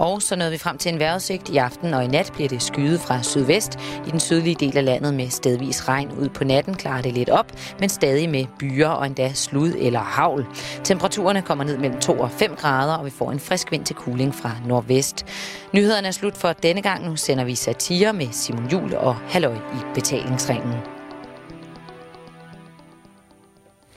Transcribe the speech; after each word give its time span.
Og 0.00 0.22
så 0.22 0.36
nåede 0.36 0.50
vi 0.50 0.58
frem 0.58 0.78
til 0.78 0.92
en 0.92 0.98
vejrudsigt. 0.98 1.48
I 1.48 1.56
aften 1.56 1.94
og 1.94 2.04
i 2.04 2.06
nat 2.06 2.30
bliver 2.34 2.48
det 2.48 2.62
skyet 2.62 3.00
fra 3.00 3.22
sydvest. 3.22 3.78
I 4.06 4.10
den 4.10 4.20
sydlige 4.20 4.54
del 4.54 4.76
af 4.78 4.84
landet 4.84 5.14
med 5.14 5.30
stedvis 5.30 5.88
regn 5.88 6.12
ud 6.12 6.28
på 6.28 6.44
natten 6.44 6.74
klarer 6.74 7.02
det 7.02 7.12
lidt 7.12 7.30
op, 7.30 7.52
men 7.80 7.88
stadig 7.88 8.30
med 8.30 8.44
byer 8.58 8.88
og 8.88 9.06
endda 9.06 9.32
slud 9.32 9.74
eller 9.78 10.00
havl. 10.00 10.46
Temperaturerne 10.84 11.42
kommer 11.42 11.64
ned 11.64 11.78
mellem 11.78 12.00
2 12.00 12.20
og 12.20 12.30
5 12.30 12.56
grader, 12.56 12.94
og 12.94 13.04
vi 13.04 13.10
får 13.10 13.32
en 13.32 13.40
frisk 13.40 13.72
vind 13.72 13.84
til 13.84 13.96
kuling 13.96 14.34
fra 14.34 14.50
nordvest. 14.66 15.26
Nyhederne 15.72 16.08
er 16.08 16.12
slut 16.12 16.36
for 16.36 16.52
denne 16.52 16.82
gang. 16.82 17.08
Nu 17.08 17.16
sender 17.16 17.44
vi 17.44 17.54
satire 17.54 18.12
med 18.12 18.28
Simon 18.32 18.68
Jul 18.72 18.94
og 18.94 19.14
Halløj 19.14 19.54
i 19.54 19.94
betalingsringen. 19.94 20.99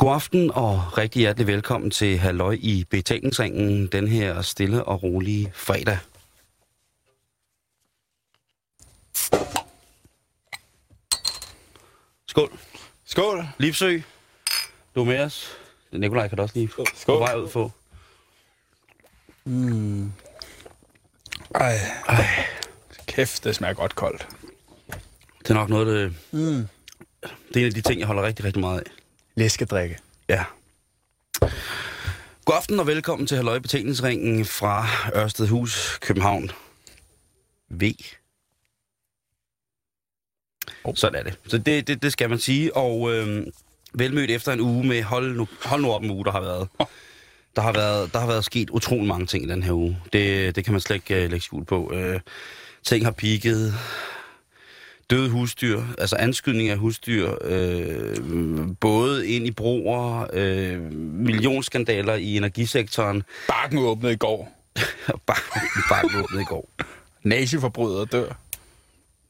God 0.04 0.14
aften 0.14 0.52
og 0.54 0.98
rigtig 0.98 1.20
hjertelig 1.20 1.48
velkommen 1.48 1.92
til 1.92 2.18
Halløj 2.18 2.58
i 2.60 2.86
betalingsringen, 2.90 3.88
den 3.88 4.08
her 4.08 4.42
stille 4.42 4.84
og 4.84 5.04
rolige 5.04 5.52
fredag. 5.56 5.98
Skål. 12.28 12.60
Skål. 13.06 13.48
Livsø, 13.58 14.00
du 14.96 15.02
er 15.02 15.06
med 15.06 15.20
os. 15.20 15.58
Nikolaj 15.92 16.28
kan 16.28 16.38
du 16.38 16.42
også 16.42 16.56
lige 16.56 16.68
få 16.68 16.86
Skål. 16.96 17.20
vej 17.20 17.36
ud 17.36 17.50
få. 17.50 17.72
Ej. 21.56 21.76
Ej. 22.08 22.26
Kæft, 23.08 23.44
det 23.44 23.56
smager 23.56 23.74
godt 23.74 23.96
koldt. 23.96 24.28
Det 25.40 25.50
er 25.50 25.54
nok 25.54 25.70
noget, 25.70 25.88
det, 25.88 26.16
mm. 26.32 26.68
det 27.54 27.56
er 27.56 27.60
en 27.60 27.66
af 27.66 27.74
de 27.74 27.82
ting, 27.82 28.00
jeg 28.00 28.08
holder 28.08 28.24
rigtig, 28.24 28.46
rigtig 28.46 28.60
meget 28.60 28.80
af. 28.80 29.03
Læskedrikke. 29.36 29.98
Ja. 30.30 30.44
God 32.46 32.56
aften 32.56 32.80
og 32.80 32.88
velkommen 32.88 33.28
til 33.28 33.38
Halløj 33.38 33.60
Betalingsringen 33.60 34.46
fra 34.46 34.88
Ørstedhus, 35.16 35.98
København. 36.02 36.52
V. 37.70 37.84
Oh. 40.84 40.96
Sådan 40.96 41.20
er 41.20 41.24
det. 41.24 41.40
Så 41.48 41.58
det, 41.58 41.88
det, 41.88 42.04
det 42.04 42.12
skal 42.12 42.30
man 42.30 42.40
sige. 42.40 42.76
Og 42.76 43.14
øhm, 43.14 43.52
velmødt 43.94 44.32
efter 44.32 44.54
en 44.54 44.60
uge 44.60 44.88
med, 44.88 45.04
hold 45.04 45.36
nu, 45.36 45.48
hold 45.66 45.82
nu 45.82 45.92
op 45.92 46.04
en 46.04 46.12
uge, 46.12 46.26
der 46.26 46.32
har 46.32 46.42
været. 46.42 46.68
Der 47.56 47.62
har 47.62 47.72
været, 47.72 48.14
der 48.14 48.20
har 48.20 48.28
været 48.28 48.46
sket 48.46 48.70
utrolig 48.70 49.08
mange 49.08 49.26
ting 49.26 49.44
i 49.44 49.48
den 49.48 49.64
her 49.64 49.72
uge. 49.72 50.02
Det, 50.14 50.56
det 50.56 50.64
kan 50.64 50.74
man 50.74 50.82
slet 50.82 50.96
ikke 50.96 51.26
uh, 51.26 51.32
lægge 51.32 51.46
skjul 51.46 51.66
på. 51.66 51.92
Uh, 51.94 52.20
ting 52.84 53.06
har 53.06 53.12
peaked. 53.12 53.74
Døde 55.14 55.30
husdyr, 55.30 55.84
altså 55.98 56.16
anskydning 56.16 56.70
af 56.70 56.78
husdyr, 56.78 57.36
øh, 57.42 58.68
både 58.80 59.28
ind 59.28 59.48
i 59.48 59.52
broer, 59.52 60.28
øh, 60.34 60.82
millionskandaler 61.02 62.14
i 62.14 62.38
energisektoren, 62.38 63.24
Bakken 63.48 63.80
åbnede 63.80 64.14
i 64.14 64.16
går. 64.16 64.52
bare 65.90 66.24
åbnet 66.24 66.42
i 66.42 66.44
går. 66.44 66.70
Naziforbrydere 67.24 68.06
dør. 68.06 68.34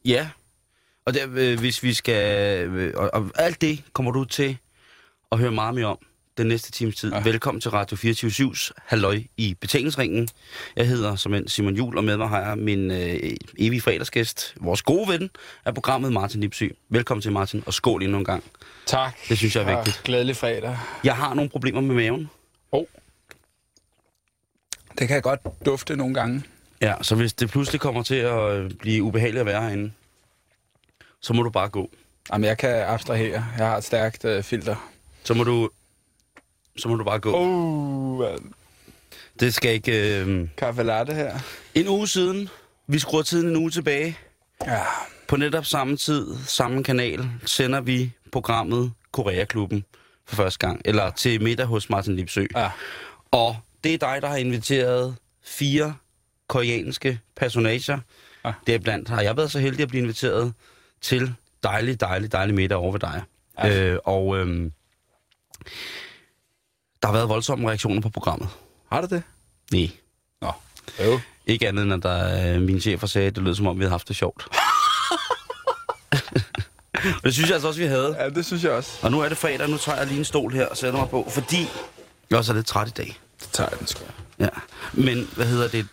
Ja, 0.05 0.29
og 1.05 1.13
der, 1.13 1.27
øh, 1.35 1.59
hvis 1.59 1.83
vi 1.83 1.93
skal... 1.93 2.67
Øh, 2.67 2.93
og, 2.95 3.09
og 3.13 3.29
alt 3.35 3.61
det 3.61 3.83
kommer 3.93 4.11
du 4.11 4.23
til 4.23 4.57
at 5.31 5.39
høre 5.39 5.51
meget 5.51 5.75
mere 5.75 5.85
om 5.85 5.97
den 6.37 6.47
næste 6.47 6.71
times 6.71 6.95
tid. 6.95 7.13
Ja. 7.13 7.19
Velkommen 7.19 7.61
til 7.61 7.71
Radio 7.71 7.97
24-7's 7.97 8.71
Halløj 8.85 9.21
i 9.37 9.53
betalingsringen. 9.61 10.29
Jeg 10.75 10.87
hedder 10.87 11.15
som 11.15 11.33
en 11.33 11.47
Simon 11.47 11.75
Jul, 11.75 11.97
og 11.97 12.03
med 12.03 12.17
mig 12.17 12.29
har 12.29 12.41
jeg 12.41 12.57
min 12.57 12.91
øh, 12.91 13.35
evige 13.57 13.81
fredagsgæst, 13.81 14.55
vores 14.61 14.81
gode 14.81 15.07
ven 15.07 15.29
af 15.65 15.73
programmet, 15.73 16.13
Martin 16.13 16.41
Lipsy. 16.41 16.63
Velkommen 16.89 17.21
til, 17.21 17.31
Martin, 17.31 17.63
og 17.65 17.73
skål 17.73 18.03
endnu 18.03 18.17
en 18.17 18.25
gang. 18.25 18.43
Tak. 18.85 19.17
Det 19.29 19.37
synes 19.37 19.55
jeg 19.55 19.63
er 19.63 19.75
vigtigt. 19.77 19.97
Og 19.97 20.03
glædelig 20.03 20.35
fredag. 20.35 20.77
Jeg 21.03 21.15
har 21.15 21.33
nogle 21.33 21.49
problemer 21.49 21.81
med 21.81 21.95
maven. 21.95 22.29
Oh. 22.71 22.85
Det 24.99 25.07
kan 25.07 25.15
jeg 25.15 25.23
godt 25.23 25.39
dufte 25.65 25.95
nogle 25.95 26.13
gange. 26.13 26.43
Ja, 26.81 26.93
så 27.01 27.15
hvis 27.15 27.33
det 27.33 27.49
pludselig 27.49 27.81
kommer 27.81 28.03
til 28.03 28.15
at 28.15 28.51
øh, 28.51 28.71
blive 28.71 29.03
ubehageligt 29.03 29.39
at 29.39 29.45
være 29.45 29.61
herinde, 29.61 29.91
så 31.21 31.33
må 31.33 31.43
du 31.43 31.49
bare 31.49 31.69
gå. 31.69 31.89
Jamen, 32.31 32.45
jeg 32.45 32.57
kan 32.57 32.83
abstrahere. 32.85 33.45
Jeg 33.57 33.67
har 33.67 33.77
et 33.77 33.83
stærkt 33.83 34.25
øh, 34.25 34.43
filter. 34.43 34.91
Så 35.23 35.33
må 35.33 35.43
du, 35.43 35.69
så 36.77 36.89
må 36.89 36.95
du 36.95 37.03
bare 37.03 37.19
gå. 37.19 37.33
Oh, 37.35 38.19
man. 38.19 38.53
Det 39.39 39.53
skal 39.53 39.73
ikke... 39.73 40.19
Øh... 40.21 40.47
Kaffe 40.57 40.83
latte 40.83 41.13
her. 41.13 41.39
En 41.75 41.87
uge 41.87 42.07
siden, 42.07 42.49
vi 42.87 42.99
skruer 42.99 43.21
tiden 43.21 43.49
en 43.49 43.55
uge 43.55 43.71
tilbage. 43.71 44.17
Ja. 44.65 44.81
På 45.27 45.35
netop 45.35 45.65
samme 45.65 45.97
tid, 45.97 46.27
samme 46.47 46.83
kanal, 46.83 47.29
sender 47.45 47.81
vi 47.81 48.11
programmet 48.31 48.91
Koreaklubben 49.11 49.85
for 50.25 50.35
første 50.35 50.67
gang. 50.67 50.81
Eller 50.85 51.11
til 51.11 51.43
middag 51.43 51.65
hos 51.65 51.89
Martin 51.89 52.15
Lipsø. 52.15 52.45
Ja. 52.55 52.71
Og 53.31 53.57
det 53.83 53.93
er 53.93 53.97
dig, 53.97 54.21
der 54.21 54.27
har 54.27 54.37
inviteret 54.37 55.15
fire 55.43 55.95
koreanske 56.47 57.19
personager. 57.35 57.99
Ja. 58.45 58.53
Deriblandt 58.67 59.09
har 59.09 59.21
jeg 59.21 59.37
været 59.37 59.51
så 59.51 59.59
heldig 59.59 59.81
at 59.83 59.87
blive 59.89 60.01
inviteret 60.01 60.53
til 61.01 61.33
dejlig, 61.63 61.99
dejlig, 61.99 62.31
dejlig 62.31 62.55
middag 62.55 62.77
over 62.77 62.91
ved 62.91 62.99
dig. 62.99 63.21
Ja. 63.57 63.79
Øh, 63.79 63.99
og 64.03 64.37
øh, 64.37 64.71
der 67.03 67.07
har 67.07 67.13
været 67.13 67.29
voldsomme 67.29 67.67
reaktioner 67.67 68.01
på 68.01 68.09
programmet. 68.09 68.49
Har 68.91 69.01
du 69.01 69.07
det? 69.15 69.23
Nej. 69.71 69.89
Nå. 70.41 70.51
Jo. 71.05 71.19
Ikke 71.45 71.67
andet 71.67 71.83
end, 71.83 71.93
at 71.93 72.03
der, 72.03 72.55
øh, 72.55 72.61
mine 72.61 72.79
chefer 72.81 73.07
sagde, 73.07 73.27
at 73.27 73.35
det 73.35 73.43
lød 73.43 73.55
som 73.55 73.67
om, 73.67 73.77
vi 73.79 73.83
havde 73.83 73.91
haft 73.91 74.07
det 74.07 74.15
sjovt. 74.15 74.47
Og 77.15 77.23
det 77.23 77.33
synes 77.33 77.49
jeg 77.49 77.53
altså 77.53 77.67
også, 77.67 77.79
vi 77.79 77.85
havde. 77.85 78.15
Ja, 78.19 78.29
det 78.29 78.45
synes 78.45 78.63
jeg 78.63 78.71
også. 78.71 78.99
Og 79.01 79.11
nu 79.11 79.19
er 79.19 79.29
det 79.29 79.37
fredag, 79.37 79.69
nu 79.69 79.77
tager 79.77 79.97
jeg 79.97 80.07
lige 80.07 80.17
en 80.17 80.25
stol 80.25 80.53
her 80.53 80.67
og 80.67 80.77
sætter 80.77 80.99
mig 80.99 81.09
på, 81.09 81.27
fordi 81.29 81.67
jeg 82.29 82.37
også 82.37 82.51
er 82.51 82.55
lidt 82.55 82.67
træt 82.67 82.87
i 82.87 82.91
dag. 82.91 83.19
Så 83.37 83.49
tager 83.49 83.69
jeg 83.71 83.79
den 83.79 83.87
sgu. 83.87 84.03
Ja. 84.39 84.49
Men 84.93 85.29
hvad 85.35 85.45
hedder 85.45 85.67
det? 85.67 85.87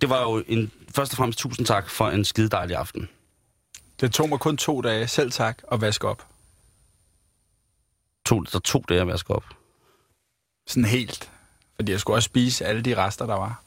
Det 0.00 0.10
var 0.10 0.22
jo 0.22 0.44
en, 0.46 0.72
først 0.94 1.12
og 1.12 1.16
fremmest 1.16 1.38
tusind 1.38 1.66
tak 1.66 1.90
for 1.90 2.08
en 2.08 2.24
skide 2.24 2.48
dejlig 2.48 2.76
aften. 2.76 3.08
Det 4.00 4.12
tog 4.12 4.28
mig 4.28 4.38
kun 4.38 4.56
to 4.56 4.80
dage, 4.80 5.08
selv 5.08 5.32
tak, 5.32 5.58
at 5.72 5.80
vaske 5.80 6.08
op. 6.08 6.26
To, 8.26 8.40
der 8.40 8.58
to 8.58 8.84
dage 8.88 9.00
at 9.00 9.06
vaske 9.06 9.34
op. 9.34 9.44
Sådan 10.68 10.84
helt. 10.84 11.30
Fordi 11.76 11.92
jeg 11.92 12.00
skulle 12.00 12.16
også 12.16 12.26
spise 12.26 12.64
alle 12.64 12.82
de 12.82 12.96
rester, 12.96 13.26
der 13.26 13.34
var. 13.34 13.62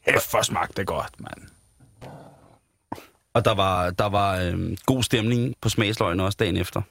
Hæft, 0.00 0.30
for 0.30 0.42
smagte 0.42 0.74
det 0.76 0.86
godt, 0.86 1.20
mand. 1.20 1.40
Og 3.34 3.44
der 3.44 3.54
var, 3.54 3.90
der 3.90 4.06
var 4.06 4.36
øhm, 4.36 4.76
god 4.86 5.02
stemning 5.02 5.54
på 5.60 5.68
smagsløgene 5.68 6.24
også 6.24 6.36
dagen 6.36 6.56
efter. 6.56 6.82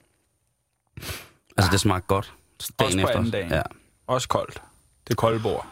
Altså, 1.58 1.72
det 1.72 1.80
smagte 1.80 2.08
godt. 2.08 2.34
Dagen 2.80 3.00
Også 3.00 3.14
på 3.14 3.20
efter. 3.20 3.32
dagen. 3.32 3.52
Ja. 3.52 3.62
Også 4.08 4.28
koldt. 4.28 4.62
Det 5.08 5.18
kolde 5.18 5.40
bord. 5.40 5.68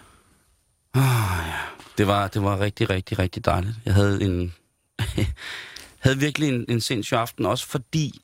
Det 1.97 2.07
var, 2.07 2.27
det 2.27 2.43
var 2.43 2.59
rigtig, 2.59 2.89
rigtig, 2.89 3.19
rigtig 3.19 3.45
dejligt. 3.45 3.75
Jeg 3.85 3.93
havde 3.93 4.23
en... 4.23 4.53
havde 6.03 6.17
virkelig 6.17 6.49
en, 6.49 6.65
en 6.69 6.81
sindssyg 6.81 7.17
aften, 7.17 7.45
også 7.45 7.67
fordi... 7.67 8.21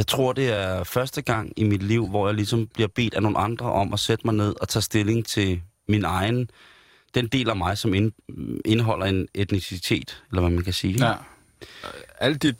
Jeg 0.00 0.06
tror, 0.06 0.32
det 0.32 0.48
er 0.48 0.84
første 0.84 1.22
gang 1.22 1.52
i 1.56 1.64
mit 1.64 1.82
liv, 1.82 2.08
hvor 2.08 2.28
jeg 2.28 2.34
ligesom 2.34 2.66
bliver 2.66 2.88
bedt 2.88 3.14
af 3.14 3.22
nogle 3.22 3.38
andre 3.38 3.72
om 3.72 3.92
at 3.92 4.00
sætte 4.00 4.26
mig 4.26 4.34
ned 4.34 4.54
og 4.60 4.68
tage 4.68 4.82
stilling 4.82 5.26
til 5.26 5.62
min 5.88 6.04
egen... 6.04 6.50
Den 7.14 7.26
del 7.26 7.50
af 7.50 7.56
mig, 7.56 7.78
som 7.78 7.94
ind, 7.94 8.12
indeholder 8.64 9.06
en 9.06 9.28
etnicitet, 9.34 10.22
eller 10.30 10.40
hvad 10.40 10.50
man 10.50 10.64
kan 10.64 10.72
sige. 10.72 11.06
Ja. 11.06 11.14
Alt 12.18 12.42
dit, 12.42 12.54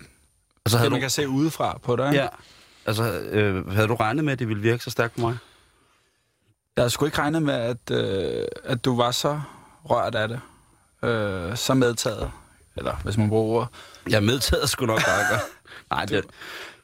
Og 0.64 0.70
så 0.70 0.76
havde 0.76 0.86
det, 0.86 0.90
du, 0.90 0.94
man 0.94 1.00
kan 1.00 1.10
se 1.10 1.28
udefra 1.28 1.78
på 1.82 1.96
dig. 1.96 2.12
ja, 2.12 2.26
altså, 2.86 3.20
øh, 3.20 3.70
havde 3.70 3.88
du 3.88 3.94
regnet 3.94 4.24
med, 4.24 4.32
at 4.32 4.38
det 4.38 4.48
ville 4.48 4.62
virke 4.62 4.84
så 4.84 4.90
stærkt 4.90 5.14
på 5.14 5.20
mig? 5.20 5.36
Jeg 6.76 6.82
havde 6.82 6.90
sgu 6.90 7.04
ikke 7.04 7.18
regnet 7.18 7.42
med, 7.42 7.54
at, 7.54 7.90
øh, 7.90 8.46
at 8.64 8.84
du 8.84 8.96
var 8.96 9.10
så 9.10 9.40
rørt 9.84 10.14
af 10.14 10.28
det. 10.28 10.40
Øh, 11.08 11.56
så 11.56 11.74
medtaget. 11.74 12.30
Eller 12.76 12.96
hvis 13.04 13.16
man 13.16 13.28
bruger 13.28 13.56
ordet. 13.56 13.68
Jeg 14.12 14.22
medtaget 14.22 14.68
sgu 14.70 14.86
nok 14.86 15.00
bare. 15.06 15.38
Nej, 15.90 16.04
det, 16.04 16.24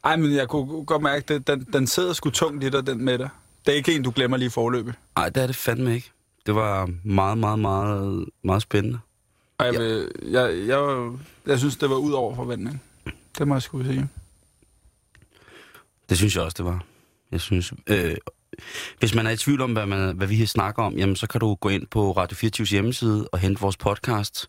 Ej, 0.06 0.16
men 0.16 0.34
jeg 0.34 0.48
kunne 0.48 0.84
godt 0.84 1.02
mærke, 1.02 1.34
at 1.34 1.46
den, 1.46 1.66
den 1.72 1.86
sidder 1.86 2.12
sgu 2.12 2.30
tungt 2.30 2.64
i 2.64 2.68
dig, 2.68 2.86
den 2.86 3.04
med 3.04 3.18
dig. 3.18 3.28
Det 3.66 3.72
er 3.72 3.76
ikke 3.76 3.94
en, 3.94 4.02
du 4.02 4.10
glemmer 4.16 4.36
lige 4.36 4.50
forløbet. 4.50 4.94
nej, 5.16 5.28
det 5.28 5.42
er 5.42 5.46
det 5.46 5.56
fandme 5.56 5.94
ikke. 5.94 6.10
Det 6.46 6.54
var 6.54 6.90
meget, 7.04 7.38
meget, 7.38 7.58
meget, 7.58 8.24
meget 8.42 8.62
spændende. 8.62 8.98
Jeg, 9.60 9.74
Ja. 9.74 9.82
jeg, 9.82 10.06
jeg, 10.22 10.66
jeg, 10.68 11.10
jeg 11.46 11.58
synes, 11.58 11.76
det 11.76 11.90
var 11.90 11.96
ud 11.96 12.12
over 12.12 12.34
forventning. 12.34 12.82
Det 13.38 13.48
må 13.48 13.54
jeg 13.54 13.62
sgu 13.62 13.82
sige. 13.82 14.08
Det 16.08 16.16
synes 16.16 16.36
jeg 16.36 16.44
også, 16.44 16.54
det 16.58 16.64
var. 16.64 16.84
Jeg 17.32 17.40
synes, 17.40 17.72
øh, 17.86 18.16
hvis 18.98 19.14
man 19.14 19.26
er 19.26 19.30
i 19.30 19.36
tvivl 19.36 19.60
om, 19.60 19.72
hvad, 19.72 19.86
man, 19.86 20.16
hvad 20.16 20.26
vi 20.26 20.46
snakker 20.46 20.82
om, 20.82 20.94
jamen, 20.94 21.16
så 21.16 21.26
kan 21.26 21.40
du 21.40 21.54
gå 21.54 21.68
ind 21.68 21.86
på 21.86 22.12
Radio 22.12 22.48
24's 22.48 22.70
hjemmeside 22.70 23.28
og 23.32 23.38
hente 23.38 23.60
vores 23.60 23.76
podcast. 23.76 24.48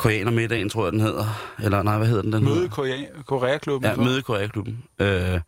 Koreanermiddagen, 0.00 0.68
tror 0.68 0.84
jeg, 0.84 0.92
den 0.92 1.00
hedder. 1.00 1.24
Eller 1.62 1.82
nej, 1.82 1.98
hvad 1.98 2.06
hedder 2.06 2.22
den? 2.22 2.32
den 2.32 2.44
Møde? 2.44 2.68
Korea, 2.68 3.04
Koreaklubben. 3.26 3.90
Ja, 3.90 3.96
møde 3.96 4.18
i 4.18 4.22
Koreaklubben. 4.22 4.84
Øh, 4.98 5.40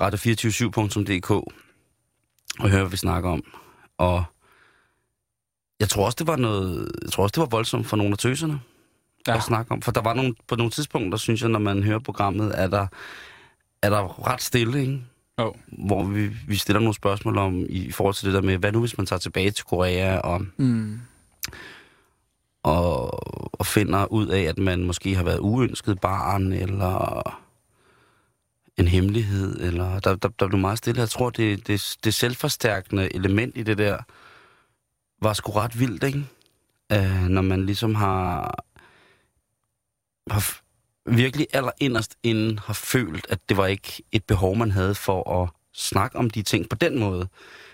radio247.dk 0.00 1.30
og 2.60 2.70
høre, 2.70 2.80
hvad 2.80 2.90
vi 2.90 2.96
snakker 2.96 3.30
om. 3.30 3.42
Og 3.98 4.24
jeg 5.80 5.88
tror 5.88 6.06
også, 6.06 6.16
det 6.18 6.26
var 6.26 6.36
noget, 6.36 6.92
jeg 7.02 7.10
tror 7.12 7.22
også, 7.22 7.32
det 7.32 7.40
var 7.40 7.46
voldsomt 7.46 7.86
for 7.86 7.96
nogle 7.96 8.12
af 8.12 8.18
tøserne 8.18 8.60
ja. 9.26 9.36
At 9.36 9.42
snakke 9.42 9.72
om. 9.72 9.82
For 9.82 9.92
der 9.92 10.00
var 10.00 10.14
nogle, 10.14 10.34
på 10.48 10.56
nogle 10.56 10.70
tidspunkter, 10.70 11.18
synes 11.18 11.40
jeg, 11.42 11.50
når 11.50 11.58
man 11.58 11.82
hører 11.82 11.98
programmet, 11.98 12.60
er 12.60 12.66
der, 12.66 12.86
er 13.82 13.90
der 13.90 14.26
ret 14.26 14.42
stille, 14.42 14.80
ikke? 14.80 15.02
Jo. 15.40 15.54
hvor 15.86 16.04
vi, 16.04 16.30
vi 16.48 16.56
stiller 16.56 16.80
nogle 16.80 16.94
spørgsmål 16.94 17.38
om 17.38 17.60
i, 17.60 17.64
i 17.86 17.92
forhold 17.92 18.14
til 18.14 18.26
det 18.26 18.34
der 18.34 18.42
med, 18.42 18.56
hvad 18.56 18.72
nu 18.72 18.80
hvis 18.80 18.98
man 18.98 19.06
tager 19.06 19.20
tilbage 19.20 19.50
til 19.50 19.64
Korea 19.64 20.18
og, 20.18 20.42
Mm 20.56 21.00
og, 22.62 23.10
og 23.60 23.66
finder 23.66 24.12
ud 24.12 24.26
af, 24.26 24.42
at 24.42 24.58
man 24.58 24.84
måske 24.84 25.14
har 25.14 25.24
været 25.24 25.38
uønsket 25.38 26.00
barn, 26.00 26.52
eller 26.52 27.22
en 28.76 28.88
hemmelighed, 28.88 29.60
eller 29.60 30.00
der, 30.00 30.14
der, 30.14 30.28
der 30.28 30.48
blev 30.48 30.60
meget 30.60 30.78
stille. 30.78 31.00
Jeg 31.00 31.08
tror, 31.08 31.30
det, 31.30 31.66
det, 31.66 31.96
det 32.04 32.14
selvforstærkende 32.14 33.14
element 33.14 33.58
i 33.58 33.62
det 33.62 33.78
der, 33.78 33.98
var 35.22 35.32
sgu 35.32 35.52
ret 35.52 35.78
vildt, 35.78 36.04
ikke? 36.04 36.24
Øh, 36.92 37.28
når 37.28 37.42
man 37.42 37.66
ligesom 37.66 37.94
har, 37.94 38.54
har 40.30 40.60
virkelig 41.06 41.46
allerinderst 41.52 42.16
inden 42.22 42.58
har 42.58 42.74
følt, 42.74 43.26
at 43.28 43.38
det 43.48 43.56
var 43.56 43.66
ikke 43.66 44.02
et 44.12 44.24
behov, 44.24 44.56
man 44.56 44.70
havde 44.70 44.94
for 44.94 45.42
at 45.42 45.50
snakke 45.74 46.18
om 46.18 46.30
de 46.30 46.42
ting 46.42 46.68
på 46.68 46.76
den 46.76 46.98
måde. 46.98 47.28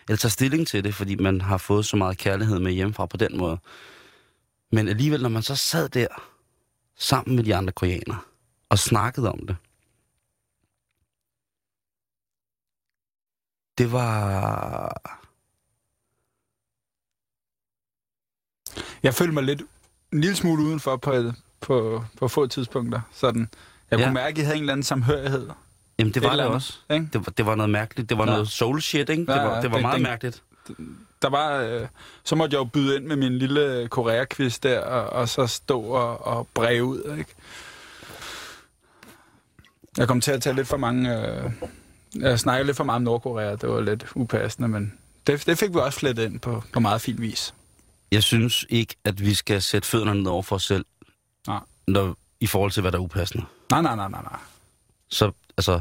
Eller 0.09 0.17
tage 0.17 0.31
stilling 0.31 0.67
til 0.67 0.85
det, 0.85 0.95
fordi 0.95 1.15
man 1.17 1.41
har 1.41 1.59
fået 1.59 1.87
så 1.87 1.97
meget 1.97 2.19
kærlighed 2.19 2.59
med 2.59 2.73
hjemmefra 2.73 3.07
på 3.07 3.17
den 3.17 3.39
måde. 3.39 3.59
Men 4.73 4.89
alligevel, 4.89 5.23
når 5.23 5.29
man 5.29 5.43
så 5.43 5.57
sad 5.57 5.89
der 5.89 6.07
sammen 6.97 7.37
med 7.37 7.45
de 7.45 7.55
andre 7.57 7.73
koreanere 7.73 8.19
og 8.69 8.79
snakkede 8.79 9.33
om 9.33 9.47
det, 9.47 9.57
det 13.79 13.93
var... 13.93 15.03
Jeg 19.03 19.15
følte 19.15 19.33
mig 19.35 19.43
lidt 19.43 19.63
en 20.13 20.21
lille 20.21 20.37
smule 20.37 20.63
udenfor 20.63 20.97
på, 20.97 21.13
et, 21.13 21.35
på, 21.61 22.05
på 22.19 22.29
få 22.29 22.47
tidspunkter. 22.47 23.01
Sådan. 23.13 23.49
Jeg 23.91 23.99
Ja. 23.99 24.05
kunne 24.05 24.15
mærke, 24.15 24.29
at 24.35 24.39
jeg 24.39 24.47
havde 24.47 24.57
en 24.57 24.63
eller 24.63 24.73
anden 24.73 24.85
samhørighed. 24.85 25.51
Jamen, 25.99 26.15
det 26.15 26.17
Et 26.17 26.23
var 26.23 26.31
det 26.33 26.41
andet, 26.41 26.55
også. 26.55 26.79
Ikke? 26.91 27.09
Det 27.13 27.27
var, 27.27 27.33
det 27.33 27.47
var 27.47 27.55
noget 27.55 27.71
mærkeligt. 27.71 28.09
Det 28.11 28.19
var 28.19 28.25
Ja. 28.27 28.31
noget 28.33 28.49
soul 28.49 28.83
shit, 28.83 29.09
ikke? 29.09 29.27
Det 29.27 29.29
Ja, 29.29 29.43
var, 29.43 29.57
ja, 29.57 29.63
det 29.63 29.71
var 29.71 29.77
det- 29.77 29.83
meget 29.83 29.95
den- 29.95 30.03
mærkeligt. 30.03 30.43
Der 31.23 31.29
var, 31.29 31.61
øh, 31.61 31.87
så 32.25 32.35
måtte 32.37 32.55
jeg 32.55 32.59
jo 32.59 32.65
byde 32.65 32.97
ind 32.97 33.05
med 33.05 33.17
min 33.17 33.39
lille 33.39 33.89
Korea-quiz 33.89 34.59
der, 34.63 34.81
og, 34.81 35.07
og 35.21 35.29
så 35.29 35.47
stå 35.47 35.81
og, 35.81 36.27
og 36.27 36.49
breve 36.55 36.85
ud, 36.85 37.17
ikke? 37.19 37.35
Jeg 39.97 40.09
kom 40.09 40.21
til 40.21 40.31
at 40.33 40.43
tage 40.43 40.57
lidt 40.57 40.69
for 40.69 40.77
mange... 40.77 41.27
Øh, 41.27 41.51
jeg 42.15 42.41
snakkede 42.41 42.67
lidt 42.67 42.77
for 42.77 42.85
meget 42.85 42.97
om 42.97 43.03
Nordkorea, 43.03 43.51
det 43.51 43.69
var 43.69 43.81
lidt 43.81 44.07
upassende, 44.15 44.69
men 44.69 44.93
det, 45.27 45.47
det 45.47 45.59
fik 45.59 45.75
vi 45.75 45.79
også 45.79 45.99
flettet 45.99 46.25
ind 46.25 46.41
på, 46.41 46.63
på 46.73 46.81
meget 46.81 47.01
fin 47.01 47.21
vis. 47.21 47.55
Jeg 48.13 48.23
synes 48.23 48.65
ikke, 48.69 48.95
at 49.05 49.21
vi 49.25 49.35
skal 49.35 49.63
sætte 49.63 49.89
fødderne 49.89 50.23
ned 50.23 50.31
over 50.31 50.43
for 50.43 50.57
os 50.57 50.65
selv, 50.65 50.85
Nej. 51.47 51.61
når, 51.87 52.17
i 52.41 52.47
forhold 52.47 52.71
til, 52.71 52.81
hvad 52.81 52.93
der 52.93 52.99
er 52.99 53.03
upassende. 53.03 53.45
Nej, 53.71 53.83
nej, 53.83 53.97
nej, 53.97 54.09
nej, 54.09 54.23
nej. 54.23 54.39
Så, 55.09 55.33
altså, 55.57 55.81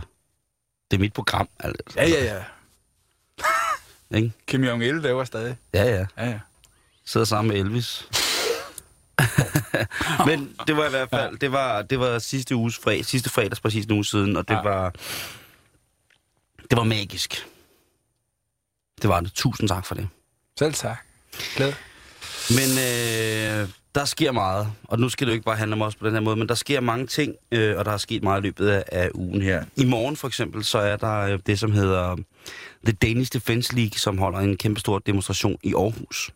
det 0.91 0.97
er 0.97 1.01
mit 1.01 1.13
program, 1.13 1.49
altså. 1.59 1.99
Ja, 1.99 2.07
ja, 2.07 2.23
ja. 2.35 2.43
Ikke? 4.12 4.31
Kim 4.48 4.63
Jong-il 4.63 4.94
lever 5.02 5.24
stadig. 5.24 5.56
Ja, 5.74 5.84
ja. 5.84 6.06
Ja, 6.18 6.30
ja. 6.30 6.40
Sidder 7.06 7.25
sammen 7.25 7.54
med 7.54 7.62
Elvis. 7.66 8.07
Men 10.28 10.56
det 10.68 10.78
var 10.78 10.86
i 10.86 10.90
hvert 10.90 11.10
fald, 11.10 11.38
det 11.38 11.52
var, 11.52 11.81
det 11.81 12.00
var 12.00 12.19
sidste 12.19 12.56
uges 12.56 12.78
fred, 12.78 13.04
sidste 13.04 13.30
fredags 13.30 13.60
præcis 13.60 13.86
en 13.86 13.92
uge 13.92 14.06
siden, 14.06 14.38
og 14.38 14.48
det 14.48 14.54
Ja. 14.54 14.62
var, 14.62 14.90
det 16.69 16.78
var 16.78 16.84
magisk. 16.84 17.48
Det 19.02 19.10
var 19.10 19.19
det. 19.19 19.34
Tusind 19.34 19.69
tak 19.69 19.86
for 19.86 19.96
det. 19.96 20.10
Selv 20.60 20.74
tak. 20.74 20.98
Glæd. 21.56 21.74
Men 22.50 22.69
øh, 22.71 23.69
der 23.95 24.06
sker 24.06 24.31
meget, 24.31 24.68
og 24.83 25.00
nu 25.00 25.09
skal 25.09 25.27
det 25.27 25.31
jo 25.31 25.33
ikke 25.33 25.45
bare 25.45 25.56
handle 25.56 25.74
om 25.75 25.81
os 25.81 25.95
på 25.95 26.06
den 26.06 26.13
her 26.13 26.21
måde, 26.21 26.36
men 26.36 26.47
der 26.50 26.56
sker 26.56 26.80
mange 26.81 27.07
ting, 27.07 27.36
øh, 27.51 27.77
og 27.77 27.86
der 27.86 27.92
er 27.92 27.97
sket 27.97 28.24
meget 28.24 28.42
i 28.42 28.44
løbet 28.44 28.68
af, 28.68 28.83
af 28.92 29.09
ugen 29.13 29.42
her. 29.42 29.63
I 29.75 29.86
morgen 29.86 30.15
for 30.15 30.27
eksempel, 30.27 30.63
så 30.63 30.77
er 30.77 30.95
der 30.97 31.19
øh, 31.19 31.39
det, 31.47 31.59
som 31.59 31.71
hedder 31.71 32.15
The 32.86 32.94
Danish 32.94 33.33
Defence 33.33 33.75
League, 33.75 34.00
som 34.00 34.18
holder 34.18 34.39
en 34.39 34.57
kæmpe 34.57 34.80
stor 34.80 35.00
demonstration 35.00 35.57
i 35.63 35.74
Aarhus. 35.74 36.31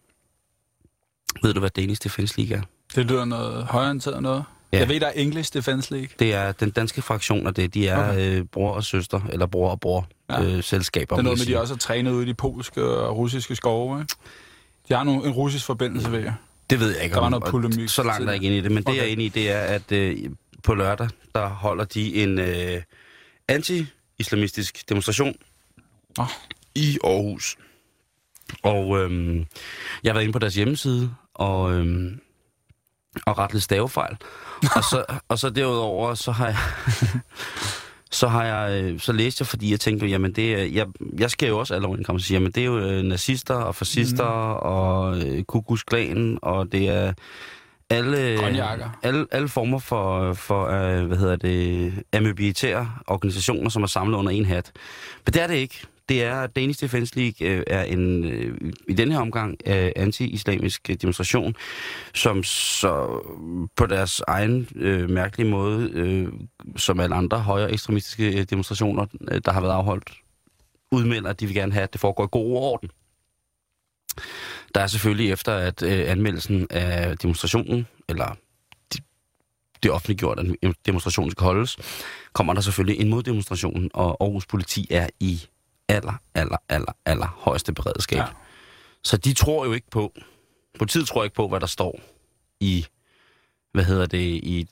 Ved 1.43 1.53
du, 1.53 1.59
hvad 1.59 1.69
Danish 1.69 2.03
Defence 2.03 2.37
League 2.41 2.57
er? 2.57 2.61
Det 2.95 3.05
lyder 3.05 3.25
noget 3.25 3.63
højorienteret 3.65 4.23
noget. 4.23 4.43
Ja. 4.73 4.79
Jeg 4.79 4.89
ved, 4.89 4.99
der 4.99 5.07
er 5.07 5.11
English 5.11 5.53
Defense 5.53 5.91
League. 5.93 6.09
Det 6.19 6.33
er 6.33 6.51
den 6.51 6.69
danske 6.69 7.01
fraktion 7.01 7.47
af 7.47 7.53
det. 7.53 7.73
De 7.73 7.87
er 7.87 8.09
okay. 8.09 8.39
Øh, 8.39 8.45
bror 8.45 8.71
og 8.73 8.83
søster, 8.83 9.21
eller 9.31 9.45
bror 9.45 9.69
og 9.71 9.79
bror 9.79 10.07
Ja. 10.29 10.43
øh, 10.43 10.63
selskaber. 10.63 11.15
Det 11.15 11.19
er 11.21 11.23
noget 11.23 11.39
med, 11.39 11.45
de 11.45 11.59
også 11.61 11.73
har 11.73 11.79
trænet 11.79 12.11
ude 12.11 12.23
i 12.23 12.27
de 12.27 12.33
polske 12.33 12.83
og 12.83 13.17
russiske 13.17 13.55
skove, 13.55 14.01
ikke? 14.01 14.13
De 14.89 14.95
har 14.95 15.03
nu 15.03 15.23
en 15.23 15.31
russisk 15.31 15.65
forbindelse 15.65 16.11
ved 16.11 16.19
jer. 16.19 16.33
Det 16.69 16.79
ved 16.79 16.95
jeg 16.95 17.03
ikke 17.03 17.13
Der 17.13 17.21
var 17.21 17.29
noget 17.29 17.43
og 17.43 17.51
polemik 17.51 17.89
Så 17.89 18.03
langt 18.03 18.21
er 18.21 18.25
jeg 18.25 18.33
ikke 18.33 18.45
inde 18.45 18.57
i 18.57 18.61
det, 18.61 18.71
men 18.71 18.83
det 18.83 18.89
jeg 18.89 18.97
er 18.97 19.01
Okay. 19.01 19.11
inde 19.11 19.23
i, 19.23 19.29
det 19.29 19.51
er, 19.51 19.59
at 19.59 19.91
øh, 19.91 20.17
på 20.63 20.73
lørdag, 20.73 21.09
der 21.35 21.47
holder 21.47 21.83
de 21.85 22.15
en 22.23 22.39
øh, 22.39 22.81
anti-islamistisk 23.47 24.89
demonstration 24.89 25.33
Nå. 26.17 26.25
i 26.75 26.97
Aarhus. 27.03 27.57
Og 28.63 28.99
øh, 28.99 29.35
jeg 30.03 30.09
har 30.09 30.13
været 30.13 30.23
inde 30.23 30.33
på 30.33 30.39
deres 30.39 30.55
hjemmeside 30.55 31.15
og, 31.33 31.73
øh, 31.73 32.11
og 33.25 33.37
ret 33.37 33.53
lidt 33.53 33.63
stavefejl. 33.63 34.17
og, 34.75 34.83
så, 34.83 35.05
og 35.29 35.39
så 35.39 35.49
derudover, 35.49 36.15
så 36.15 36.31
har 36.31 36.45
jeg... 36.47 36.57
så 38.11 38.27
har 38.27 38.43
jeg, 38.43 38.83
øh, 38.83 38.99
så 38.99 39.13
læste 39.13 39.41
jeg, 39.41 39.47
fordi 39.47 39.71
jeg 39.71 39.79
tænkte, 39.79 40.07
jamen 40.07 40.31
det 40.31 40.53
er, 40.53 40.63
jeg, 40.63 40.87
jeg 41.19 41.31
skal 41.31 41.47
jo 41.49 41.59
også 41.59 41.75
alle 41.75 41.87
kan 41.87 42.05
man 42.15 42.19
sige, 42.19 42.35
jamen 42.35 42.51
det 42.51 42.61
er 42.61 42.65
jo 42.65 42.79
øh, 42.79 43.03
nazister 43.03 43.55
og 43.55 43.75
fascister 43.75 44.53
mm. 44.53 44.69
og 44.69 45.17
øh, 45.17 45.43
kukusklan, 45.43 46.39
og 46.41 46.71
det 46.71 46.89
er 46.89 47.13
alle, 47.89 48.37
Grønjakker. 48.37 48.99
alle, 49.03 49.25
alle 49.31 49.47
former 49.47 49.79
for, 49.79 50.33
for 50.33 50.65
øh, 50.67 51.05
hvad 51.05 51.17
hedder 51.17 51.35
det, 51.35 51.93
amøbitære 52.13 52.91
organisationer, 53.07 53.69
som 53.69 53.83
er 53.83 53.87
samlet 53.87 54.17
under 54.17 54.31
en 54.31 54.45
hat. 54.45 54.71
Men 55.25 55.33
det 55.33 55.41
er 55.43 55.47
det 55.47 55.55
ikke. 55.55 55.85
Det 56.09 56.23
er 56.23 56.47
Danish 56.47 56.81
Defense 56.81 57.15
League 57.15 57.47
øh, 57.47 57.63
er 57.67 57.83
en, 57.83 58.25
øh, 58.25 58.71
i 58.87 58.93
denne 58.93 59.13
her 59.13 59.21
omgang 59.21 59.57
øh, 59.65 59.91
anti-islamisk 59.95 60.89
demonstration, 61.01 61.55
som 62.13 62.43
så 62.43 63.21
på 63.75 63.85
deres 63.85 64.21
egen 64.27 64.67
øh, 64.75 65.09
mærkelige 65.09 65.49
måde, 65.49 65.89
øh, 65.93 66.27
som 66.75 66.99
alle 66.99 67.15
andre 67.15 67.39
højere 67.39 67.71
ekstremistiske 67.71 68.39
øh, 68.39 68.45
demonstrationer, 68.49 69.05
øh, 69.31 69.41
der 69.45 69.51
har 69.51 69.61
været 69.61 69.73
afholdt, 69.73 70.13
udmelder, 70.91 71.29
at 71.29 71.39
de 71.39 71.45
vil 71.45 71.55
gerne 71.55 71.73
have, 71.73 71.83
at 71.83 71.93
det 71.93 72.01
foregår 72.01 72.23
i 72.23 72.27
god 72.31 72.57
orden. 72.57 72.89
Der 74.75 74.81
er 74.81 74.87
selvfølgelig 74.87 75.31
efter, 75.31 75.53
at 75.53 75.83
øh, 75.83 76.11
anmeldelsen 76.11 76.67
af 76.69 77.17
demonstrationen, 77.17 77.87
eller 78.09 78.35
de, 78.93 78.99
det 79.83 79.91
offentliggjort, 79.91 80.39
at 80.39 80.75
demonstrationen 80.85 81.31
skal 81.31 81.43
holdes, 81.43 81.77
kommer 82.33 82.53
der 82.53 82.61
selvfølgelig 82.61 83.01
en 83.01 83.09
moddemonstration, 83.09 83.89
og 83.93 84.17
Aarhus 84.21 84.45
politi 84.45 84.87
er 84.89 85.07
i 85.19 85.41
aller, 85.89 86.13
aller, 86.35 86.57
aller, 86.69 86.91
aller 87.05 87.27
højeste 87.37 87.73
beredskab. 87.73 88.17
Ja. 88.17 88.25
Så 89.03 89.17
de 89.17 89.33
tror 89.33 89.65
jo 89.65 89.73
ikke 89.73 89.89
på, 89.91 90.13
politiet 90.79 91.07
tror 91.07 91.23
ikke 91.23 91.35
på, 91.35 91.47
hvad 91.47 91.59
der 91.59 91.67
står 91.67 92.01
i, 92.59 92.85
hvad 93.71 93.83
hedder 93.83 94.05
det, 94.05 94.23
i 94.23 94.67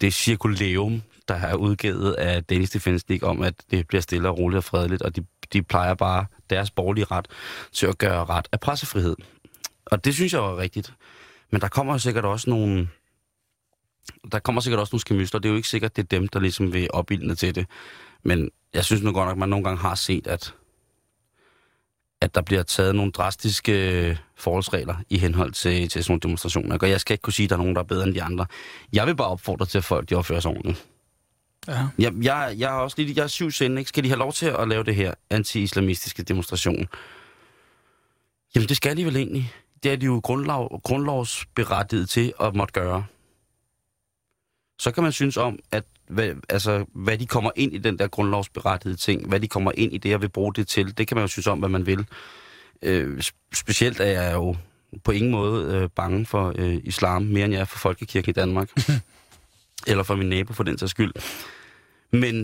det 0.00 0.14
cirkulæum, 0.14 1.02
der 1.28 1.34
er 1.34 1.54
udgivet 1.54 2.12
af 2.12 2.44
Danish 2.44 2.74
Defense 2.74 3.04
League 3.08 3.28
om, 3.28 3.42
at 3.42 3.54
det 3.70 3.88
bliver 3.88 4.00
stille 4.00 4.28
og 4.28 4.38
roligt 4.38 4.56
og 4.56 4.64
fredeligt, 4.64 5.02
og 5.02 5.16
de, 5.16 5.26
de 5.52 5.62
plejer 5.62 5.94
bare 5.94 6.26
deres 6.50 6.70
borgerlige 6.70 7.04
ret 7.04 7.28
til 7.72 7.86
at 7.86 7.98
gøre 7.98 8.24
ret 8.24 8.48
af 8.52 8.60
pressefrihed. 8.60 9.16
Og 9.86 10.04
det 10.04 10.14
synes 10.14 10.32
jeg 10.32 10.42
var 10.42 10.56
rigtigt. 10.56 10.94
Men 11.50 11.60
der 11.60 11.68
kommer 11.68 11.98
sikkert 11.98 12.24
også 12.24 12.50
nogle... 12.50 12.88
Der 14.32 14.38
kommer 14.38 14.60
sikkert 14.60 14.80
også 14.80 14.92
nogle 14.92 15.00
skemyster. 15.00 15.38
Det 15.38 15.48
er 15.48 15.50
jo 15.50 15.56
ikke 15.56 15.68
sikkert, 15.68 15.96
det 15.96 16.02
er 16.02 16.06
dem, 16.06 16.28
der 16.28 16.40
ligesom 16.40 16.72
vil 16.72 16.88
opildne 16.92 17.34
til 17.34 17.54
det. 17.54 17.66
Men 18.22 18.50
jeg 18.74 18.84
synes 18.84 19.02
nu 19.02 19.12
godt 19.12 19.26
nok, 19.26 19.32
at 19.32 19.38
man 19.38 19.48
nogle 19.48 19.64
gange 19.64 19.80
har 19.80 19.94
set, 19.94 20.26
at, 20.26 20.54
at 22.20 22.34
der 22.34 22.40
bliver 22.40 22.62
taget 22.62 22.94
nogle 22.94 23.12
drastiske 23.12 24.08
øh, 24.08 24.16
forholdsregler 24.36 24.96
i 25.10 25.18
henhold 25.18 25.52
til, 25.52 25.88
til 25.88 26.04
sådan 26.04 26.12
nogle 26.12 26.20
demonstrationer. 26.20 26.78
Og 26.78 26.90
jeg 26.90 27.00
skal 27.00 27.14
ikke 27.14 27.22
kunne 27.22 27.32
sige, 27.32 27.44
at 27.44 27.50
der 27.50 27.56
er 27.56 27.60
nogen, 27.60 27.74
der 27.74 27.80
er 27.80 27.86
bedre 27.86 28.06
end 28.06 28.14
de 28.14 28.22
andre. 28.22 28.46
Jeg 28.92 29.06
vil 29.06 29.16
bare 29.16 29.28
opfordre 29.28 29.66
til, 29.66 29.78
at 29.78 29.84
folk 29.84 30.10
de 30.10 30.14
opfører 30.14 30.40
sig 30.40 30.50
ordentligt. 30.50 30.86
Ja. 31.68 31.88
Jeg, 31.98 32.12
jeg, 32.22 32.54
jeg 32.58 32.70
er 32.70 32.78
også 32.78 32.94
lidt, 32.98 33.16
jeg 33.16 33.22
er 33.22 33.26
syv 33.26 33.50
sind, 33.50 33.78
ikke? 33.78 33.88
Skal 33.88 34.04
de 34.04 34.08
have 34.08 34.18
lov 34.18 34.32
til 34.32 34.46
at 34.46 34.68
lave 34.68 34.84
det 34.84 34.94
her 34.94 35.14
anti-islamistiske 35.30 36.22
demonstration? 36.22 36.88
Jamen, 38.54 38.68
det 38.68 38.76
skal 38.76 38.96
de 38.96 39.04
vel 39.04 39.16
egentlig. 39.16 39.52
Det 39.82 39.92
er 39.92 39.96
de 39.96 40.06
jo 40.06 40.20
grundlov, 40.24 40.80
grundlovsberettiget 40.80 42.08
til 42.08 42.32
at 42.40 42.54
måtte 42.54 42.72
gøre. 42.72 43.04
Så 44.78 44.90
kan 44.90 45.02
man 45.02 45.12
synes 45.12 45.36
om, 45.36 45.58
at 45.72 45.84
hvad, 46.10 46.34
altså, 46.48 46.84
hvad 46.94 47.18
de 47.18 47.26
kommer 47.26 47.50
ind 47.56 47.74
i 47.74 47.78
den 47.78 47.98
der 47.98 48.08
grundlovsberettigede 48.08 48.96
ting, 48.96 49.28
hvad 49.28 49.40
de 49.40 49.48
kommer 49.48 49.72
ind 49.74 49.92
i 49.92 49.98
det, 49.98 50.14
og 50.14 50.22
vil 50.22 50.28
bruge 50.28 50.54
det 50.54 50.68
til, 50.68 50.98
det 50.98 51.08
kan 51.08 51.14
man 51.14 51.22
jo 51.22 51.28
synes 51.28 51.46
om, 51.46 51.58
hvad 51.58 51.68
man 51.68 51.86
vil. 51.86 52.06
Øh, 52.82 53.18
sp- 53.18 53.50
specielt 53.54 54.00
er 54.00 54.22
jeg 54.22 54.34
jo 54.34 54.56
på 55.04 55.12
ingen 55.12 55.30
måde 55.30 55.74
øh, 55.74 55.88
bange 55.90 56.26
for 56.26 56.52
øh, 56.58 56.80
islam, 56.84 57.22
mere 57.22 57.44
end 57.44 57.54
jeg 57.54 57.60
er 57.60 57.64
for 57.64 57.78
folkekirken 57.78 58.30
i 58.30 58.32
Danmark. 58.32 58.70
Eller 59.86 60.02
for 60.02 60.16
min 60.16 60.28
nabo 60.28 60.52
for 60.52 60.62
den 60.62 60.78
sags 60.78 60.90
skyld. 60.90 61.12
Men 62.12 62.34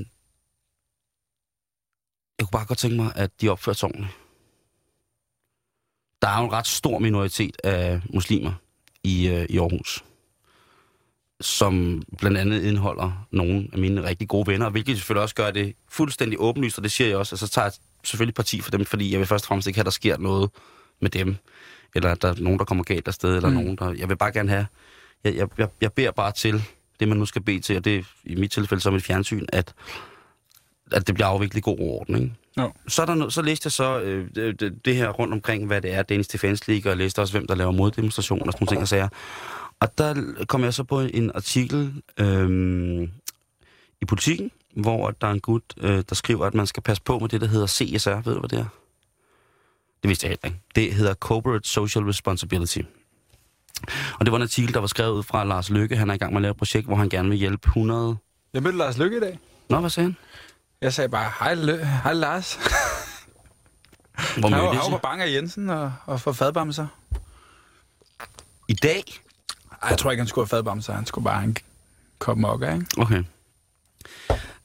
jeg 2.39 2.47
kunne 2.47 2.53
bare 2.53 2.67
godt 2.67 2.79
tænke 2.79 2.97
mig, 2.97 3.13
at 3.17 3.31
de 3.41 3.49
opfører 3.49 3.75
sig 3.75 3.87
ordentligt. 3.87 4.13
Der 6.23 6.29
er 6.29 6.39
jo 6.39 6.45
en 6.45 6.53
ret 6.53 6.67
stor 6.67 6.99
minoritet 6.99 7.57
af 7.65 8.01
muslimer 8.11 8.53
i, 9.05 9.29
øh, 9.29 9.47
i 9.51 9.59
Aarhus. 9.59 10.05
Som 11.41 12.03
blandt 12.19 12.39
andet 12.39 12.63
indeholder 12.63 13.27
nogle 13.31 13.69
af 13.73 13.79
mine 13.79 14.05
rigtig 14.05 14.29
gode 14.29 14.47
venner, 14.47 14.71
hvilket 14.71 14.97
selvfølgelig 14.97 15.23
også 15.23 15.35
gør 15.35 15.51
det 15.51 15.75
fuldstændig 15.89 16.41
åbenlyst, 16.41 16.79
og 16.79 16.85
det 16.85 16.93
siger 16.93 17.09
jeg 17.09 17.17
også, 17.17 17.35
og 17.35 17.39
så 17.39 17.49
tager 17.49 17.65
jeg 17.67 17.73
selvfølgelig 18.05 18.35
parti 18.35 18.61
for 18.61 18.71
dem, 18.71 18.85
fordi 18.85 19.13
jeg 19.13 19.19
vil 19.19 19.27
først 19.27 19.45
og 19.45 19.49
fremmest 19.49 19.69
ikke 19.69 19.77
have, 19.77 19.83
at 19.83 19.87
der 19.87 19.91
sker 19.91 20.19
noget 20.19 20.51
med 21.01 21.11
dem, 21.11 21.37
eller 21.95 22.11
at 22.11 22.23
der 22.23 22.29
er 22.29 22.35
nogen, 22.39 22.59
der 22.59 22.65
kommer 22.65 22.85
galt 22.85 23.09
afsted, 23.09 23.37
eller 23.37 23.49
mm. 23.49 23.55
nogen, 23.55 23.77
der... 23.77 23.93
Jeg 23.93 24.09
vil 24.09 24.17
bare 24.17 24.33
gerne 24.33 24.49
have... 24.49 24.67
Jeg, 25.25 25.35
jeg, 25.35 25.49
jeg, 25.59 25.69
jeg 25.81 25.93
beder 25.93 26.11
bare 26.11 26.33
til 26.33 26.63
det, 27.01 27.09
man 27.09 27.19
nu 27.19 27.27
skal 27.27 27.43
bede 27.43 27.61
til, 27.61 27.77
og 27.77 27.85
det 27.85 27.97
er 27.97 28.03
i 28.25 28.35
mit 28.35 28.51
tilfælde 28.51 28.83
som 28.83 28.95
et 28.95 29.03
fjernsyn, 29.03 29.47
at, 29.49 29.75
at 30.93 31.07
det 31.07 31.15
bliver 31.15 31.29
afviklet 31.29 31.59
i 31.59 31.63
god 31.63 31.79
orden, 31.79 32.15
ikke? 32.15 32.35
Jo. 32.59 32.73
Så, 32.89 33.03
er 33.03 33.07
der 33.07 33.15
no, 33.15 33.31
så 33.31 33.43
læste 33.43 33.67
jeg 33.67 33.73
så 33.73 34.01
øh, 34.01 34.29
det, 34.35 34.85
det 34.85 34.97
her 34.97 35.09
rundt 35.09 35.35
omkring, 35.35 35.67
hvad 35.67 35.81
det 35.81 35.93
er, 35.93 36.03
Danish 36.03 36.33
Defense 36.33 36.65
League, 36.69 36.85
og 36.85 36.89
jeg 36.89 36.97
læste 36.97 37.21
også, 37.21 37.35
hvem 37.35 37.47
der 37.47 37.55
laver 37.55 37.73
moddemonstrationer 37.73 38.47
og 38.47 38.53
sådan 38.53 38.65
nogle 38.65 38.77
ting 38.77 38.83
og 38.83 38.89
sager. 38.89 39.09
Og 39.85 39.99
der 39.99 40.45
kom 40.49 40.65
jeg 40.65 40.75
så 40.75 40.85
på 40.85 41.01
en 41.01 41.31
artikel 41.35 42.03
øh, 42.19 43.09
i 44.01 44.05
politikken, 44.05 44.51
hvor 44.77 45.11
der 45.11 45.27
er 45.27 45.33
en 45.33 45.41
gut, 45.41 45.63
øh, 45.81 46.05
der 46.09 46.15
skriver, 46.15 46.47
at 46.47 46.55
man 46.55 46.67
skal 46.67 46.83
passe 46.83 47.03
på 47.03 47.19
med 47.19 47.29
det, 47.29 47.41
der 47.41 47.47
hedder 47.47 47.67
CSR. 47.67 48.11
Ved 48.11 48.35
du, 48.35 48.39
hvad 48.39 48.49
det 48.49 48.59
er? 48.59 48.67
Det 50.03 50.09
vidste 50.09 50.27
jeg 50.27 50.31
heller 50.31 50.45
ikke. 50.45 50.61
Det 50.75 50.95
hedder 50.95 51.15
Corporate 51.15 51.69
Social 51.69 52.05
Responsibility. 52.05 52.79
Og 54.19 54.27
det 54.27 54.33
var 54.33 54.37
en 54.37 54.43
artikel, 54.43 54.75
der 54.75 54.81
var 54.81 54.87
skrevet 54.87 55.13
ud 55.13 55.23
fra 55.23 55.45
Lars 55.45 55.71
Lykke. 55.71 55.97
Han 55.97 56.11
er 56.11 56.15
i 56.15 56.17
gang 56.17 56.33
med 56.33 56.39
at 56.39 56.43
lave 56.43 56.51
et 56.51 56.57
projekt, 56.57 56.87
hvor 56.87 56.97
han 56.97 57.09
gerne 57.09 57.29
vil 57.29 57.39
hjælpe 57.39 57.69
100... 57.69 58.17
Jeg 58.53 58.63
mødte 58.63 58.79
Lars 58.79 58.99
Lykke 58.99 59.17
i 59.17 59.21
dag. 59.21 59.39
Nå, 59.69 59.81
hvad 59.81 59.91
sagde 59.91 60.07
han? 60.07 60.17
Jeg 60.81 60.93
sagde 60.93 61.09
bare, 61.09 61.33
hej, 61.41 61.55
Lø 61.55 61.85
hej 61.85 62.13
Lars. 62.13 62.59
Hvor 64.39 64.49
han 64.49 64.75
I? 64.75 64.77
var 64.77 64.89
på 64.91 64.99
Banger 65.03 65.27
Jensen 65.27 65.71
og, 65.71 65.93
og 66.07 66.21
for 66.21 66.33
fadbamser. 66.33 66.87
I 68.69 68.75
dag? 68.75 69.24
Ej, 69.85 69.91
jeg 69.91 69.99
tror 69.99 70.11
ikke, 70.11 70.21
han 70.21 70.29
skulle 70.29 70.45
have 70.45 70.59
fadbamser. 70.59 70.93
Han 70.93 71.07
skulle 71.07 71.25
bare 71.25 71.35
have 71.35 71.49
en 71.49 71.57
kop 72.19 72.39
mokka, 72.39 72.75
ikke? 72.75 72.87
Okay. 72.99 73.25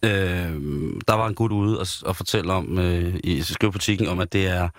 Øh, 0.04 0.62
der 1.08 1.14
var 1.14 1.28
en 1.28 1.36
gut 1.36 1.52
ude 1.52 1.80
og, 1.80 1.88
og 2.06 2.16
fortælle 2.16 2.54
om, 2.54 2.80
øh, 2.80 3.20
i 3.24 3.42
skrivebutikken, 3.42 4.08
om 4.08 4.20
at 4.20 4.34
det 4.34 4.48
er 4.48 4.70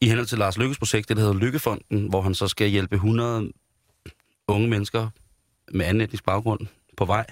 i 0.00 0.08
henhold 0.08 0.26
til 0.26 0.38
Lars 0.38 0.58
Lykkes 0.58 0.78
projekt, 0.78 1.08
det 1.08 1.16
der 1.16 1.22
hedder 1.22 1.38
Lykkefonden, 1.38 2.08
hvor 2.08 2.22
han 2.22 2.34
så 2.34 2.48
skal 2.48 2.68
hjælpe 2.68 2.94
100 2.94 3.52
unge 4.48 4.68
mennesker 4.68 5.08
med 5.72 5.86
anden 5.86 6.00
etnisk 6.00 6.24
baggrund 6.24 6.60
på 6.96 7.04
vej, 7.04 7.26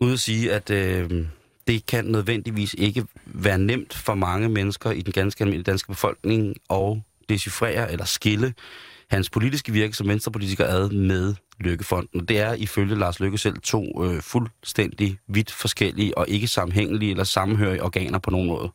ude 0.00 0.12
at 0.12 0.20
sige, 0.20 0.52
at 0.52 0.70
øh, 0.70 1.26
det 1.66 1.86
kan 1.86 2.04
nødvendigvis 2.04 2.74
ikke 2.78 3.04
være 3.26 3.58
nemt 3.58 3.94
for 3.94 4.14
mange 4.14 4.48
mennesker 4.48 4.90
i 4.90 5.02
den 5.02 5.12
ganske 5.12 5.44
almindelige 5.44 5.70
danske 5.70 5.88
befolkning 5.88 6.56
at 6.70 6.98
decifrere 7.28 7.92
eller 7.92 8.04
skille 8.04 8.54
hans 9.12 9.30
politiske 9.30 9.72
virke 9.72 9.92
som 9.92 10.08
venstrepolitiker 10.08 10.66
ad 10.66 10.90
med 10.90 11.34
Lykkefonden. 11.60 12.26
Det 12.26 12.38
er 12.38 12.54
ifølge 12.54 12.94
Lars 12.94 13.20
Lykke 13.20 13.38
selv 13.38 13.58
to 13.58 14.04
øh, 14.04 14.22
fuldstændig 14.22 15.18
vidt 15.26 15.50
forskellige 15.50 16.18
og 16.18 16.28
ikke 16.28 16.48
sammenhængelige 16.48 17.10
eller 17.10 17.24
sammenhørige 17.24 17.82
organer 17.82 18.18
på 18.18 18.30
nogen 18.30 18.46
måde. 18.46 18.72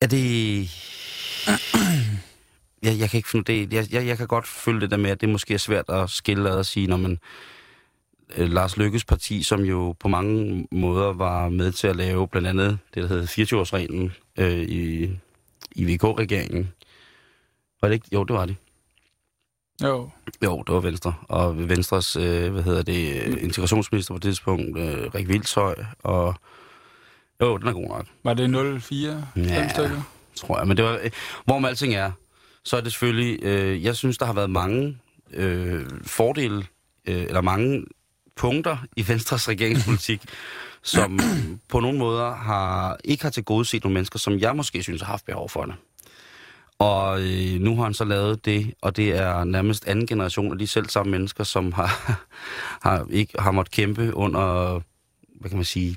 Er 0.00 0.06
det... 0.06 0.68
Jeg, 2.82 2.98
jeg 2.98 3.10
kan 3.10 3.18
ikke 3.18 3.28
finde 3.28 3.52
det. 3.52 3.72
Jeg, 3.72 3.86
jeg, 3.92 4.06
jeg 4.06 4.18
kan 4.18 4.26
godt 4.26 4.46
følge 4.46 4.80
det 4.80 4.90
der 4.90 4.96
med, 4.96 5.10
at 5.10 5.20
det 5.20 5.28
måske 5.28 5.54
er 5.54 5.58
svært 5.58 5.84
at 5.88 6.10
skille 6.10 6.50
ad 6.50 6.56
og 6.56 6.66
sige, 6.66 6.86
når 6.86 6.96
man... 6.96 7.18
Øh, 8.36 8.48
Lars 8.48 8.76
Lykkes 8.76 9.04
parti, 9.04 9.42
som 9.42 9.60
jo 9.60 9.94
på 10.00 10.08
mange 10.08 10.66
måder 10.72 11.12
var 11.12 11.48
med 11.48 11.72
til 11.72 11.86
at 11.86 11.96
lave 11.96 12.28
blandt 12.28 12.48
andet 12.48 12.78
det, 12.94 13.02
der 13.02 13.08
hedder 13.08 13.26
24-årsreglen 13.26 14.10
øh, 14.38 14.62
i, 14.62 15.10
i 15.76 15.94
VK-regeringen. 15.94 16.72
Var 17.82 17.88
det 17.88 17.94
ikke? 17.94 18.08
Jo, 18.12 18.24
det 18.24 18.34
var 18.36 18.46
det. 18.46 18.56
Jo. 19.82 20.10
Jo, 20.44 20.62
det 20.66 20.74
var 20.74 20.80
Venstre. 20.80 21.14
Og 21.28 21.68
Venstres, 21.68 22.16
øh, 22.16 22.52
hvad 22.52 22.62
hedder 22.62 22.82
det, 22.82 23.24
integrationsminister 23.38 24.14
på 24.14 24.18
det 24.18 24.22
tidspunkt, 24.22 24.78
øh, 24.78 25.14
Rik 25.14 25.28
Vildshøj, 25.28 25.74
og 25.98 26.34
jo, 27.40 27.56
den 27.56 27.68
er 27.68 27.72
god 27.72 27.88
nok, 27.88 28.06
Var 28.24 28.34
det 28.34 28.80
04? 28.82 29.26
Ja. 29.36 29.68
Stykker? 29.68 30.02
tror 30.34 30.58
jeg. 30.58 30.68
Men 30.68 30.76
det 30.76 30.84
var, 30.84 30.98
øh, 31.02 31.10
hvorom 31.44 31.64
alting 31.64 31.94
er, 31.94 32.12
så 32.64 32.76
er 32.76 32.80
det 32.80 32.92
selvfølgelig, 32.92 33.38
øh, 33.42 33.84
jeg 33.84 33.96
synes, 33.96 34.18
der 34.18 34.26
har 34.26 34.32
været 34.32 34.50
mange 34.50 34.98
øh, 35.32 35.86
fordele, 36.06 36.66
øh, 37.06 37.22
eller 37.22 37.40
mange 37.40 37.84
punkter 38.36 38.76
i 38.96 39.08
Venstres 39.08 39.48
regeringspolitik, 39.48 40.20
som 40.82 41.20
på 41.68 41.80
nogle 41.80 41.98
måder 41.98 42.34
har 42.34 42.96
ikke 43.04 43.22
har 43.22 43.30
til 43.30 43.44
gode 43.44 43.64
set 43.64 43.84
nogle 43.84 43.94
mennesker, 43.94 44.18
som 44.18 44.38
jeg 44.38 44.56
måske 44.56 44.82
synes 44.82 45.00
har 45.00 45.08
haft 45.08 45.24
behov 45.24 45.48
for 45.48 45.64
det. 45.64 45.74
Og 46.78 47.20
øh, 47.20 47.60
nu 47.60 47.76
har 47.76 47.82
han 47.82 47.94
så 47.94 48.04
lavet 48.04 48.44
det, 48.44 48.74
og 48.82 48.96
det 48.96 49.16
er 49.16 49.44
nærmest 49.44 49.86
anden 49.86 50.06
generation 50.06 50.52
af 50.52 50.58
de 50.58 50.66
selv 50.66 50.88
samme 50.88 51.10
mennesker, 51.10 51.44
som 51.44 51.72
har, 51.72 52.22
har, 52.88 53.06
ikke, 53.10 53.32
har 53.38 53.50
måttet 53.50 53.74
kæmpe 53.74 54.14
under, 54.14 54.72
hvad 55.40 55.50
kan 55.50 55.58
man 55.58 55.64
sige, 55.64 55.96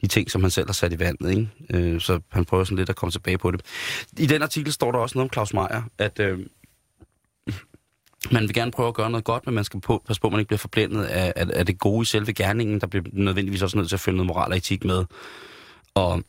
de 0.00 0.06
ting, 0.06 0.30
som 0.30 0.40
han 0.42 0.50
selv 0.50 0.66
har 0.66 0.72
sat 0.72 0.92
i 0.92 0.98
vandet. 0.98 1.30
Ikke? 1.30 1.48
Øh, 1.70 2.00
så 2.00 2.20
han 2.28 2.44
prøver 2.44 2.64
sådan 2.64 2.78
lidt 2.78 2.90
at 2.90 2.96
komme 2.96 3.10
tilbage 3.10 3.38
på 3.38 3.50
det. 3.50 3.60
I 4.18 4.26
den 4.26 4.42
artikel 4.42 4.72
står 4.72 4.92
der 4.92 4.98
også 4.98 5.18
noget 5.18 5.30
om 5.30 5.32
Claus 5.32 5.54
Meier, 5.54 5.82
at 5.98 6.20
øh, 6.20 6.38
man 8.30 8.42
vil 8.42 8.54
gerne 8.54 8.70
prøve 8.70 8.88
at 8.88 8.94
gøre 8.94 9.10
noget 9.10 9.24
godt, 9.24 9.46
men 9.46 9.54
man 9.54 9.64
skal 9.64 9.80
på, 9.80 10.02
passe 10.06 10.20
på, 10.20 10.26
at 10.26 10.32
man 10.32 10.40
ikke 10.40 10.48
bliver 10.48 10.58
forblændet 10.58 11.04
af, 11.04 11.32
af, 11.36 11.46
af 11.52 11.66
det 11.66 11.78
gode 11.78 12.02
i 12.02 12.04
selve 12.04 12.32
gerningen. 12.32 12.80
Der 12.80 12.86
bliver 12.86 13.04
nødvendigvis 13.12 13.62
også 13.62 13.76
nødt 13.76 13.88
til 13.88 13.96
at 13.96 14.00
følge 14.00 14.16
noget 14.16 14.26
moral 14.26 14.50
og 14.50 14.56
etik 14.56 14.84
med. 14.84 15.04
Og 15.94 16.22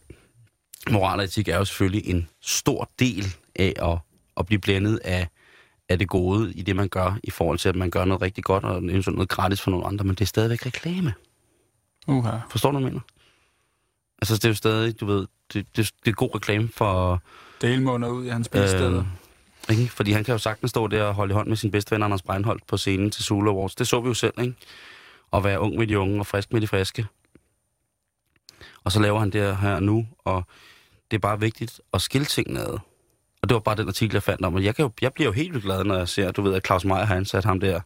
moral 0.90 1.20
og 1.20 1.24
etik 1.24 1.48
er 1.48 1.58
jo 1.58 1.66
selvfølgelig 1.66 2.10
en 2.10 2.28
stor 2.42 2.90
del 3.00 3.36
af 3.56 3.74
at, 3.82 3.98
at 4.38 4.46
blive 4.46 4.60
blændet 4.60 5.00
af, 5.04 5.28
af 5.90 6.00
det 6.00 6.08
gode 6.08 6.54
i 6.54 6.62
det, 6.62 6.76
man 6.76 6.90
gør, 6.90 7.18
i 7.24 7.30
forhold 7.30 7.58
til, 7.58 7.70
at 7.70 7.76
man 7.76 7.90
gør 7.90 8.06
noget 8.06 8.22
rigtig 8.22 8.44
godt, 8.44 8.64
og 8.64 8.78
eventuelt 8.78 9.16
noget 9.16 9.30
gratis 9.30 9.62
for 9.62 9.72
nogle 9.72 9.86
andre, 9.86 10.06
men 10.06 10.16
det 10.16 10.22
er 10.22 10.26
stadigvæk 10.26 10.66
reklame. 10.66 11.14
Uha. 12.08 12.38
Forstår 12.50 12.72
du, 12.72 12.78
hvad 12.78 12.86
jeg 12.86 12.94
mener? 12.94 13.02
Altså, 14.22 14.36
det 14.36 14.46
er 14.46 14.50
jo 14.50 14.56
stadig, 14.56 15.00
du 15.00 15.06
ved, 15.06 15.28
det, 15.54 15.68
det, 15.76 15.92
det 16.06 16.12
er 16.12 16.16
god 16.16 16.36
reklame 16.36 16.70
for... 16.76 17.22
Det 17.62 17.70
hele 17.70 17.84
måneder 17.84 18.12
ud 18.12 18.26
i 18.26 18.30
hans 18.30 18.46
spisesteder. 18.46 19.00
Øh, 19.00 19.06
ikke? 19.70 19.88
Fordi 19.88 20.12
han 20.12 20.24
kan 20.24 20.32
jo 20.32 20.38
sagtens 20.38 20.70
stå 20.70 20.88
der 20.88 21.04
og 21.04 21.14
holde 21.14 21.32
i 21.32 21.34
hånd 21.34 21.48
med 21.48 21.58
sin 21.58 21.72
bedste 21.72 21.92
ven, 21.92 22.04
Anders 22.04 22.22
Breinholt, 22.22 22.68
på 22.68 22.78
scenen 22.78 23.12
til 23.12 23.24
Zulu 23.24 23.52
Awards. 23.52 23.76
Det 23.76 23.88
så 23.88 24.02
vi 24.02 24.08
jo 24.08 24.14
selv, 24.14 24.34
ikke? 24.42 24.54
At 25.34 25.44
være 25.44 25.60
ung 25.60 25.78
med 25.78 25.88
de 25.88 26.00
unge 26.00 26.20
og 26.20 26.28
frisk 26.28 26.54
med 26.54 26.62
de 26.62 26.68
friske. 26.68 27.06
Og 28.84 28.92
så 28.92 29.00
laver 29.00 29.20
han 29.20 29.30
det 29.30 29.58
her 29.58 29.80
nu, 29.80 30.08
og 30.26 30.44
det 31.12 31.18
er 31.18 31.22
bare 31.22 31.40
vigtigt 31.40 31.82
at 31.94 32.02
skille 32.02 32.26
tingene 32.26 32.60
ad. 32.60 32.78
Og 33.42 33.50
det 33.50 33.54
var 33.54 33.60
bare 33.60 33.76
den 33.76 33.88
artikel, 33.88 34.16
jeg 34.16 34.24
fandt 34.24 34.46
om. 34.46 34.56
Og 34.56 34.64
jeg, 34.64 34.76
kan 34.76 34.84
jo, 34.84 34.92
jeg 35.02 35.14
bliver 35.14 35.28
jo 35.28 35.32
helt 35.32 35.54
vildt 35.54 35.66
glad, 35.66 35.84
når 35.84 35.98
jeg 35.98 36.08
ser, 36.08 36.32
du 36.32 36.42
ved, 36.42 36.54
at 36.54 36.66
Claus 36.66 36.86
Meier 36.86 37.06
har 37.06 37.16
ansat 37.16 37.46
ham 37.46 37.60
der, 37.60 37.82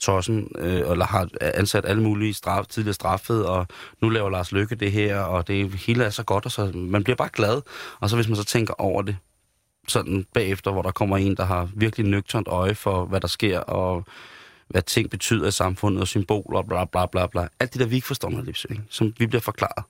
Tossen, 0.00 0.48
øh, 0.58 0.90
eller 0.90 1.04
har 1.04 1.28
ansat 1.40 1.84
alle 1.86 2.02
mulige 2.02 2.34
straf, 2.34 2.66
tidligere 2.66 2.94
straffet, 2.94 3.46
og 3.46 3.66
nu 4.00 4.08
laver 4.08 4.30
Lars 4.30 4.52
Lykke 4.52 4.74
det 4.74 4.92
her, 4.92 5.20
og 5.20 5.48
det 5.48 5.74
hele 5.74 6.04
er 6.04 6.10
så 6.10 6.22
godt, 6.22 6.44
og 6.44 6.52
så 6.52 6.70
man 6.74 7.04
bliver 7.04 7.16
bare 7.16 7.28
glad. 7.32 7.62
Og 8.00 8.10
så 8.10 8.16
hvis 8.16 8.28
man 8.28 8.36
så 8.36 8.44
tænker 8.44 8.74
over 8.78 9.02
det, 9.02 9.16
sådan 9.88 10.26
bagefter, 10.34 10.70
hvor 10.72 10.82
der 10.82 10.90
kommer 10.90 11.16
en, 11.16 11.36
der 11.36 11.44
har 11.44 11.68
virkelig 11.74 12.06
nøgternt 12.06 12.48
øje 12.48 12.74
for, 12.74 13.04
hvad 13.04 13.20
der 13.20 13.28
sker, 13.28 13.58
og 13.60 14.04
hvad 14.68 14.82
ting 14.82 15.10
betyder 15.10 15.48
i 15.48 15.50
samfundet, 15.50 16.00
og 16.00 16.08
symboler, 16.08 16.58
og 16.58 16.66
bla 16.66 16.84
bla 16.84 17.06
bla 17.06 17.26
bla. 17.26 17.48
Alt 17.60 17.72
det 17.72 17.80
der, 17.80 17.86
vi 17.86 17.94
ikke 17.94 18.06
forstår 18.06 18.28
med 18.28 18.42
livs, 18.44 18.66
ikke? 18.70 18.82
som 18.90 19.14
vi 19.18 19.26
bliver 19.26 19.40
forklaret. 19.40 19.84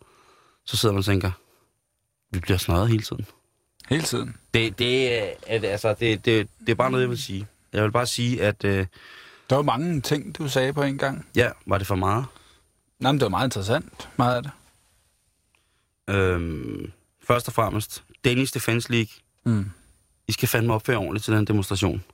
Så 0.64 0.76
sidder 0.76 0.92
man 0.92 0.98
og 0.98 1.04
tænker, 1.04 1.30
vi 2.30 2.38
bliver 2.40 2.58
snøret 2.58 2.88
hele 2.88 3.02
tiden. 3.02 3.26
Hele 3.88 4.02
tiden. 4.02 4.36
Det, 4.54 4.78
det, 4.78 5.18
er, 5.22 5.30
altså, 5.46 5.94
det, 6.00 6.24
det, 6.24 6.48
det 6.60 6.68
er 6.68 6.74
bare 6.74 6.90
noget, 6.90 7.02
jeg 7.02 7.10
vil 7.10 7.22
sige. 7.22 7.46
Jeg 7.72 7.82
vil 7.84 7.90
bare 7.92 8.06
sige, 8.06 8.42
at 8.42 8.64
øh, 8.64 8.86
Der 9.50 9.56
var 9.56 9.62
mange 9.62 10.00
ting, 10.00 10.38
du 10.38 10.48
sagde 10.48 10.72
på 10.72 10.82
en 10.82 10.98
gang. 10.98 11.26
ja, 11.36 11.50
var 11.66 11.78
det 11.78 11.86
for 11.86 11.94
meget? 11.94 12.24
Nej, 12.98 13.12
men 13.12 13.18
det 13.20 13.24
var 13.24 13.28
meget 13.30 13.46
interessant, 13.46 14.08
meget 14.16 14.36
af 14.36 14.42
det. 14.42 14.50
Øhm, 16.08 16.92
først 17.26 17.48
og 17.48 17.54
fremmest, 17.54 18.04
Danish 18.24 18.54
Defense 18.54 18.90
League, 18.90 19.08
Mm. 19.44 19.70
I 20.32 20.34
skal 20.34 20.48
fandme 20.48 20.74
opføre 20.74 20.96
ordentligt 20.96 21.24
til 21.24 21.34
den 21.34 21.44
demonstration. 21.44 22.04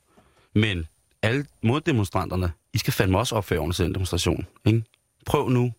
Men 0.55 0.87
alle 1.23 1.47
moddemonstranterne, 1.63 2.53
I 2.73 2.79
skal 2.79 2.93
fandme 2.93 3.19
også 3.19 3.35
opføre 3.35 3.59
ordentligt 3.59 3.77
til 3.77 3.85
den 3.85 3.95
demonstration. 3.95 4.47
Ikke? 4.65 4.83
Prøv 5.27 5.49
nu. 5.49 5.73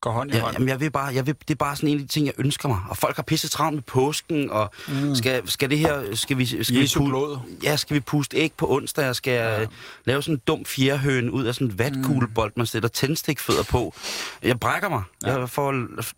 Går 0.00 0.10
hånd 0.10 0.30
i 0.30 0.34
Ja, 0.34 0.40
hånd. 0.40 0.52
jamen, 0.54 0.68
jeg 0.68 0.80
vil 0.80 0.90
bare, 0.90 1.14
jeg 1.14 1.26
vil, 1.26 1.34
det 1.40 1.50
er 1.50 1.54
bare 1.54 1.76
sådan 1.76 1.88
en 1.88 1.94
af 1.96 2.00
de 2.02 2.06
ting, 2.08 2.26
jeg 2.26 2.34
ønsker 2.38 2.68
mig. 2.68 2.78
Og 2.88 2.96
folk 2.96 3.16
har 3.16 3.22
pisset 3.22 3.50
travlt 3.50 3.74
med 3.74 3.82
påsken, 3.82 4.50
og 4.50 4.70
mm. 4.88 5.14
skal, 5.14 5.48
skal 5.48 5.70
det 5.70 5.78
her, 5.78 6.14
skal 6.14 6.38
vi, 6.38 6.46
skal 6.64 6.74
vi, 6.76 6.80
Jesu 6.80 7.00
pu- 7.00 7.08
blod. 7.08 7.38
ja, 7.62 7.76
skal 7.76 7.94
vi 7.94 8.00
puste 8.00 8.36
æg 8.36 8.52
på 8.56 8.70
onsdag, 8.74 9.08
og 9.08 9.16
skal 9.16 9.32
Ja. 9.32 9.66
lave 10.04 10.22
sådan 10.22 10.34
en 10.34 10.40
dum 10.46 10.64
fjerhøn 10.64 11.30
ud 11.30 11.44
af 11.44 11.54
sådan 11.54 11.66
en 11.66 11.78
vatkuglebold, 11.78 12.52
man 12.56 12.66
sætter 12.66 12.88
tændstikfødder 12.88 13.62
på. 13.62 13.94
Jeg 14.42 14.60
brækker 14.60 14.88
mig. 14.88 15.02
Ja. 15.26 15.38
Jeg 15.38 15.50
får 15.50 15.72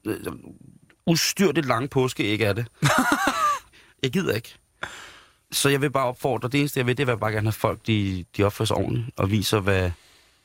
øh, 0.06 0.16
ustyrligt 1.06 1.66
lange 1.66 1.88
påskeæg 1.88 2.40
af 2.42 2.54
det. 2.54 2.66
jeg 4.02 4.10
gider 4.12 4.34
ikke. 4.34 4.54
Så 5.52 5.68
jeg 5.68 5.80
vil 5.80 5.90
bare 5.90 6.06
opfordre, 6.06 6.48
det 6.48 6.60
eneste 6.60 6.78
jeg 6.78 6.86
vil, 6.86 6.98
det 6.98 7.08
er 7.08 7.16
bare 7.16 7.32
gerne 7.32 7.46
have 7.46 7.52
folk, 7.52 7.86
de, 7.86 8.24
de 8.36 8.42
opfører 8.42 8.66
sig 8.66 8.76
ordentligt, 8.76 9.06
og 9.16 9.30
viser, 9.30 9.60
hvad 9.60 9.90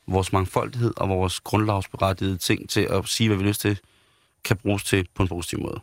vores 0.07 0.33
mangfoldighed 0.33 0.93
og 0.97 1.09
vores 1.09 1.39
grundlovsberettigede 1.39 2.37
ting 2.37 2.69
til 2.69 2.81
at 2.81 3.07
sige, 3.07 3.29
hvad 3.29 3.37
vi 3.37 3.43
lyst 3.43 3.61
til, 3.61 3.79
kan 4.43 4.57
bruges 4.57 4.83
til 4.83 5.07
på 5.15 5.23
en 5.23 5.29
positiv 5.29 5.59
måde. 5.59 5.81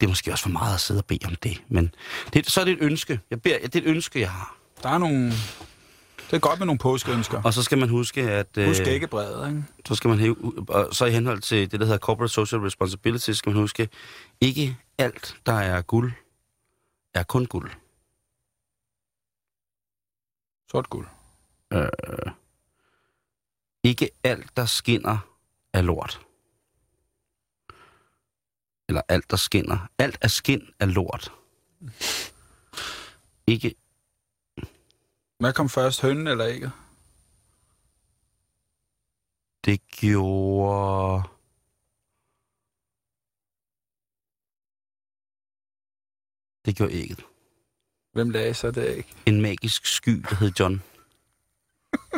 Det 0.00 0.06
er 0.06 0.10
måske 0.10 0.32
også 0.32 0.42
for 0.42 0.50
meget 0.50 0.74
at 0.74 0.80
sidde 0.80 1.00
og 1.00 1.04
bede 1.04 1.26
om 1.26 1.34
det, 1.42 1.62
men 1.68 1.94
det, 2.32 2.50
så 2.50 2.60
er 2.60 2.64
det 2.64 2.72
et 2.72 2.78
ønske. 2.80 3.20
Jeg 3.30 3.42
beder, 3.42 3.58
det 3.58 3.76
er 3.76 3.78
et 3.78 3.86
ønske, 3.86 4.20
jeg 4.20 4.30
har. 4.30 4.56
Der 4.82 4.88
er 4.88 4.98
nogle 4.98 5.26
Det 5.26 6.32
er 6.32 6.38
godt 6.38 6.58
med 6.58 6.66
nogle 6.66 6.78
påskeønsker. 6.78 7.42
Og 7.42 7.54
så 7.54 7.62
skal 7.62 7.78
man 7.78 7.88
huske, 7.88 8.22
at... 8.22 8.46
Husk 8.66 8.80
øh, 8.80 8.88
ikke 8.88 9.06
brevet, 9.06 9.48
ikke? 9.48 9.64
så 9.88 9.94
skal 9.94 10.08
man 10.08 10.18
hæve, 10.18 10.36
og 10.68 10.88
så 10.92 11.04
i 11.04 11.10
henhold 11.10 11.40
til 11.40 11.70
det, 11.70 11.80
der 11.80 11.86
hedder 11.86 11.98
Corporate 11.98 12.32
Social 12.32 12.60
Responsibility, 12.60 13.30
skal 13.30 13.50
man 13.50 13.60
huske, 13.60 13.88
ikke 14.40 14.76
alt, 14.98 15.36
der 15.46 15.52
er 15.52 15.82
guld, 15.82 16.12
er 17.14 17.22
kun 17.22 17.46
guld. 17.46 17.70
Sort 20.70 20.90
guld. 20.90 21.08
Øh, 21.72 22.32
ikke 23.82 24.10
alt, 24.24 24.56
der 24.56 24.66
skinner, 24.66 25.18
er 25.72 25.82
lort. 25.82 26.26
Eller 28.88 29.02
alt, 29.08 29.30
der 29.30 29.36
skinner. 29.36 29.88
Alt 29.98 30.18
er 30.20 30.28
skin 30.28 30.74
er 30.78 30.86
lort. 30.86 31.32
Ikke, 33.46 33.74
Hvad 35.38 35.52
kom 35.52 35.68
først, 35.68 36.02
hønnen 36.02 36.26
eller 36.26 36.44
ikke? 36.44 36.70
det 39.64 39.86
gjorde... 39.86 41.22
Det 46.66 46.76
gjorde 46.76 46.92
ægget. 46.92 47.20
Hvem 48.12 48.30
lagde 48.30 48.54
så 48.54 48.70
det 48.70 48.88
ikke? 48.96 49.08
En 49.26 49.40
magisk 49.40 49.86
sky, 49.86 50.24
der 50.30 50.36
hed 50.36 50.52
John. 50.60 50.82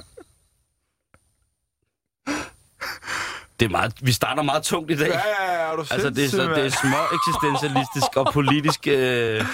Det 3.61 3.67
er 3.67 3.71
meget, 3.71 3.93
vi 4.03 4.13
starter 4.13 4.43
meget 4.43 4.63
tungt 4.63 4.91
i 4.91 4.97
dag. 4.97 5.09
Ja, 5.09 5.15
ja, 5.15 5.53
ja, 5.53 5.71
er 5.73 5.77
du 5.77 5.81
Altså, 5.91 6.11
det 6.11 6.25
er, 6.25 6.29
så, 6.29 6.43
det 6.43 6.65
er 6.65 6.69
små 6.69 6.97
eksistentialistisk 7.15 8.17
og 8.17 8.33
politisk. 8.33 8.87
Øh, 8.87 9.45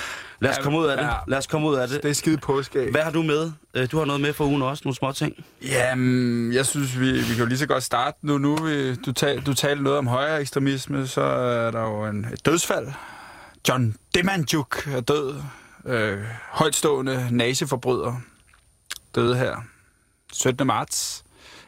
lad 0.40 0.50
os 0.50 0.58
komme 0.62 0.78
ud 0.78 0.86
af 0.86 0.96
det. 0.96 1.04
Ja. 1.04 1.12
Lad 1.28 1.38
os 1.38 1.46
komme 1.46 1.68
ud 1.68 1.74
af 1.76 1.88
det. 1.88 2.02
Det 2.02 2.10
er 2.10 2.14
skide 2.14 2.38
påske. 2.38 2.88
Hvad 2.90 3.02
har 3.02 3.10
du 3.10 3.22
med? 3.22 3.52
Øh, 3.74 3.90
Du 3.90 3.98
har 3.98 4.04
noget 4.04 4.20
med 4.20 4.32
for 4.32 4.44
ugen 4.44 4.62
også, 4.62 4.82
nogle 4.84 4.96
små 4.96 5.12
ting. 5.12 5.44
Jamen, 5.62 6.52
jeg 6.52 6.66
synes, 6.66 7.00
vi, 7.00 7.12
vi 7.12 7.24
kan 7.26 7.36
jo 7.38 7.46
lige 7.46 7.58
så 7.58 7.66
godt 7.66 7.82
starte 7.82 8.18
nu. 8.22 8.38
nu 8.38 8.56
vi, 8.56 8.94
du, 8.94 9.12
tal, 9.12 9.40
du 9.40 9.54
talte 9.54 9.82
noget 9.82 9.98
om 9.98 10.06
højere 10.06 10.40
ekstremisme, 10.40 11.06
så 11.06 11.20
er 11.22 11.70
der 11.70 11.80
jo 11.82 12.04
en, 12.06 12.26
et 12.32 12.46
dødsfald. 12.46 12.86
John 13.68 13.96
Demanjuk 14.14 14.86
er 14.86 15.00
død. 15.00 15.42
Øh, 15.84 16.24
højtstående 16.50 17.28
naseforbryder. 17.30 18.20
Døde 19.14 19.36
her 19.36 19.56
17. 20.32 20.66
marts. 20.66 21.24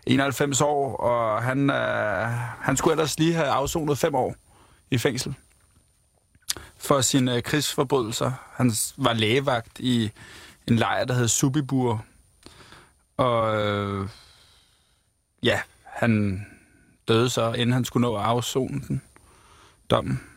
91 0.07 0.61
år, 0.61 0.97
og 0.97 1.43
han, 1.43 1.71
øh, 1.71 2.29
han 2.61 2.77
skulle 2.77 2.93
ellers 2.93 3.19
lige 3.19 3.35
have 3.35 3.49
afsonet 3.49 3.99
fem 3.99 4.15
år 4.15 4.35
i 4.91 4.99
fængsel 4.99 5.35
for 6.77 7.01
sine 7.01 7.37
øh, 7.37 7.43
krigsforbrydelser. 7.43 8.33
Han 8.53 8.73
var 8.97 9.13
lægevagt 9.13 9.79
i 9.79 10.11
en 10.69 10.77
lejr, 10.77 11.05
der 11.05 11.15
hed 11.15 11.29
Subibur, 11.29 12.05
og 13.17 13.57
øh, 13.57 14.09
ja, 15.43 15.61
han 15.85 16.47
døde 17.09 17.31
så, 17.31 17.53
inden 17.53 17.73
han 17.73 17.85
skulle 17.85 18.03
nå 18.03 18.17
at 18.17 18.23
afzone 18.23 18.81
den 18.89 19.03
dommen. 19.91 20.32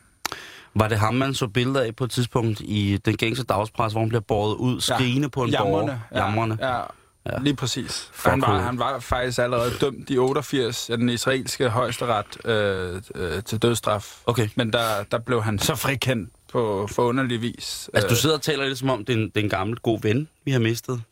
Var 0.75 0.87
det 0.87 0.99
ham, 0.99 1.13
man 1.13 1.33
så 1.33 1.47
billeder 1.47 1.81
af 1.81 1.95
på 1.95 2.03
et 2.03 2.11
tidspunkt 2.11 2.61
i 2.61 2.97
den 3.05 3.17
gængse 3.17 3.43
dagspres, 3.43 3.91
hvor 3.91 4.01
han 4.01 4.09
bliver 4.09 4.21
båret 4.21 4.55
ud, 4.55 4.81
skrigende 4.81 5.29
på 5.29 5.43
en 5.43 5.53
borger? 5.57 5.97
Ja, 6.11 6.31
ja, 6.31 6.55
Ja. 6.59 6.81
ja. 7.25 7.37
lige 7.41 7.55
præcis. 7.55 8.09
Fuck 8.13 8.29
Han 8.29 8.41
var, 8.41 8.59
han 8.59 8.79
var 8.79 8.99
faktisk 8.99 9.39
allerede 9.39 9.71
dømt 9.81 10.09
i 10.09 10.17
88 10.17 10.89
af 10.89 10.97
den 10.97 11.09
israelske 11.09 11.69
højesteret 11.69 12.45
øh, 12.45 13.01
øh, 13.15 13.43
til 13.43 13.61
dødsstraf. 13.61 14.21
Okay. 14.25 14.49
Men 14.55 14.73
der, 14.73 15.03
der 15.11 15.19
blev 15.19 15.43
han 15.43 15.59
så 15.59 15.75
frikendt 15.75 16.29
på 16.51 16.87
forunderlig 16.91 17.41
vis. 17.41 17.89
Altså, 17.93 18.09
du 18.09 18.15
sidder 18.15 18.35
og 18.35 18.41
taler 18.41 18.65
lidt 18.65 18.79
som 18.79 18.89
om, 18.89 19.05
det 19.05 19.13
er 19.13 19.17
en, 19.17 19.25
det 19.29 19.37
er 19.37 19.43
en 19.43 19.49
gammel 19.49 19.77
god 19.77 20.01
ven, 20.01 20.27
vi 20.45 20.51
har 20.51 20.59
mistet. 20.59 21.01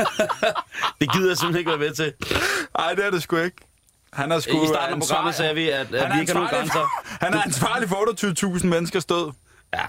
det 1.00 1.12
gider 1.12 1.28
jeg 1.28 1.36
simpelthen 1.38 1.56
ikke 1.58 1.70
være 1.70 1.78
med 1.78 1.94
til. 1.94 2.12
Nej, 2.78 2.94
det 2.94 3.06
er 3.06 3.10
det 3.10 3.22
sgu 3.22 3.36
ikke. 3.36 3.56
Han 4.12 4.32
er 4.32 4.40
sgu 4.40 4.64
I 4.64 4.66
starten 4.66 4.94
af 4.94 5.00
programmet 5.00 5.32
ansvarlig- 5.32 5.34
sagde 5.34 5.54
vi, 5.54 5.68
at, 5.68 5.94
at 5.94 6.14
vi 6.14 6.20
ikke 6.20 6.32
har 6.32 6.40
nogen 6.40 6.48
ansvarlig 6.48 6.50
grænser. 6.50 6.72
for- 6.72 7.04
Han 7.24 7.34
er 7.34 7.42
ansvarlig 7.42 7.88
for 7.88 8.56
28.000 8.58 8.66
menneskers 8.66 9.04
død. 9.04 9.32
Ja. 9.74 9.82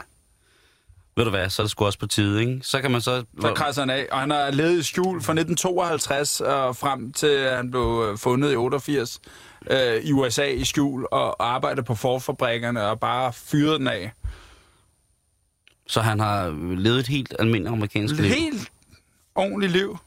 Ved 1.16 1.24
du 1.26 1.30
hvad, 1.30 1.50
så 1.50 1.62
er 1.62 1.64
det 1.64 1.72
sgu 1.72 1.86
også 1.86 2.00
på 2.00 2.08
tide, 2.08 2.40
ikke? 2.42 2.60
Så 2.64 2.82
kan 2.82 2.92
man 2.92 3.02
så... 3.02 3.24
Der 3.42 3.54
krasser 3.54 3.82
han 3.82 3.90
af, 3.90 4.08
og 4.12 4.20
han 4.20 4.30
har 4.32 4.52
levet 4.52 4.78
i 4.80 4.84
skjul 4.84 5.22
fra 5.22 5.34
1952 5.34 6.42
og 6.42 6.76
frem 6.76 7.14
til 7.14 7.28
at 7.28 7.56
han 7.58 7.72
blev 7.72 8.08
øh, 8.12 8.18
fundet 8.18 8.54
i 8.54 8.56
88 8.56 9.22
øh, 9.72 9.96
i 10.04 10.12
USA 10.12 10.46
i 10.46 10.64
skjul 10.66 11.06
og 11.12 11.46
arbejdet 11.54 11.86
på 11.86 11.96
forfabrikkerne 11.96 12.86
og 12.88 13.00
bare 13.00 13.34
fyret 13.34 13.80
den 13.80 13.88
af. 13.88 14.12
Så 15.88 16.02
han 16.02 16.20
har 16.20 16.50
levet 16.78 17.00
et 17.00 17.08
helt 17.08 17.36
almindeligt 17.40 17.76
amerikansk 17.76 18.16
liv. 18.16 18.26
Helt 18.34 18.72
ordentligt 19.36 19.72
liv. 19.72 19.98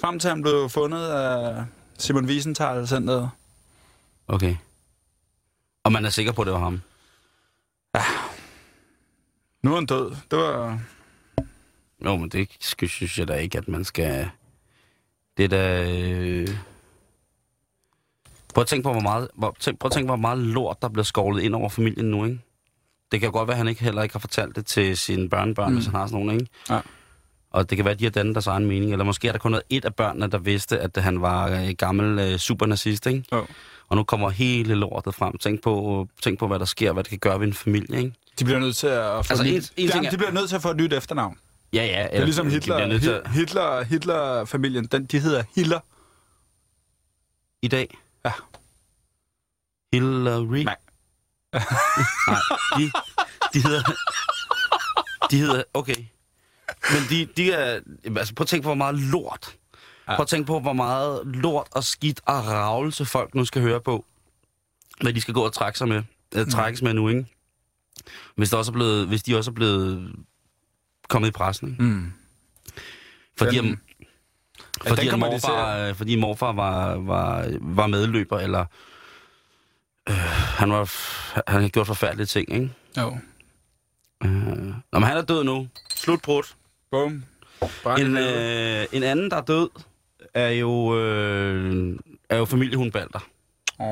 Frem 0.00 0.18
til 0.18 0.30
han 0.30 0.42
blev 0.42 0.68
fundet 0.68 1.06
af 1.08 1.64
Simon 1.98 2.24
Wiesenthal 2.24 2.88
centret. 2.88 3.30
Okay. 4.28 4.56
Og 5.84 5.92
man 5.92 6.04
er 6.04 6.10
sikker 6.10 6.32
på, 6.32 6.42
at 6.42 6.46
det 6.46 6.54
var 6.54 6.60
ham? 6.60 6.80
Nu 9.62 9.70
er 9.70 9.74
han 9.74 9.86
død. 9.86 10.10
Det 10.30 10.38
var... 10.38 10.80
Jo, 12.04 12.16
men 12.16 12.28
det 12.28 12.48
synes 12.60 13.18
jeg 13.18 13.28
da 13.28 13.34
ikke, 13.34 13.58
at 13.58 13.68
man 13.68 13.84
skal... 13.84 14.30
Det 15.36 15.44
er 15.44 15.48
da... 15.48 15.92
øh, 15.92 16.48
Prøv 18.54 18.62
at 18.62 18.68
tænke 18.68 18.82
på, 18.82 18.92
hvor 18.92 19.00
meget, 19.00 19.28
hvor, 19.34 19.56
tænk, 19.60 19.78
prøv 19.78 19.86
at 19.86 19.92
tænke, 19.92 20.06
hvor 20.06 20.16
meget 20.16 20.38
lort, 20.38 20.82
der 20.82 20.88
bliver 20.88 21.04
skovlet 21.04 21.42
ind 21.42 21.54
over 21.54 21.68
familien 21.68 22.10
nu, 22.10 22.24
ikke? 22.24 22.40
Det 23.12 23.20
kan 23.20 23.32
godt 23.32 23.48
være, 23.48 23.54
at 23.54 23.58
han 23.58 23.68
ikke 23.68 23.84
heller 23.84 24.02
ikke 24.02 24.12
har 24.12 24.20
fortalt 24.20 24.56
det 24.56 24.66
til 24.66 24.96
sine 24.96 25.28
børnebørn, 25.28 25.68
mm. 25.68 25.74
hvis 25.74 25.86
han 25.86 25.94
har 25.94 26.06
sådan 26.06 26.18
nogle, 26.24 26.40
ikke? 26.40 26.48
Ja. 26.70 26.80
Og 27.54 27.70
det 27.70 27.76
kan 27.76 27.84
være, 27.84 27.92
at 27.92 27.98
de 27.98 28.04
har 28.04 28.10
dannet 28.10 28.34
deres 28.34 28.46
egen 28.46 28.66
mening. 28.66 28.92
Eller 28.92 29.04
måske 29.04 29.28
er 29.28 29.32
der 29.32 29.38
kun 29.38 29.50
noget 29.50 29.62
et 29.70 29.84
af 29.84 29.94
børnene, 29.94 30.26
der 30.30 30.38
vidste, 30.38 30.78
at 30.80 30.96
han 30.96 31.20
var 31.20 31.48
øh, 31.50 31.74
gammel 31.78 32.18
øh, 32.18 32.38
supernazist, 32.38 33.06
ikke? 33.06 33.24
Jo. 33.32 33.46
Og 33.88 33.96
nu 33.96 34.02
kommer 34.04 34.30
hele 34.30 34.74
lortet 34.74 35.14
frem. 35.14 35.38
Tænk 35.38 35.62
på, 35.62 36.08
tænk 36.22 36.38
på, 36.38 36.46
hvad 36.46 36.58
der 36.58 36.64
sker, 36.64 36.92
hvad 36.92 37.04
det 37.04 37.10
kan 37.10 37.18
gøre 37.18 37.40
ved 37.40 37.46
en 37.46 37.54
familie, 37.54 37.98
ikke? 37.98 38.12
De 38.38 38.44
bliver 38.44 38.58
nødt 38.60 38.76
til 38.76 38.86
at 38.86 39.26
få 39.26 39.32
Altså, 39.32 39.44
nyt... 39.44 39.50
en- 39.50 39.54
en 39.56 39.62
ting 39.76 39.88
Jamen, 39.90 40.06
er- 40.06 40.10
de 40.10 40.16
bliver 40.16 40.30
nødt 40.32 40.48
til 40.48 40.56
at 40.56 40.62
få 40.62 40.70
et 40.70 40.76
nyt 40.76 40.92
efternavn. 40.92 41.38
Ja, 41.72 41.84
ja. 41.86 42.02
Det 42.12 42.20
er 42.20 42.24
ligesom 42.24 42.50
Hitler. 42.50 42.86
nødt 42.86 43.02
til 43.02 43.20
Hitler, 43.26 43.84
Hitler-familien, 43.84 44.86
den, 44.86 45.04
de 45.04 45.18
hedder 45.18 45.42
Hiller. 45.54 45.80
I 47.62 47.68
dag? 47.68 47.98
Ja. 48.24 48.32
Hillary? 49.92 50.62
Nej. 50.64 50.76
Nej, 52.28 52.40
de, 52.78 52.90
de 53.54 53.62
hedder... 53.62 53.82
De 55.30 55.36
hedder... 55.38 55.62
Okay. 55.74 55.94
Men 56.92 57.02
de, 57.10 57.26
de 57.36 57.52
er... 57.52 57.80
Altså, 58.16 58.34
prøv 58.34 58.42
at 58.44 58.48
tænke 58.48 58.62
på, 58.62 58.68
hvor 58.68 58.74
meget 58.74 58.94
lort. 58.94 59.56
Ja. 60.08 60.14
Prøv 60.16 60.22
at 60.22 60.28
tænke 60.28 60.46
på, 60.46 60.60
hvor 60.60 60.72
meget 60.72 61.20
lort 61.26 61.66
og 61.70 61.84
skidt 61.84 62.20
og 62.26 62.46
ravelse 62.46 63.04
folk 63.04 63.34
nu 63.34 63.44
skal 63.44 63.62
høre 63.62 63.80
på. 63.80 64.04
Hvad 65.00 65.12
de 65.12 65.20
skal 65.20 65.34
gå 65.34 65.44
og 65.44 65.52
trække 65.52 65.78
sig 65.78 65.88
med. 65.88 66.02
Øh, 66.34 66.46
trækkes 66.50 66.82
med 66.82 66.94
nu, 66.94 67.08
ikke? 67.08 67.26
Hvis, 68.36 68.50
der 68.50 68.56
også 68.56 68.70
er 68.70 68.74
blevet, 68.74 69.06
hvis 69.08 69.22
de 69.22 69.36
også 69.36 69.50
er 69.50 69.54
blevet 69.54 70.12
kommet 71.08 71.28
i 71.28 71.30
pressen, 71.30 71.68
ikke? 71.70 71.82
Mm. 71.82 72.12
Fordi, 73.38 73.56
Den- 73.56 73.64
den, 73.64 73.80
Ja, 74.84 74.90
fordi, 74.90 75.02
de 75.10 75.16
morfar, 75.16 75.76
øh, 75.88 75.94
fordi 75.94 76.16
morfar 76.16 76.52
var, 76.52 76.94
var, 76.96 77.46
var 77.60 77.86
medløber, 77.86 78.38
eller 78.38 78.64
øh, 80.08 80.14
han, 80.58 80.72
var, 80.72 80.90
han 81.50 81.60
har 81.62 81.68
gjort 81.68 81.86
forfærdelige 81.86 82.26
ting, 82.26 82.52
ikke? 82.52 82.70
Jo. 82.98 83.18
Øh, 84.24 84.30
nå, 84.92 84.98
men 84.98 85.02
han 85.02 85.16
er 85.16 85.22
død 85.22 85.44
nu. 85.44 85.68
Slutbrud. 85.94 86.42
Bum. 86.90 87.24
Brænd 87.82 88.00
En, 88.02 88.06
en, 88.06 88.16
øh... 88.16 88.86
en 88.92 89.02
anden, 89.02 89.30
der 89.30 89.36
er 89.36 89.40
død, 89.40 89.68
er 90.34 90.48
jo, 90.48 90.98
øh, 90.98 91.98
er 92.28 92.36
jo 92.38 92.44
familiehund 92.44 92.92
Balder. 92.92 93.26
Åh. 93.80 93.86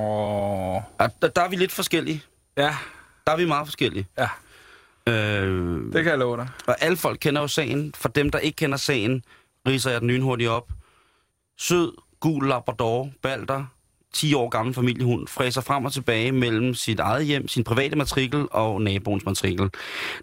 Og 0.74 1.10
der, 1.22 1.28
der 1.28 1.42
er 1.42 1.48
vi 1.48 1.56
lidt 1.56 1.72
forskellige. 1.72 2.22
Ja, 2.56 2.76
Der 3.26 3.32
er 3.32 3.36
vi 3.36 3.46
meget 3.46 3.66
forskellige. 3.66 4.06
ja. 4.18 4.28
Øh, 5.06 5.92
Det 5.92 6.02
kan 6.02 6.06
jeg 6.10 6.18
love 6.18 6.36
dig. 6.36 6.48
Og 6.66 6.76
alle 6.82 6.96
folk 6.96 7.18
kender 7.20 7.40
jo 7.40 7.48
sagen. 7.48 7.94
For 7.96 8.08
dem, 8.08 8.30
der 8.30 8.38
ikke 8.38 8.56
kender 8.56 8.76
sagen, 8.78 9.24
riser 9.66 9.90
jeg 9.90 10.00
den 10.00 10.08
lynhurtigt 10.10 10.50
op. 10.50 10.68
Sød, 11.58 11.92
gul 12.20 12.48
Labrador, 12.48 13.10
Balder, 13.22 13.64
10 14.12 14.34
år 14.34 14.48
gammel 14.48 14.74
familiehund, 14.74 15.28
fræser 15.28 15.60
frem 15.60 15.84
og 15.84 15.92
tilbage 15.92 16.32
mellem 16.32 16.74
sit 16.74 17.00
eget 17.00 17.26
hjem, 17.26 17.48
sin 17.48 17.64
private 17.64 17.96
matrikel 17.96 18.46
og 18.50 18.82
naboens 18.82 19.24
matrikel. 19.24 19.70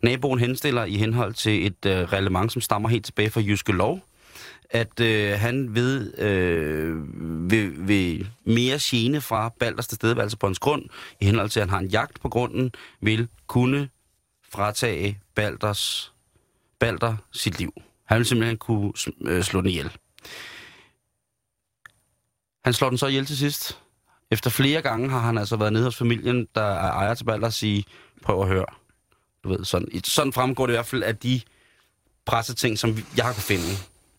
Naboen 0.03 0.39
henstiller 0.39 0.85
i 0.85 0.95
henhold 0.95 1.33
til 1.33 1.65
et 1.65 1.85
øh, 1.85 1.97
reglement, 1.97 2.51
som 2.51 2.61
stammer 2.61 2.89
helt 2.89 3.05
tilbage 3.05 3.29
fra 3.29 3.41
Jyske 3.41 3.71
Lov, 3.71 3.99
at 4.69 4.99
øh, 4.99 5.39
han 5.39 5.75
ved, 5.75 6.17
øh, 6.17 6.95
ved, 7.51 7.71
ved 7.75 8.25
mere 8.43 8.77
gene 8.81 9.21
fra 9.21 9.53
Balders 9.59 9.87
tilstedeværelse 9.87 10.37
på 10.37 10.47
hans 10.47 10.59
grund, 10.59 10.83
i 11.21 11.25
henhold 11.25 11.49
til, 11.49 11.59
at 11.59 11.63
han 11.63 11.69
har 11.69 11.79
en 11.79 11.87
jagt 11.87 12.21
på 12.21 12.29
grunden, 12.29 12.71
vil 13.01 13.27
kunne 13.47 13.89
fratage 14.51 15.19
Balders, 15.35 16.13
Balder 16.79 17.15
sit 17.31 17.59
liv. 17.59 17.73
Han 18.05 18.17
vil 18.17 18.25
simpelthen 18.25 18.57
kunne 18.57 18.93
øh, 19.21 19.43
slå 19.43 19.61
den 19.61 19.69
ihjel. 19.69 19.91
Han 22.63 22.73
slår 22.73 22.89
den 22.89 22.97
så 22.97 23.07
ihjel 23.07 23.25
til 23.25 23.37
sidst. 23.37 23.77
Efter 24.31 24.49
flere 24.49 24.81
gange 24.81 25.09
har 25.09 25.19
han 25.19 25.37
altså 25.37 25.55
været 25.55 25.73
nede 25.73 25.83
hos 25.83 25.95
familien, 25.97 26.47
der 26.55 26.61
er 26.61 26.91
ejer 26.91 27.13
til 27.13 27.23
Balder, 27.25 27.47
og 27.47 27.53
sige, 27.53 27.83
prøv 28.23 28.41
at 28.41 28.47
høre. 28.47 28.65
Du 29.43 29.49
ved, 29.49 29.65
sådan, 29.65 29.87
sådan 30.03 30.33
fremgår 30.33 30.65
det 30.65 30.73
i 30.73 30.75
hvert 30.75 30.85
fald, 30.85 31.03
at 31.03 31.23
de 31.23 31.41
presseting, 32.25 32.79
som 32.79 32.97
jeg 33.17 33.25
har 33.25 33.33
kunne 33.33 33.43
finde. 33.43 33.63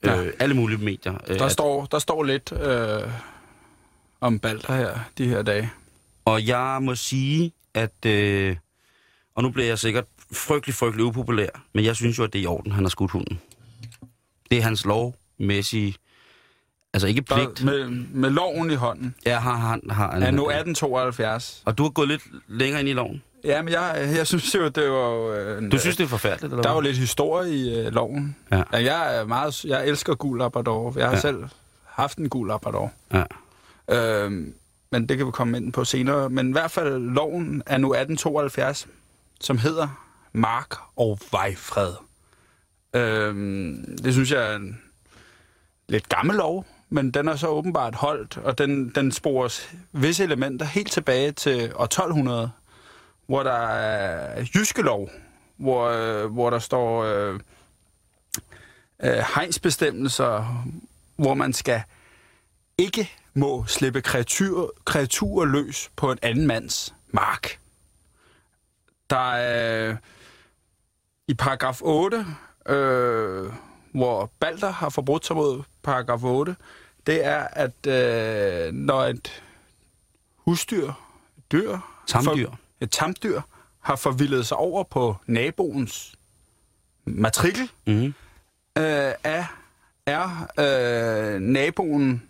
Ja. 0.05 0.13
Ja. 0.15 0.23
Øh, 0.25 0.33
alle 0.39 0.55
mulige 0.55 0.79
medier. 0.79 1.15
Øh, 1.29 1.39
Der 1.39 1.45
at- 1.45 1.53
står, 1.53 1.85
der 1.87 1.99
står 1.99 2.23
lidt 2.23 2.53
øh, 2.53 3.11
om 4.21 4.39
Balder 4.39 4.75
her, 4.75 4.99
de 5.19 5.29
her 5.29 5.43
dage. 5.43 5.71
Og 6.25 6.47
jeg 6.47 6.79
må 6.83 6.95
sige, 6.95 7.53
at... 7.75 8.07
Øh, 8.07 8.57
og 9.35 9.43
nu 9.43 9.51
bliver 9.51 9.67
jeg 9.67 9.79
sikkert 9.79 10.05
frygtelig, 10.33 10.75
frygtelig 10.75 11.05
upopulær, 11.07 11.49
men 11.73 11.85
jeg 11.85 11.97
synes 11.97 12.19
jo, 12.19 12.25
at 12.25 12.33
det 12.33 12.39
er 12.39 12.43
i 12.43 12.47
orden, 12.47 12.73
han 12.73 12.85
har 12.85 12.89
skudt 12.89 13.11
hunden. 13.11 13.41
Det 14.51 14.59
er 14.59 14.63
hans 14.63 14.85
lovmæssige... 14.85 15.95
Altså 16.95 17.07
ikke 17.09 17.23
pligt. 17.23 17.65
Med, 17.65 17.89
med 18.13 18.31
loven 18.31 18.71
i 18.71 18.75
hånden. 18.75 19.15
Ja, 19.27 19.39
har 19.39 19.55
han... 19.55 19.81
Har, 19.91 20.11
han 20.13 20.23
Er 20.23 20.31
nu 20.31 20.43
1872. 20.43 21.63
Og 21.65 21.79
du 21.79 21.83
har 21.83 21.91
gået 21.91 22.09
lidt 22.09 22.23
længere 22.49 22.81
ind 22.81 22.89
i 22.89 22.93
loven. 22.93 23.23
Ja, 23.45 23.63
men 23.63 23.73
jeg, 23.73 24.13
jeg 24.17 24.27
synes 24.27 24.55
jo, 24.55 24.69
det 24.69 24.91
var... 24.91 25.11
Øh, 25.37 25.73
Du 25.73 25.79
synes, 25.79 25.97
det 25.97 26.05
er 26.05 26.09
forfærdeligt, 26.09 26.53
eller 26.53 26.63
Der 26.63 26.71
er 26.71 26.75
jo 26.75 26.81
lidt 26.81 26.97
historie 26.99 27.55
i 27.55 27.79
øh, 27.81 27.93
loven. 27.93 28.37
Ja. 28.53 28.57
Ja, 28.73 28.83
jeg, 28.85 29.17
er 29.17 29.25
meget, 29.25 29.65
jeg 29.65 29.89
elsker 29.89 30.15
gul 30.15 30.39
Labrador. 30.39 30.93
Jeg 30.97 31.05
har 31.05 31.11
Ja. 31.11 31.17
ja. 31.17 31.21
selv 31.21 31.45
haft 31.85 32.19
en 32.19 32.29
gul 32.29 32.49
Labrador. 32.49 32.93
Ja. 33.13 33.25
Øhm, 34.25 34.55
men 34.93 35.09
det 35.09 35.17
kan 35.19 35.27
vi 35.27 35.31
komme 35.33 35.57
ind 35.59 35.73
på 35.73 35.85
senere. 35.85 36.31
Men 36.31 36.49
i 36.49 36.53
hvert 36.53 36.71
fald 36.71 36.99
loven 36.99 37.63
er 37.67 37.79
nu 37.79 37.89
1872, 37.89 38.87
som 39.41 39.59
hedder 39.59 39.89
Mark 40.33 40.75
og 40.97 41.19
Vejfred. 41.33 41.93
Øhm, 42.95 43.97
det 44.05 44.13
synes 44.13 44.33
jeg 44.33 44.53
er 44.53 44.57
en 44.57 44.81
lidt 45.89 46.09
gammel 46.09 46.37
lov, 46.37 46.67
men 46.91 47.11
den 47.11 47.29
er 47.29 47.37
så 47.37 47.47
åbenbart 47.47 47.95
holdt, 47.95 48.37
og 48.37 48.59
den, 48.59 48.89
den 48.95 49.13
spores 49.13 49.75
visse 49.93 50.25
elementer 50.25 50.67
helt 50.67 50.93
tilbage 50.93 51.33
til 51.33 51.73
år 51.75 51.85
1200, 51.85 52.51
hvor 53.27 53.43
der 53.43 53.69
er 53.69 54.45
jyske 54.55 54.83
lov, 54.83 55.11
hvor, 55.57 55.89
øh, 55.89 56.33
hvor 56.33 56.51
der 56.51 56.59
står 56.59 57.05
øh, 57.05 57.41
øh, 59.03 59.25
hegnsbestemmelser, 59.35 60.65
hvor 61.17 61.35
man 61.35 61.53
skal 61.53 61.83
ikke 62.79 63.11
må 63.35 63.65
slippe 63.67 64.01
kreatur, 64.01 64.75
kreaturer 64.85 65.47
løs 65.47 65.91
på 65.97 66.13
en 66.13 66.19
anden 66.23 66.47
mands 66.47 66.95
mark. 67.09 67.59
Der 69.11 69.33
er 69.33 69.91
øh, 69.91 69.97
i 71.29 71.35
paragraf 71.35 71.83
8, 71.83 72.27
øh, 72.67 73.53
hvor 73.93 74.31
Balder 74.41 74.71
har 74.71 74.89
forbrudt 74.89 75.27
sig 75.27 75.37
mod 75.37 75.63
paragraf 75.83 76.23
8, 76.25 76.57
det 77.07 77.25
er, 77.25 77.41
at 77.53 77.87
øh, 77.87 78.73
når 78.73 79.03
et 79.03 79.43
husdyr, 80.37 80.93
dyr, 81.53 81.79
Tamdyr. 82.07 82.49
For, 82.49 82.59
et 82.81 82.91
tamdyr, 82.91 83.41
har 83.81 83.97
forvildet 83.97 84.47
sig 84.47 84.57
over 84.57 84.85
på 84.85 85.17
naboens 85.27 86.15
matrikel, 87.05 87.71
Mm-hmm. 87.87 88.15
øh, 88.79 89.13
er, 89.25 89.45
er 90.07 90.47
øh, 91.35 91.41
naboen 91.41 92.29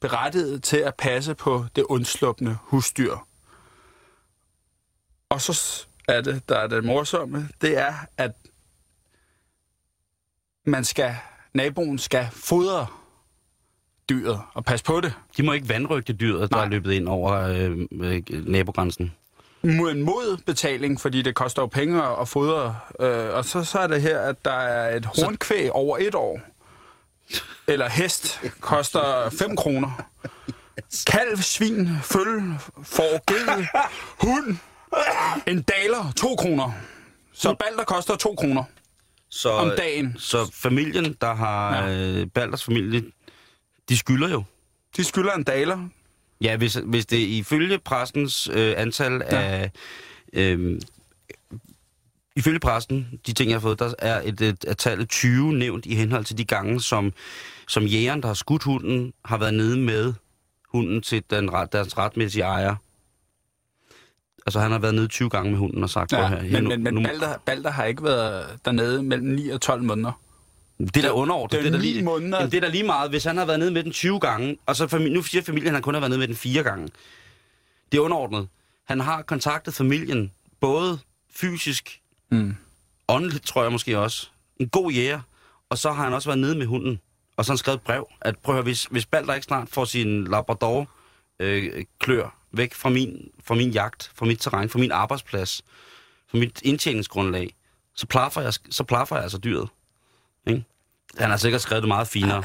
berettiget 0.00 0.62
til 0.62 0.76
at 0.76 0.94
passe 0.94 1.34
på 1.34 1.64
det 1.76 1.84
undslupne 1.84 2.58
husdyr. 2.62 3.16
Og 5.28 5.40
så 5.40 5.86
er 6.08 6.20
det, 6.20 6.48
der 6.48 6.58
er 6.58 6.66
det 6.66 6.84
morsomme, 6.84 7.48
det 7.60 7.78
er, 7.78 7.94
at 8.16 8.32
man 10.66 10.84
skal, 10.84 11.16
naboen 11.54 11.98
skal 11.98 12.28
fodre 12.32 12.86
dyret 14.10 14.40
og 14.54 14.64
passe 14.64 14.84
på 14.84 15.00
det. 15.00 15.14
De 15.36 15.42
må 15.42 15.52
ikke 15.52 15.68
vandrygte 15.68 16.12
dyret, 16.12 16.50
der 16.50 16.56
Nej. 16.56 16.64
er 16.64 16.68
løbet 16.68 16.92
ind 16.92 17.08
over 17.08 17.32
øh, 17.32 17.78
øh, 18.00 18.22
nabogrænsen. 18.48 19.12
Mod 19.62 19.90
en 19.90 20.02
modbetaling, 20.02 21.00
fordi 21.00 21.22
det 21.22 21.34
koster 21.34 21.62
jo 21.62 21.66
penge 21.66 22.02
at 22.20 22.28
fodre. 22.28 22.76
Øh, 23.00 23.34
og 23.34 23.44
så, 23.44 23.64
så 23.64 23.78
er 23.78 23.86
det 23.86 24.02
her, 24.02 24.18
at 24.20 24.44
der 24.44 24.52
er 24.52 24.96
et 24.96 25.06
hornkvæg 25.06 25.72
over 25.72 25.98
et 26.00 26.14
år. 26.14 26.40
Eller 27.66 27.88
hest 27.88 28.40
koster 28.60 29.30
5 29.38 29.56
kroner. 29.56 29.90
Kalv, 31.06 31.36
svin, 31.36 31.88
føl, 32.02 32.42
får, 32.82 33.24
ged, 33.26 33.66
hund, 34.20 34.56
en 35.46 35.62
daler, 35.62 36.12
2 36.16 36.36
kroner. 36.36 36.72
Så 37.32 37.54
balder 37.54 37.84
koster 37.84 38.16
2 38.16 38.34
kroner 38.34 38.64
Så, 39.34 39.50
om 39.50 39.72
dagen. 39.76 40.14
Så 40.18 40.50
familien, 40.54 41.16
der 41.20 41.34
har 41.34 41.76
Ja. 41.88 42.20
øh, 42.20 42.26
Balders 42.26 42.64
familie, 42.64 43.04
de 43.88 43.96
skylder 43.96 44.28
jo. 44.30 44.42
De 44.96 45.04
skylder 45.04 45.32
en 45.32 45.42
daler. 45.44 45.88
Ja, 46.40 46.56
hvis, 46.56 46.74
hvis 46.84 47.06
det 47.06 47.16
ifølge 47.16 47.78
pressens 47.78 48.48
øh, 48.52 48.74
antal 48.76 49.12
Ja. 49.30 49.42
af... 49.42 49.70
Øh, 50.32 50.80
ifølge 52.36 52.60
pressen, 52.60 53.20
de 53.26 53.32
ting, 53.32 53.50
jeg 53.50 53.56
har 53.56 53.60
fået, 53.60 53.78
der 53.78 53.94
er 53.98 54.20
et, 54.24 54.40
et, 54.40 54.64
et 54.68 54.78
tallet 54.78 55.08
20 55.08 55.52
nævnt 55.52 55.86
i 55.86 55.94
henhold 55.94 56.24
til 56.24 56.38
de 56.38 56.44
gange, 56.44 56.80
som, 56.80 57.12
som 57.68 57.84
jægeren, 57.86 58.20
der 58.20 58.26
har 58.26 58.34
skudt 58.34 58.62
hunden, 58.62 59.12
har 59.24 59.38
været 59.38 59.54
nede 59.54 59.76
med 59.76 60.14
hunden 60.68 61.02
til 61.02 61.22
den, 61.30 61.48
deres 61.72 61.98
retmæssige 61.98 62.42
ejer. 62.42 62.76
Altså, 64.46 64.60
han 64.60 64.70
har 64.72 64.78
været 64.78 64.94
nede 64.94 65.08
20 65.08 65.28
gange 65.30 65.50
med 65.50 65.58
hunden 65.58 65.82
og 65.82 65.90
sagt, 65.90 66.12
Ja, 66.12 66.16
"Prøv 66.28 66.38
her, 66.38 66.42
men, 66.52 66.62
nu- 66.62 66.68
men, 66.68 66.82
men 66.84 66.94
nu- 66.94 67.02
Balder, 67.02 67.34
Balder 67.46 67.70
har 67.70 67.84
ikke 67.84 68.04
været 68.04 68.58
dernede 68.64 69.02
mellem 69.02 69.28
9 69.28 69.48
og 69.48 69.60
12 69.60 69.82
måneder. 69.82 70.12
Det 70.78 70.96
er 70.96 71.02
da 71.02 71.10
underordnet. 71.10 71.50
det 71.52 71.58
er 71.58 71.62
det, 71.62 71.68
er 71.74 71.78
da 71.78 71.82
lige, 71.84 72.02
måneder. 72.02 72.36
Jamen, 72.38 72.50
det 72.50 72.56
er 72.56 72.60
da 72.60 72.68
lige 72.68 72.84
meget, 72.84 73.10
hvis 73.10 73.24
han 73.24 73.36
har 73.36 73.44
været 73.44 73.58
nede 73.58 73.70
med 73.70 73.82
den 73.84 73.92
20 73.92 74.20
gange, 74.20 74.56
og 74.66 74.76
så 74.76 74.98
nu 75.10 75.22
siger 75.22 75.42
familien, 75.42 75.66
at 75.68 75.72
han 75.74 75.82
kun 75.82 75.94
har 75.94 76.00
været 76.00 76.10
nede 76.10 76.18
med 76.18 76.28
den 76.28 76.36
fire 76.36 76.62
gange. 76.62 76.88
Det 77.92 77.98
er 77.98 78.02
underordnet. 78.02 78.48
Han 78.84 79.00
har 79.00 79.22
kontaktet 79.22 79.74
familien, 79.74 80.32
både 80.60 80.98
fysisk, 81.34 81.98
Mm. 82.30 82.54
åndeligt 83.08 83.46
tror 83.46 83.62
jeg 83.62 83.72
måske 83.72 83.98
også, 83.98 84.28
en 84.60 84.68
god 84.68 84.92
jæger, 84.92 85.20
og 85.70 85.78
så 85.78 85.92
har 85.92 86.04
han 86.04 86.12
også 86.14 86.28
været 86.28 86.38
nede 86.38 86.58
med 86.58 86.66
hunden, 86.66 87.00
og 87.36 87.44
så 87.44 87.50
har 87.50 87.54
han 87.54 87.58
skrevet 87.58 87.76
et 87.78 87.82
brev, 87.82 88.06
at 88.20 88.38
prøv 88.38 88.52
at 88.54 88.56
høre, 88.56 88.62
hvis, 88.62 88.84
hvis 88.84 89.06
Balder 89.06 89.34
ikke 89.34 89.44
snart 89.44 89.68
får 89.68 89.84
sin 89.84 90.24
Labrador 90.24 90.88
øh, 91.40 91.84
klør 92.00 92.36
væk 92.52 92.74
fra 92.74 92.88
min, 92.88 93.30
fra 93.44 93.54
min 93.54 93.70
jagt, 93.70 94.10
fra 94.14 94.26
mit 94.26 94.38
terræn, 94.40 94.68
fra 94.68 94.78
min 94.78 94.92
arbejdsplads, 94.92 95.62
fra 96.30 96.38
mit 96.38 96.62
indtjeningsgrundlag, 96.62 97.54
så 97.94 98.06
plaffer 98.06 98.40
jeg, 98.40 98.52
så 98.70 98.84
plaffer 98.84 99.16
jeg 99.16 99.22
altså 99.22 99.38
dyret. 99.38 99.68
Ikke? 100.46 100.64
Han 101.18 101.30
har 101.30 101.36
sikkert 101.36 101.60
skrevet 101.60 101.82
det 101.82 101.88
meget 101.88 102.08
finere. 102.08 102.44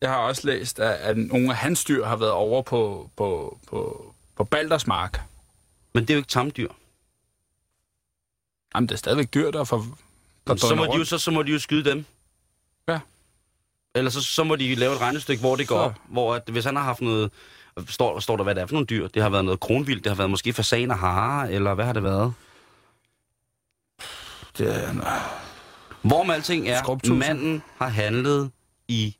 Jeg 0.00 0.10
har 0.10 0.16
også 0.16 0.46
læst, 0.46 0.80
at, 0.80 1.18
nogle 1.18 1.50
af 1.50 1.56
hans 1.56 1.84
dyr 1.84 2.04
har 2.04 2.16
været 2.16 2.32
over 2.32 2.62
på, 2.62 3.10
på, 3.16 3.58
på, 3.66 4.14
på 4.36 4.44
Balders 4.44 4.86
mark. 4.86 5.20
Men 5.94 6.02
det 6.02 6.10
er 6.10 6.14
jo 6.14 6.18
ikke 6.18 6.28
tamdyr. 6.28 6.68
Jamen, 8.74 8.88
det 8.88 8.94
er 8.94 8.98
stadigvæk 8.98 9.34
dyr, 9.34 9.50
der. 9.50 9.64
Der 10.46 10.56
Så 10.56 10.74
må, 10.74 10.86
de 10.86 10.96
jo, 10.98 11.04
så, 11.04 11.18
så 11.18 11.30
må 11.30 11.42
de 11.42 11.52
jo 11.52 11.58
skyde 11.58 11.90
dem. 11.90 12.04
Ja. 12.88 13.00
Eller 13.94 14.10
så, 14.10 14.22
så 14.22 14.44
må 14.44 14.56
de 14.56 14.74
lave 14.74 14.92
et 14.92 15.00
regnestykke, 15.00 15.40
hvor 15.40 15.56
det 15.56 15.68
går 15.68 15.76
Så. 15.76 15.80
op. 15.80 15.98
Hvor 16.08 16.34
at, 16.34 16.42
hvis 16.48 16.64
han 16.64 16.76
har 16.76 16.82
haft 16.82 17.00
noget... 17.00 17.30
Står, 17.88 18.20
står 18.20 18.36
der, 18.36 18.44
hvad 18.44 18.54
det 18.54 18.62
er 18.62 18.66
for 18.66 18.72
nogle 18.74 18.86
dyr? 18.86 19.08
Det 19.08 19.22
har 19.22 19.28
været 19.30 19.44
noget 19.44 19.60
kronvildt, 19.60 20.04
det 20.04 20.10
har 20.10 20.16
været 20.16 20.30
måske 20.30 20.52
fasan 20.52 20.90
og 20.90 20.98
hare, 20.98 21.52
eller 21.52 21.74
hvad 21.74 21.84
har 21.84 21.92
det 21.92 22.02
været? 22.02 22.34
Det 24.58 24.84
er, 24.84 25.20
Hvorom 26.02 26.30
alting 26.30 26.68
er, 26.68 27.14
manden 27.14 27.62
har 27.78 27.88
handlet 27.88 28.50
i... 28.88 29.16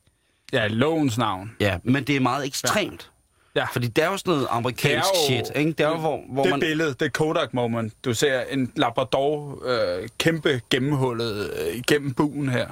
ja, 0.53 0.67
lovens 0.69 1.19
navn. 1.19 1.53
Ja, 1.61 1.79
men 1.85 2.05
det 2.05 2.17
er 2.17 2.21
meget 2.21 2.47
ekstremt. 2.47 3.11
Ja. 3.55 3.65
Fordi 3.73 3.87
det 3.87 4.05
er 4.05 4.11
jo 4.11 4.17
sådan 4.17 4.31
noget 4.33 4.47
amerikansk 4.51 4.89
Det 4.89 5.35
er 5.35 5.37
jo- 5.39 5.45
shit, 5.45 5.57
ikke? 5.57 5.73
Det 5.73 5.81
er 5.81 5.89
jo, 5.89 5.97
hvor, 5.97 6.21
hvor 6.33 6.43
det 6.43 6.51
man... 6.51 6.61
billede, 6.61 6.95
det 7.01 7.13
Kodak 7.13 7.55
moment. 7.55 8.05
Du 8.05 8.15
ser 8.15 8.41
en 8.41 8.73
Labrador 8.77 9.63
øh, 9.65 10.09
kæmpe 10.19 10.61
gennemhullet 10.71 11.51
øh, 11.61 11.77
igennem 11.77 12.15
buen 12.15 12.49
her. 12.49 12.67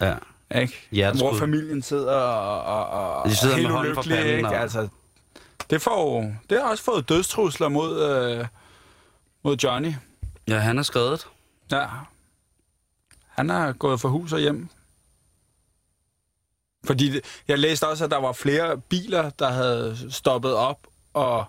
Ja. 0.00 0.14
Ikke? 0.60 1.10
Hvor 1.16 1.34
familien 1.34 1.82
sidder 1.82 2.12
og, 2.16 2.62
og, 2.90 3.20
og 3.22 3.30
De 3.30 3.36
sidder 3.36 3.54
og 3.54 3.62
med 3.62 3.70
hånden 3.70 3.92
ulykkelige, 3.92 4.16
panden 4.18 4.36
Ikke? 4.36 4.48
og- 4.48 4.60
Altså, 4.60 4.88
det, 5.70 5.82
får, 5.82 6.32
det 6.50 6.60
har 6.62 6.70
også 6.70 6.84
fået 6.84 7.08
dødstrusler 7.08 7.68
mod, 7.68 8.02
øh, 8.02 8.46
mod 9.42 9.56
Johnny. 9.56 9.92
Ja, 10.48 10.58
han 10.58 10.76
har 10.76 10.82
skrevet. 10.84 11.26
Ja. 11.72 11.86
Han 13.28 13.50
er 13.50 13.72
gået 13.72 14.00
fra 14.00 14.08
hus 14.08 14.32
og 14.32 14.40
hjem. 14.40 14.68
Fordi 16.84 17.10
det, 17.10 17.24
jeg 17.48 17.58
læste 17.58 17.88
også, 17.88 18.04
at 18.04 18.10
der 18.10 18.16
var 18.20 18.32
flere 18.32 18.78
biler, 18.78 19.30
der 19.30 19.48
havde 19.48 19.96
stoppet 20.10 20.54
op 20.54 20.86
og 21.14 21.44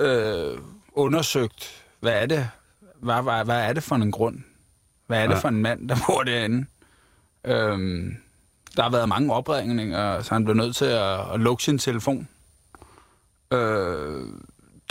øh, 0.00 0.58
undersøgt, 0.92 1.84
hvad 2.00 2.12
er 2.22 2.26
det? 2.26 2.50
Hvad, 2.94 3.22
hvad, 3.22 3.44
hvad 3.44 3.60
er 3.68 3.72
det 3.72 3.82
for 3.82 3.94
en 3.96 4.12
grund? 4.12 4.38
Hvad 5.06 5.18
er 5.22 5.26
det 5.26 5.34
Ja. 5.34 5.38
for 5.38 5.48
en 5.48 5.62
mand, 5.62 5.88
der 5.88 5.96
bor 6.06 6.22
derinde? 6.22 6.66
Øhm, 7.44 8.16
der 8.76 8.82
har 8.82 8.90
været 8.90 9.08
mange 9.08 9.32
opringninger, 9.34 10.22
så 10.22 10.34
han 10.34 10.44
blev 10.44 10.56
nødt 10.56 10.76
til 10.76 10.84
at, 10.84 11.32
at 11.34 11.40
lukke 11.40 11.62
sin 11.64 11.78
telefon. 11.78 12.28
Øh, 13.52 14.22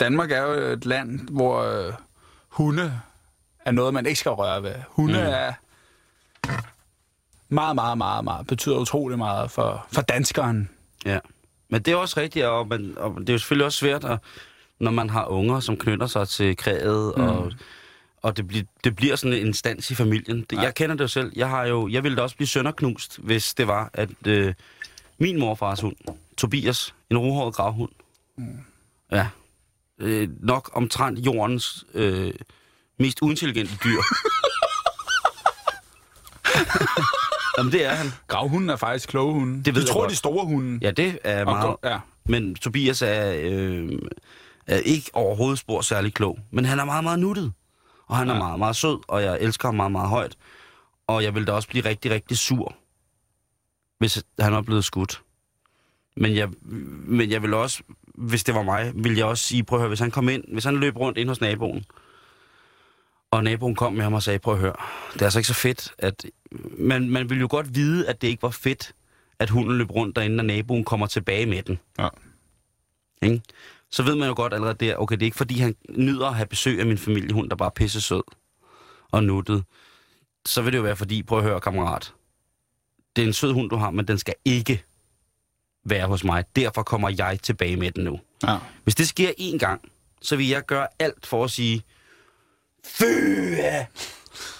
Danmark 0.00 0.30
er 0.32 0.42
jo 0.42 0.52
et 0.52 0.86
land, 0.86 1.28
hvor 1.28 1.58
øh, 1.62 1.92
hunde 2.48 3.00
er 3.64 3.70
noget, 3.70 3.94
man 3.94 4.06
ikke 4.06 4.18
skal 4.20 4.32
røre 4.32 4.62
ved. 4.62 4.74
Hunde 4.88 5.14
Mm. 5.14 5.20
er 5.20 5.52
meget, 7.48 7.74
meget, 7.74 7.98
meget, 7.98 8.24
meget, 8.24 8.46
betyder 8.46 8.76
utrolig 8.78 9.18
meget 9.18 9.50
for, 9.50 9.86
for 9.92 10.02
danskeren. 10.02 10.70
Ja. 11.04 11.18
Men 11.68 11.82
det 11.82 11.92
er 11.92 11.96
også 11.96 12.20
rigtigt, 12.20 12.44
og, 12.46 12.68
man, 12.68 12.94
og 12.98 13.14
det 13.20 13.28
er 13.28 13.32
jo 13.32 13.38
selvfølgelig 13.38 13.66
også 13.66 13.78
svært, 13.78 14.04
at, 14.04 14.18
når 14.80 14.90
man 14.90 15.10
har 15.10 15.26
unger, 15.26 15.60
som 15.60 15.76
knytter 15.76 16.06
sig 16.06 16.28
til 16.28 16.56
kræet, 16.56 17.12
mm. 17.16 17.22
og, 17.22 17.52
og 18.22 18.36
det, 18.36 18.48
bliver, 18.48 18.64
det 18.84 18.96
bliver 18.96 19.16
sådan 19.16 19.32
en 19.38 19.46
instans 19.46 19.90
i 19.90 19.94
familien. 19.94 20.40
Det, 20.50 20.56
Ja. 20.56 20.62
jeg 20.62 20.74
kender 20.74 20.96
det 20.96 21.02
jo 21.02 21.08
selv. 21.08 21.32
Jeg, 21.36 21.48
har 21.48 21.64
jo, 21.64 21.88
jeg 21.88 22.02
ville 22.02 22.16
da 22.16 22.22
også 22.22 22.36
blive 22.36 22.48
sønderknust, 22.48 23.18
hvis 23.18 23.54
det 23.54 23.66
var, 23.68 23.90
at 23.92 24.10
øh, 24.26 24.54
min 25.18 25.38
morfars 25.40 25.80
hund, 25.80 25.96
Tobias, 26.36 26.94
en 27.10 27.18
ruhåret 27.18 27.54
gravhund, 27.54 27.90
mm. 28.38 28.58
ja, 29.12 29.28
øh, 30.00 30.28
nok 30.40 30.70
omtrent 30.72 31.18
jordens 31.18 31.84
øh, 31.94 32.34
mest 32.98 33.22
uintelligente 33.22 33.76
dyr. 33.84 34.00
Jamen, 37.58 37.72
det 37.72 37.84
er 37.84 37.94
han. 37.94 38.06
Gravhunden 38.26 38.70
er 38.70 38.76
faktisk 38.76 39.08
kloge 39.08 39.32
hunde. 39.32 39.64
Det 39.64 39.66
ved 39.66 39.72
du 39.74 39.80
jeg 39.80 39.86
tror, 39.86 40.00
godt. 40.00 40.10
de 40.10 40.16
store 40.16 40.46
hunde. 40.46 40.78
Ja, 40.82 40.90
det 40.90 41.18
er 41.24 41.44
meget... 41.44 41.76
ja. 41.84 41.98
Men 42.28 42.54
Tobias 42.54 43.02
er, 43.02 43.34
øh, 43.42 43.92
er 44.66 44.76
ikke 44.76 45.10
overhovedet 45.12 45.58
spor 45.58 45.80
særlig 45.80 46.14
klog. 46.14 46.38
Men 46.50 46.64
han 46.64 46.78
er 46.78 46.84
meget, 46.84 47.04
meget 47.04 47.18
nuttet. 47.18 47.52
Og 48.06 48.16
han 48.16 48.28
ja. 48.28 48.34
er 48.34 48.38
meget, 48.38 48.58
meget 48.58 48.76
sød, 48.76 48.98
og 49.08 49.22
jeg 49.22 49.38
elsker 49.40 49.68
ham 49.68 49.74
meget, 49.74 49.92
meget 49.92 50.08
højt. 50.08 50.36
Og 51.06 51.22
jeg 51.22 51.34
vil 51.34 51.46
da 51.46 51.52
også 51.52 51.68
blive 51.68 51.84
rigtig, 51.84 52.10
rigtig 52.10 52.38
sur, 52.38 52.74
hvis 53.98 54.24
han 54.38 54.52
var 54.52 54.62
blevet 54.62 54.84
skudt. 54.84 55.22
Men 56.16 56.36
jeg, 56.36 56.48
men 57.06 57.30
jeg 57.30 57.42
vil 57.42 57.54
også, 57.54 57.82
hvis 58.16 58.44
det 58.44 58.54
var 58.54 58.62
mig, 58.62 58.92
vil 58.94 59.16
jeg 59.16 59.24
også 59.24 59.44
sige, 59.44 59.64
prøv 59.64 59.78
at 59.78 59.80
høre, 59.80 59.88
hvis 59.88 60.00
han 60.00 60.10
kom 60.10 60.28
ind, 60.28 60.44
hvis 60.52 60.64
han 60.64 60.76
løb 60.76 60.96
rundt 60.96 61.18
ind 61.18 61.28
hos 61.28 61.40
naboen, 61.40 61.84
og 63.30 63.44
naboen 63.44 63.74
kom 63.74 63.92
med 63.92 64.02
ham 64.02 64.14
og 64.14 64.22
sagde, 64.22 64.38
prøv 64.38 64.54
at 64.54 64.60
høre, 64.60 64.74
det 65.12 65.20
er 65.20 65.26
altså 65.26 65.38
ikke 65.38 65.48
så 65.48 65.54
fedt, 65.54 65.94
at... 65.98 66.26
Man, 66.78 67.10
man 67.10 67.30
ville 67.30 67.40
jo 67.40 67.48
godt 67.50 67.74
vide, 67.74 68.08
at 68.08 68.22
det 68.22 68.28
ikke 68.28 68.42
var 68.42 68.50
fedt, 68.50 68.92
at 69.38 69.50
hunden 69.50 69.78
løb 69.78 69.90
rundt 69.90 70.16
derinde, 70.16 70.36
når 70.36 70.44
naboen 70.44 70.84
kommer 70.84 71.06
tilbage 71.06 71.46
med 71.46 71.62
den. 71.62 71.78
Ja. 71.98 72.08
Ikke? 73.22 73.42
Så 73.90 74.02
ved 74.02 74.14
man 74.14 74.28
jo 74.28 74.34
godt 74.36 74.54
allerede 74.54 74.74
der, 74.74 74.96
okay, 74.96 75.14
det 75.14 75.22
er 75.22 75.26
ikke 75.26 75.36
fordi, 75.36 75.58
han 75.58 75.76
nyder 75.88 76.26
at 76.26 76.34
have 76.34 76.46
besøg 76.46 76.80
af 76.80 76.86
min 76.86 76.98
familiehund, 76.98 77.50
der 77.50 77.56
bare 77.56 77.66
er 77.66 77.74
pisse 77.74 78.00
sød 78.00 78.22
og 79.10 79.24
nuttet. 79.24 79.64
Så 80.46 80.62
vil 80.62 80.72
det 80.72 80.78
jo 80.78 80.82
være 80.82 80.96
fordi, 80.96 81.22
prøv 81.22 81.38
at 81.38 81.44
høre, 81.44 81.60
kammerat. 81.60 82.14
Det 83.16 83.22
er 83.22 83.26
en 83.26 83.32
sød 83.32 83.52
hund, 83.52 83.70
du 83.70 83.76
har, 83.76 83.90
men 83.90 84.08
den 84.08 84.18
skal 84.18 84.34
ikke 84.44 84.84
være 85.90 86.06
hos 86.06 86.24
mig. 86.24 86.44
Derfor 86.56 86.82
kommer 86.82 87.08
jeg 87.18 87.38
tilbage 87.42 87.76
med 87.76 87.90
den 87.90 88.04
nu. 88.04 88.20
Ja. 88.46 88.56
Hvis 88.84 88.94
det 88.94 89.08
sker 89.08 89.30
én 89.40 89.58
gang, 89.58 89.80
så 90.22 90.36
vil 90.36 90.48
jeg 90.48 90.62
gøre 90.66 90.86
alt 90.98 91.26
for 91.26 91.44
at 91.44 91.50
sige, 91.50 91.82
Fy 92.86 93.04
af! 93.58 93.86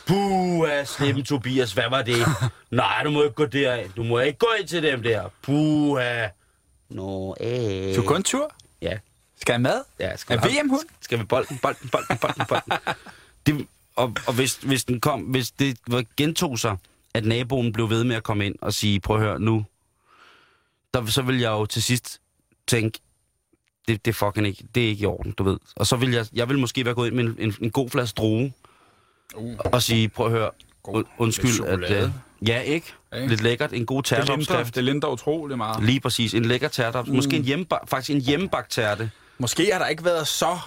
Puha, 0.07 0.85
slemme 0.85 1.23
Tobias, 1.23 1.73
hvad 1.73 1.85
var 1.91 2.03
det? 2.03 2.17
Nej, 2.71 3.03
du 3.05 3.11
må 3.11 3.23
ikke 3.23 3.35
gå 3.35 3.47
derind. 3.47 3.91
Du 3.97 4.03
må 4.03 4.19
ikke 4.19 4.39
gå 4.39 4.47
ind 4.61 4.69
til 4.69 4.83
dem 4.83 5.03
der. 5.03 5.29
Puha. 5.43 6.29
Nå, 6.91 7.37
øh. 7.41 7.97
Du 7.97 8.03
er 8.03 8.07
kun 8.07 8.23
tur. 8.23 8.55
Ja. 8.83 8.99
Skal 9.41 9.53
jeg 9.53 9.61
mad? 9.61 9.83
ja 10.01 10.17
skal 10.17 10.39
Er 10.39 10.49
vi- 10.49 10.55
VM-hund? 10.61 10.87
Skal 11.01 11.19
vi 11.19 11.25
bolden, 11.25 11.59
bolden, 11.63 11.89
bolden, 11.89 12.19
bolden, 12.19 12.45
bolden. 12.49 12.73
Det, 13.47 13.67
og 13.97 14.15
og 14.27 14.33
hvis, 14.35 14.55
hvis, 14.57 14.85
den 14.85 15.01
kom, 15.01 15.21
hvis 15.21 15.51
det 15.51 15.77
var- 15.87 16.05
gentog 16.17 16.59
sig, 16.59 16.77
at 17.15 17.25
naboen 17.25 17.73
blev 17.73 17.91
ved 17.91 18.05
med 18.05 18.17
at 18.17 18.23
komme 18.23 18.47
ind 18.47 18.55
og 18.63 18.75
sige, 18.75 19.01
prøv 19.01 19.17
at 19.17 19.23
høre 19.23 19.41
nu, 19.41 19.65
der, 21.01 21.07
så 21.07 21.23
vil 21.23 21.39
jeg 21.41 21.51
jo 21.51 21.67
til 21.67 21.83
sidst 21.83 22.21
tænke, 22.69 22.99
det, 23.89 24.05
det 24.05 24.11
er 24.11 24.15
fucking 24.15 24.47
ikke, 24.47 24.65
det 24.75 24.85
er 24.85 24.89
ikke 24.89 25.03
i 25.03 25.07
orden, 25.07 25.33
du 25.33 25.43
ved. 25.45 25.59
Og 25.77 25.87
så 25.87 25.97
vil 25.97 26.11
jeg, 26.13 26.27
jeg 26.33 26.49
vil 26.49 26.59
måske 26.59 26.85
være 26.85 26.95
gået 26.95 27.07
ind 27.07 27.15
med 27.17 27.25
en, 27.25 27.35
en, 27.39 27.55
en 27.61 27.71
god 27.71 27.91
flaske 27.91 28.17
droge, 28.17 28.53
Uh. 29.37 29.55
og 29.65 29.83
sige, 29.83 30.09
prøv 30.09 30.27
at 30.27 30.33
høre, 30.33 30.51
God. 30.83 30.95
und, 30.95 31.07
undskyld, 31.19 31.65
at... 31.67 31.91
Øh, 32.05 32.11
ja, 32.49 32.61
ikke? 32.61 32.93
Ikke? 33.17 33.29
Lidt 33.29 33.43
lækkert, 33.43 33.73
en 33.73 33.87
god 33.87 34.03
tærteopskrift. 34.03 34.75
det 34.75 34.85
linder 34.85 35.09
utrolig 35.09 35.57
meget. 35.57 35.85
Lige 35.85 36.01
præcis, 36.01 36.35
en 36.35 36.45
lækker 36.45 36.69
tærteopskrift. 36.69 37.13
Mm. 37.13 37.17
Måske 37.17 37.37
en 37.37 37.43
hjemmeba- 37.45 37.85
faktisk 37.87 38.11
en 38.11 38.21
hjemmebagt 38.21 38.71
tærte. 38.71 39.11
Måske 39.39 39.69
har 39.73 39.79
der 39.79 39.87
ikke 39.87 40.05
været 40.05 40.29
så... 40.29 40.59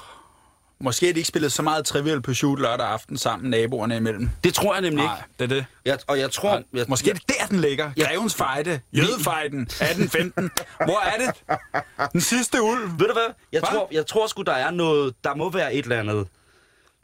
Måske 0.83 1.05
har 1.05 1.13
de 1.13 1.19
ikke 1.19 1.27
spillet 1.27 1.51
så 1.51 1.61
meget 1.61 1.85
Trivial 1.85 2.21
Pursuit 2.21 2.59
lørdag 2.59 2.87
aften 2.87 3.17
sammen 3.17 3.49
naboerne 3.49 3.95
imellem. 3.97 4.29
Det 4.43 4.53
tror 4.53 4.73
jeg 4.73 4.81
nemlig 4.81 5.05
Nej, 5.05 5.17
ikke. 5.17 5.29
det 5.39 5.43
er 5.51 5.55
det. 5.55 5.65
Jeg, 5.85 5.99
og 6.07 6.19
jeg 6.19 6.31
tror... 6.31 6.63
Jeg, 6.73 6.85
Måske 6.87 7.09
er 7.09 7.13
det 7.13 7.23
der, 7.29 7.45
den 7.47 7.59
ligger. 7.59 7.91
Ja. 7.97 8.03
Grevens 8.07 8.35
fejde. 8.35 8.79
Jødefejden. 8.93 9.61
1815. 9.61 10.51
Hvor 10.85 10.99
er 10.99 11.17
det? 11.17 11.43
Den 12.13 12.21
sidste 12.21 12.61
ulv. 12.61 12.91
Ved 12.99 13.07
du 13.07 13.13
hvad? 13.13 13.33
Jeg 13.51 13.59
Hva? 13.59 13.67
tror, 13.69 13.87
jeg 13.91 14.07
tror 14.07 14.27
sgu, 14.27 14.41
der 14.41 14.53
er 14.53 14.71
noget... 14.71 15.15
Der 15.23 15.35
må 15.35 15.49
være 15.49 15.73
et 15.73 15.83
eller 15.83 15.99
andet... 15.99 16.27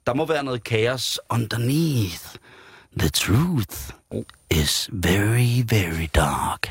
Der 0.08 0.14
må 0.14 0.26
være 0.26 0.44
noget 0.44 0.64
kaos 0.64 1.20
underneath. 1.30 2.36
The 3.00 3.10
truth 3.10 3.78
is 4.52 4.90
very, 4.94 5.64
very 5.70 6.08
dark. 6.16 6.70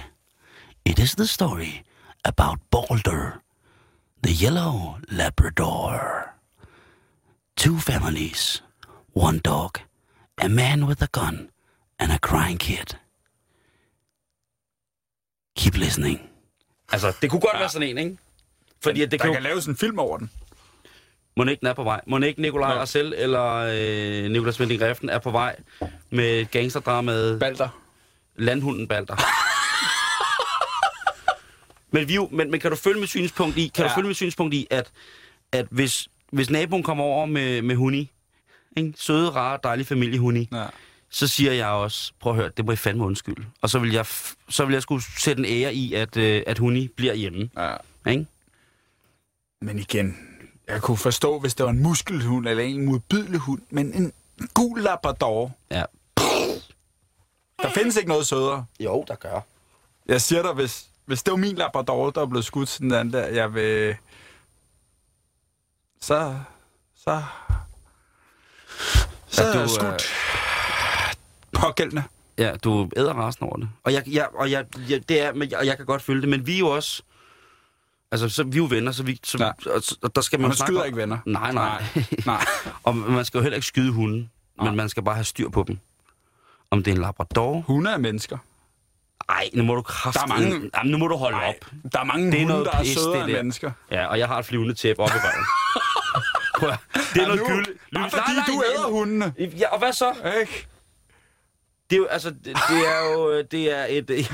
It 0.85 0.99
is 0.99 1.15
the 1.15 1.27
story 1.27 1.73
about 2.25 2.59
Balder, 2.71 3.41
the 4.23 4.45
yellow 4.45 4.95
Labrador. 5.09 6.01
Two 7.57 7.79
families, 7.79 8.63
one 9.17 9.39
dog, 9.39 9.71
a 10.39 10.49
man 10.49 10.85
with 10.85 11.03
a 11.03 11.07
gun, 11.13 11.51
and 11.99 12.13
a 12.13 12.19
crying 12.19 12.59
kid. 12.61 12.97
Keep 15.57 15.77
listening. 15.77 16.21
Altså, 16.93 17.13
det 17.23 17.31
kunne 17.31 17.41
godt 17.41 17.55
ja. 17.55 17.59
være 17.59 17.69
sådan 17.69 17.89
en, 17.89 17.99
ikke? 17.99 18.19
Fordi 18.83 19.03
at 19.03 19.11
det 19.11 19.21
Der 19.21 19.27
kan, 19.27 19.35
kan 19.35 19.43
laves 19.43 19.67
en 19.67 19.77
film 19.77 19.99
over 19.99 20.19
den. 20.19 20.31
Må 21.37 21.45
ikke 21.45 21.61
den 21.61 21.69
er 21.69 21.73
på 21.73 21.83
vej. 21.85 22.01
Må 22.07 22.19
ikke 22.19 22.43
Nikolaj. 22.43 22.71
Arcel 22.73 23.15
eller 23.17 23.45
øh, 23.55 24.31
Nicolas 24.31 24.61
Winding 24.61 24.83
Reften 24.83 25.09
er 25.09 25.19
på 25.19 25.31
vej 25.31 25.57
med 26.11 26.47
gangsterdramaet 26.51 27.41
Balder. 27.41 27.69
Landhunden 28.37 28.89
Balder. 28.89 29.17
men, 31.95 32.09
vi, 32.09 32.15
jo- 32.15 32.29
men, 32.33 32.51
men 32.51 32.61
kan 32.61 32.71
du 32.71 32.77
følge 32.77 33.01
mit 33.01 33.09
synspunkt 33.09 33.57
i, 33.57 33.71
kan 33.75 33.85
ja. 33.85 33.89
du 33.89 33.95
følge 33.95 34.09
mit 34.09 34.17
synspunkt 34.17 34.55
i, 34.55 34.67
at, 34.71 34.91
at 35.53 35.67
hvis, 35.71 36.09
hvis 36.35 36.51
naboen 36.51 36.83
kommer 36.83 37.05
over 37.05 37.27
med, 37.27 37.63
med 37.63 37.77
hundi, 37.77 38.11
ikke? 38.77 38.93
søde, 38.97 39.31
rare, 39.31 39.59
dejlige 39.65 39.87
familiehundi, 39.87 40.49
Ja. 40.53 40.65
så 41.11 41.27
siger 41.29 41.53
jeg 41.53 41.67
også, 41.69 42.13
prøv 42.21 42.33
at 42.33 42.37
høre, 42.39 42.51
det 42.57 42.65
må 42.65 42.73
I 42.73 42.77
fandme 42.77 43.05
undskylde. 43.05 43.47
Og 43.63 43.71
så 43.71 43.79
vil 43.79 43.93
jeg, 43.93 44.07
så 44.49 44.65
vil 44.65 44.73
jeg 44.73 44.83
skulle 44.83 45.03
sætte 45.19 45.41
en 45.41 45.63
ære 45.63 45.75
i, 45.75 45.95
at, 45.95 46.17
øh, 46.17 46.43
at 46.47 46.59
hundi 46.59 46.89
bliver 46.97 47.15
hjemme. 47.15 47.51
ja. 47.57 47.77
Ikke? 48.11 48.27
Men 49.61 49.79
igen, 49.79 50.19
jeg 50.69 50.83
kunne 50.83 50.97
forstå, 50.97 51.39
hvis 51.39 51.55
det 51.55 51.65
var 51.65 51.71
en 51.71 51.83
muskelhund 51.83 52.49
eller 52.49 52.65
en 52.65 52.85
modbydelig 52.85 53.41
hund, 53.41 53.61
men 53.71 53.95
en 53.95 54.13
gul 54.55 54.81
labrador. 54.81 55.53
Ja. 55.71 55.85
Der 57.63 57.71
findes 57.75 57.97
ikke 57.97 58.09
noget 58.09 58.27
sødere. 58.27 58.65
Jo, 58.81 59.05
der 59.09 59.15
gør. 59.15 59.41
Jeg 60.09 60.21
siger 60.21 60.43
dig, 60.43 60.53
hvis, 60.53 60.87
hvis 61.07 61.23
det 61.23 61.31
var 61.31 61.37
min 61.37 61.57
labrador, 61.57 62.11
der 62.11 62.27
blev 62.27 62.43
skudt 62.43 62.69
sådan 62.69 63.13
der, 63.13 63.27
jeg 63.27 63.55
vil... 63.55 63.95
Så... 66.05 66.35
Så... 66.97 67.23
Så 69.29 69.43
er 69.45 69.63
du, 69.63 69.69
skudt. 69.69 70.03
Pågældende. 71.53 72.03
Ja, 72.39 72.53
du 72.65 72.91
æder 72.97 73.27
resten 73.27 73.47
over 73.47 73.57
det. 73.57 73.69
Og 73.85 73.93
jeg, 73.93 74.03
jeg, 74.07 74.29
og 74.35 74.51
jeg, 74.51 74.65
jeg, 74.89 75.09
det 75.09 75.21
er, 75.23 75.33
men 75.33 75.51
jeg, 75.51 75.59
og 75.59 75.67
jeg 75.67 75.77
kan 75.77 75.87
godt 75.87 76.03
følge 76.03 76.21
det, 76.21 76.29
men 76.29 76.47
vi 76.47 76.55
er 76.55 76.59
jo 76.59 76.69
også... 76.69 77.03
Altså, 78.13 78.29
så, 78.29 78.43
vi 78.45 78.53
er 78.53 78.57
jo 78.57 78.67
venner, 78.71 78.93
så, 78.93 79.03
vi, 79.03 79.21
så, 79.25 79.39
Ja. 79.67 79.71
og, 79.73 79.83
og 80.03 80.15
der 80.17 80.21
skal 80.21 80.41
man, 80.41 80.49
Man 80.49 80.57
skyder 80.57 80.81
om- 80.81 80.87
ikke 80.87 80.97
venner. 80.99 81.19
Nej, 81.27 81.53
nej. 81.53 81.85
Nej. 82.27 82.45
og 82.85 82.97
man 82.97 83.25
skal 83.25 83.39
jo 83.39 83.43
heller 83.43 83.57
ikke 83.57 83.67
skyde 83.67 83.93
hunden, 83.93 84.31
Nej. 84.59 84.67
men 84.67 84.77
man 84.77 84.89
skal 84.89 85.03
bare 85.03 85.15
have 85.15 85.25
styr 85.25 85.49
på 85.49 85.65
dem. 85.67 85.79
Om 86.71 86.83
det 86.83 86.91
er 86.91 86.95
en 86.95 87.01
labrador... 87.01 87.61
Hunde 87.61 87.91
er 87.91 87.99
mennesker. 87.99 88.39
Ej, 89.29 89.51
nu 89.55 89.63
må 89.63 89.75
du 89.75 89.83
kraft... 89.83 90.15
Der 90.17 90.23
er 90.23 90.27
mange- 90.27 90.71
Jamen, 90.77 90.93
nu 90.93 90.99
må 90.99 91.09
du 91.09 91.17
holde 91.17 91.37
Nej, 91.37 91.49
op. 91.49 91.71
der 91.93 92.01
er 92.01 92.05
mange 92.05 92.33
Det 92.33 92.43
er 92.43 92.47
hunde, 92.47 92.65
der 92.65 92.73
er 92.73 92.83
pis, 92.83 92.95
sødere 92.95 93.25
end 93.25 93.33
mennesker. 93.33 93.71
Ja, 93.91 94.07
og 94.07 94.19
jeg 94.19 94.29
har 94.29 94.39
et 94.39 94.47
flyvende 94.47 94.75
tæppe 94.75 95.03
op 95.03 95.09
i 95.09 95.13
røven. 95.13 95.45
Prøv 96.65 97.03
det 97.15 97.17
er 97.17 97.21
Ja, 97.23 97.27
noget 97.27 97.41
nu- 97.41 97.47
gylde. 97.47 97.79
Bare 97.95 98.11
fordi 98.11 98.33
du 98.47 98.63
æder 98.73 98.87
hundene. 98.91 99.35
Ja, 99.39 99.69
og 99.73 99.79
hvad 99.79 99.93
så? 99.93 100.13
Ikke? 100.41 100.67
Det 101.91 101.97
er 101.97 102.01
jo, 102.01 102.07
altså, 102.07 102.31
det, 102.31 102.45
det 102.45 102.89
er 102.89 103.13
jo, 103.13 103.31
øh, 103.31 103.45
det 103.51 103.71
er 103.73 103.85
et, 103.89 104.11
øh, 104.11 104.31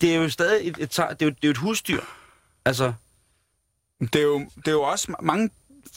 det 0.00 0.10
er 0.14 0.16
jo 0.16 0.28
stadig 0.30 0.68
et, 0.68 0.76
et, 0.78 0.90
det 0.96 0.98
er 0.98 1.06
jo, 1.06 1.10
det 1.10 1.26
er 1.26 1.36
jo 1.44 1.50
et 1.50 1.56
husdyr. 1.56 2.00
Altså, 2.64 2.92
Det 4.00 4.14
er 4.16 4.22
jo, 4.22 4.38
det 4.56 4.68
er 4.68 4.72
jo 4.72 4.82
også 4.82 5.14
mange 5.22 5.50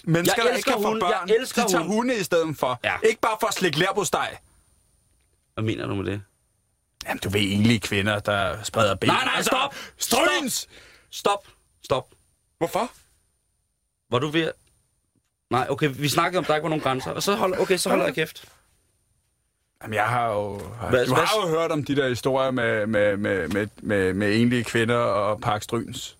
mennesker, 0.04 0.42
Jeg 0.44 0.50
der 0.52 0.58
ikke 0.58 0.72
kan 0.72 0.82
få 0.82 1.00
børn. 1.00 1.30
Jeg 1.30 1.36
elsker 1.40 1.64
de 1.66 1.72
tager 1.72 1.82
hunde. 1.84 1.96
hunde 1.96 2.16
i 2.16 2.24
stedet 2.24 2.58
for. 2.60 2.80
Ja. 2.84 2.96
Ikke 3.04 3.22
bare 3.22 3.38
for 3.40 3.48
at 3.48 3.54
slikke 3.54 3.80
lær 3.80 3.94
på 3.96 4.04
steg. 4.04 4.38
hvad 5.54 5.64
mener 5.64 5.88
du 5.88 5.96
med 5.96 6.06
det? 6.12 6.22
Jamen, 7.06 7.20
du 7.20 7.30
ved 7.30 7.42
enlige 7.42 7.80
kvinder, 7.80 8.20
der 8.20 8.64
spreder 8.64 8.96
ben. 8.96 9.10
Nej, 9.10 9.26
nej, 9.26 9.42
stop! 9.42 9.76
Stryns! 9.98 10.68
Stop! 11.10 11.48
Stop! 11.86 12.10
Hvorfor? 12.58 12.92
Var 14.12 14.20
du 14.20 14.28
ved 14.28 14.42
at... 14.42 14.54
Nej, 15.54 15.68
okay, 15.70 15.90
vi 15.96 16.10
snakkede 16.10 16.38
om, 16.40 16.46
der 16.46 16.56
ikke 16.56 16.64
var 16.64 16.70
nogen 16.70 16.84
grænser. 16.84 17.12
Og 17.12 17.24
så 17.24 17.36
hold, 17.36 17.60
okay, 17.60 17.78
så 17.78 17.90
holder 17.90 18.06
jeg 18.06 18.16
kæft. 18.16 18.46
Jamen, 19.84 19.94
jeg 19.94 20.06
har 20.08 20.32
jo... 20.34 20.58
Hvad- 20.90 21.06
du 21.06 21.14
hvad- 21.14 21.24
har 21.26 21.48
jo 21.48 21.60
hørt 21.60 21.72
om 21.72 21.84
de 21.84 21.96
der 21.96 22.10
historier 22.10 22.52
med, 22.52 22.86
med, 22.88 23.18
med, 23.18 23.48
med, 23.48 23.68
med, 23.82 24.14
med 24.14 24.36
enlige 24.42 24.64
kvinder 24.64 24.96
og 24.98 25.42
Park 25.42 25.64
Stryns. 25.64 26.18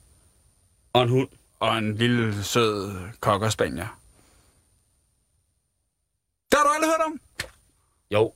Og 0.94 1.04
en 1.04 1.10
hund. 1.10 1.28
Og 1.60 1.78
en 1.78 1.96
lille, 1.96 2.44
sød 2.44 2.92
cocker 3.22 3.50
spanier. 3.50 3.98
Det 6.52 6.58
har 6.60 6.64
du 6.64 6.70
aldrig 6.76 6.90
hørt 6.92 7.06
om? 7.06 7.20
Jo. 8.12 8.34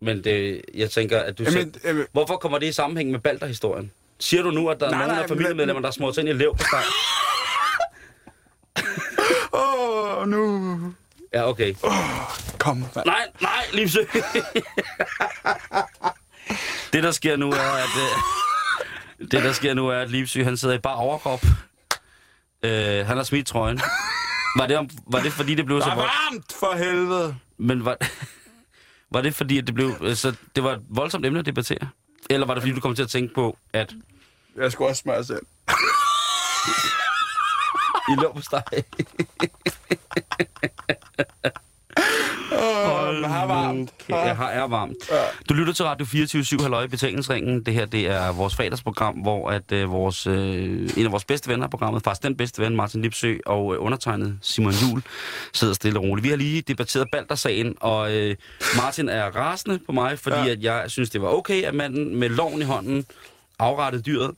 Men 0.00 0.24
det, 0.24 0.62
jeg 0.74 0.90
tænker, 0.90 1.20
at 1.20 1.38
du 1.38 1.42
Jamen, 1.42 1.52
selv... 1.74 1.74
jamen, 1.84 2.06
Hvorfor 2.12 2.36
kommer 2.36 2.58
det 2.58 2.66
i 2.66 2.72
sammenhæng 2.72 3.10
med 3.10 3.18
Balder-historien? 3.18 3.90
Siger 4.18 4.42
du 4.42 4.50
nu, 4.50 4.68
at 4.68 4.80
der 4.80 4.86
er 4.86 4.90
Nej, 4.90 4.98
nogen 4.98 5.14
nej, 5.14 5.22
af 5.22 5.28
familiemedlemmer, 5.28 5.82
der 5.82 5.90
små 5.90 6.12
til 6.12 6.20
ind 6.20 6.28
i 6.28 6.32
lev 6.32 6.56
på 6.56 6.64
steg? 6.64 6.82
Åh, 9.52 10.17
oh, 10.17 10.17
nu... 10.28 10.94
Ja, 11.34 11.48
okay. 11.48 11.74
Kom, 12.58 12.76
mand. 12.76 13.06
Nej, 13.06 13.26
nej, 13.40 13.64
Livsø. 13.72 14.00
det, 16.92 17.02
der 17.02 17.10
sker 17.10 17.36
nu, 17.36 17.50
er, 17.50 17.72
at... 17.72 17.88
Øh, 19.20 19.28
det, 19.30 19.44
der 19.44 19.52
sker 19.52 19.74
nu, 19.74 19.88
er, 19.88 19.98
at 19.98 20.10
Livsø, 20.10 20.44
han 20.44 20.56
sidder 20.56 20.74
i 20.74 20.78
bare 20.78 20.94
overkrop. 20.96 21.42
Øh, 22.62 23.06
han 23.06 23.16
har 23.16 23.24
smidt 23.24 23.46
trøjen. 23.46 23.80
Var 24.56 24.66
det, 24.66 24.76
om, 24.76 24.88
var 25.06 25.20
det 25.20 25.32
fordi, 25.32 25.54
det 25.54 25.66
blev 25.66 25.78
Der 25.78 25.84
så 25.84 25.90
vold... 25.94 26.06
varmt 26.06 26.52
for 26.60 26.76
helvede. 26.76 27.36
Men 27.58 27.84
var, 27.84 27.96
var 29.12 29.20
det 29.20 29.34
fordi, 29.34 29.58
at 29.58 29.66
det 29.66 29.74
blev... 29.74 29.92
øh, 30.00 30.14
Så 30.16 30.34
det 30.56 30.64
var 30.64 30.70
et 30.72 30.82
voldsomt 30.88 31.26
emne 31.26 31.38
at 31.38 31.46
debattere? 31.46 31.88
Eller 32.30 32.46
var 32.46 32.54
det 32.54 32.62
fordi, 32.62 32.74
du 32.74 32.80
kom 32.80 32.94
til 32.94 33.02
at 33.02 33.08
tænke 33.10 33.34
på, 33.34 33.58
at 33.72 33.92
Jeg 34.56 34.72
skulle 34.72 34.90
også 34.90 35.00
smøre 35.02 35.24
selv. 35.24 35.42
I 38.10 38.14
lå 38.22 38.32
på 38.32 38.40
steg? 38.42 38.62
Åh, 42.52 43.14
det 43.16 43.26
har 43.26 43.46
varmt. 43.46 43.90
Jeg 44.08 44.36
har 44.36 44.48
er 44.50 44.66
varmt. 44.66 44.96
Du 45.48 45.54
lytter 45.54 45.72
til 45.72 45.84
Radio 45.84 46.06
24 46.06 46.60
Halløj 46.62 46.84
i 46.84 46.88
Betalingsringen. 46.88 47.62
Det 47.66 47.74
her 47.74 47.86
det 47.86 48.06
er 48.06 48.32
vores 48.32 48.56
fredagsprogram, 48.56 49.14
hvor 49.14 49.50
at, 49.50 49.72
øh, 49.72 49.90
vores, 49.90 50.26
øh, 50.26 50.90
en 50.96 51.06
af 51.06 51.12
vores 51.12 51.24
bedste 51.24 51.48
venner 51.50 51.64
af 51.64 51.70
programmet, 51.70 52.02
faktisk 52.02 52.22
den 52.22 52.36
bedste 52.36 52.62
ven, 52.62 52.76
Martin 52.76 53.02
Lipsø, 53.02 53.36
og 53.46 53.74
øh, 53.74 53.82
undertegnet 53.84 54.38
Simon 54.42 54.72
Jul, 54.72 55.02
sidder 55.52 55.74
stille 55.74 55.98
og 55.98 56.02
roligt. 56.04 56.24
Vi 56.24 56.28
har 56.28 56.36
lige 56.36 56.62
debatteret 56.62 57.08
Balder-sagen, 57.12 57.74
og 57.80 58.12
øh, 58.14 58.36
Martin 58.76 59.08
er 59.08 59.24
rasende 59.24 59.78
på 59.86 59.92
mig, 59.92 60.18
fordi 60.18 60.36
Ja. 60.36 60.48
at 60.48 60.62
jeg 60.62 60.84
synes, 60.86 61.10
det 61.10 61.22
var 61.22 61.28
okay, 61.28 61.62
at 61.62 61.74
manden 61.74 62.16
med 62.16 62.28
loven 62.28 62.60
i 62.60 62.64
hånden 62.64 63.06
afrettede 63.58 64.02
dyret. 64.02 64.30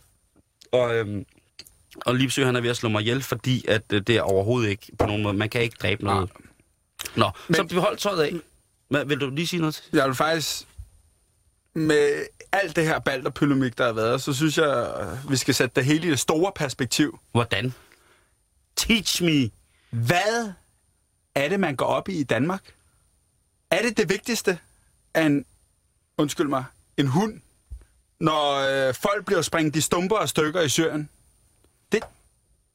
Og, 0.73 0.95
øh, 0.95 1.07
og 1.97 2.15
Lipsø, 2.15 2.45
han 2.45 2.57
er 2.57 2.61
ved 2.61 2.71
at 2.71 2.77
slå 2.77 2.89
mig 2.89 3.01
ihjel, 3.01 3.23
fordi 3.23 3.65
at 3.69 3.83
øh, 3.93 4.03
det 4.07 4.17
er 4.17 4.23
overhovedet 4.23 4.71
ikke 4.71 4.93
på 4.99 5.07
nogen 5.07 5.23
måde. 5.23 5.35
Man 5.35 5.49
kan 5.49 5.63
ikke 5.63 5.77
dræbe 5.83 6.05
noget. 6.05 6.31
Nå, 7.17 7.31
Men... 7.49 7.55
Så 7.55 7.65
behold 7.65 7.97
tøjet 7.97 8.23
af. 8.23 8.33
Hvad, 8.89 9.05
vil 9.05 9.21
du 9.21 9.31
lige 9.31 9.47
sige 9.47 9.61
noget 9.61 9.75
til? 9.75 9.85
Jeg 9.93 10.07
vil 10.07 10.15
faktisk... 10.15 10.67
Med 11.75 12.27
alt 12.53 12.77
det 12.77 12.85
her 12.85 12.99
balderpyramik, 12.99 13.79
der 13.79 13.85
har 13.87 13.93
været, 13.93 14.23
så 14.23 14.33
synes 14.33 14.59
jeg, 14.59 14.95
vi 15.29 15.37
skal 15.37 15.55
sætte 15.55 15.73
det 15.77 15.85
hele 15.85 16.07
i 16.07 16.11
det 16.11 16.19
store 16.19 16.53
perspektiv. 16.55 17.19
Hvordan? 17.33 17.75
Teach 18.77 19.25
me. 19.25 19.51
Hvad 19.91 20.53
er 21.35 21.49
det, 21.49 21.61
man 21.61 21.77
går 21.77 21.87
op 21.87 22.09
i 22.09 22.13
i 22.13 22.23
Danmark? 22.23 22.63
Er 23.71 23.83
det 23.83 23.97
det 23.97 24.09
vigtigste 24.09 24.59
af 25.15 25.23
en, 25.23 25.45
undskyld 26.19 26.49
mig, 26.49 26.65
en 26.97 27.07
hund, 27.07 27.41
når 28.21 28.55
øh, 28.89 28.95
folk 28.95 29.27
bliver 29.27 29.43
sprængt 29.43 29.77
i 29.77 29.81
stumper 29.81 30.17
og 30.17 30.29
stykker 30.29 30.61
i 30.61 30.69
Syrien? 30.69 31.09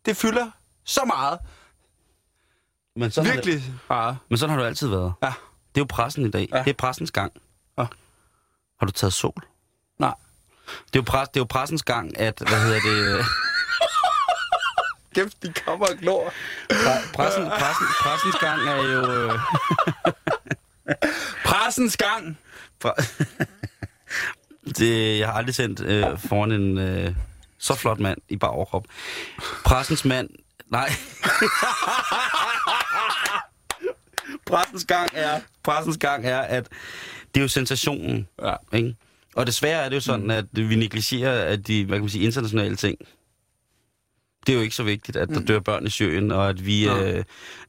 Det, 0.05 0.17
fylder 0.17 0.51
så 0.83 1.01
meget. 1.05 1.39
Men 2.95 3.11
sådan, 3.11 3.31
Virkelig 3.33 3.63
meget. 3.89 4.13
det, 4.13 4.17
men 4.29 4.37
sådan 4.37 4.49
har 4.49 4.57
du 4.61 4.65
altid 4.67 4.87
været. 4.87 5.13
Ja. 5.23 5.27
Det 5.27 5.33
er 5.75 5.81
jo 5.81 5.85
pressen 5.89 6.25
i 6.25 6.31
dag. 6.31 6.49
Ja. 6.51 6.59
Det 6.63 6.69
er 6.69 6.73
pressens 6.73 7.11
gang. 7.11 7.31
Ja. 7.77 7.85
Har 8.79 8.85
du 8.85 8.91
taget 8.91 9.13
sol? 9.13 9.43
Nej. 9.99 10.13
Det 10.67 10.95
er 10.95 10.99
jo, 10.99 11.01
pres, 11.01 11.29
det 11.29 11.37
er 11.37 11.41
jo 11.41 11.45
pressens 11.49 11.83
gang, 11.83 12.19
at, 12.19 12.39
hvad 12.47 12.59
hedder 12.61 12.79
det, 12.79 13.25
Kæft, 15.15 15.43
de 15.43 15.53
kommer 15.65 15.85
og 15.87 15.97
glor. 15.97 16.33
pre, 16.69 16.75
pressen, 17.13 17.43
pressen, 17.59 17.85
pressens 18.01 18.35
gang 18.39 18.61
er 18.67 18.75
jo... 18.75 19.11
Øh, 19.11 19.31
Pressens 21.45 21.97
gang. 21.97 22.37
pre, 22.79 22.91
det, 24.77 25.19
jeg 25.19 25.27
har 25.27 25.33
aldrig 25.33 25.55
sendt 25.55 25.79
øh, 25.79 26.19
foran 26.19 26.51
en 26.51 26.77
øh, 26.77 27.15
så 27.59 27.75
flot 27.75 27.99
mand 27.99 28.17
i 28.29 28.37
bare 28.37 28.51
overkrop. 28.51 28.85
Pressens 29.65 30.05
mand... 30.05 30.29
Nej. 30.71 30.89
pressens 34.45 34.85
gang 34.85 35.09
er, 35.13 35.41
pressens 35.63 35.97
gang 35.97 36.25
er, 36.25 36.39
at 36.39 36.67
det 37.33 37.39
er 37.39 37.41
jo 37.41 37.47
sensationen. 37.47 38.27
Ja. 38.43 38.55
Ikke? 38.73 38.95
Og 39.35 39.47
desværre 39.47 39.85
er 39.85 39.89
det 39.89 39.95
jo 39.95 40.01
sådan, 40.01 40.31
at 40.31 40.45
vi 40.51 40.75
negligerer 40.75 41.45
at 41.45 41.67
de 41.67 41.85
hvad 41.85 41.97
kan 41.97 42.03
man 42.03 42.09
sige, 42.09 42.25
internationale 42.25 42.75
ting. 42.75 42.97
Det 44.47 44.53
er 44.53 44.57
jo 44.57 44.61
ikke 44.63 44.75
så 44.75 44.83
vigtigt, 44.83 45.17
at 45.17 45.29
der 45.29 45.39
dør 45.39 45.59
børn 45.59 45.85
i 45.85 45.89
Syrien, 45.89 46.31
og 46.31 46.49
at 46.49 46.65
vi, 46.65 46.85
Ja. 46.85 47.17
øh, 47.17 47.23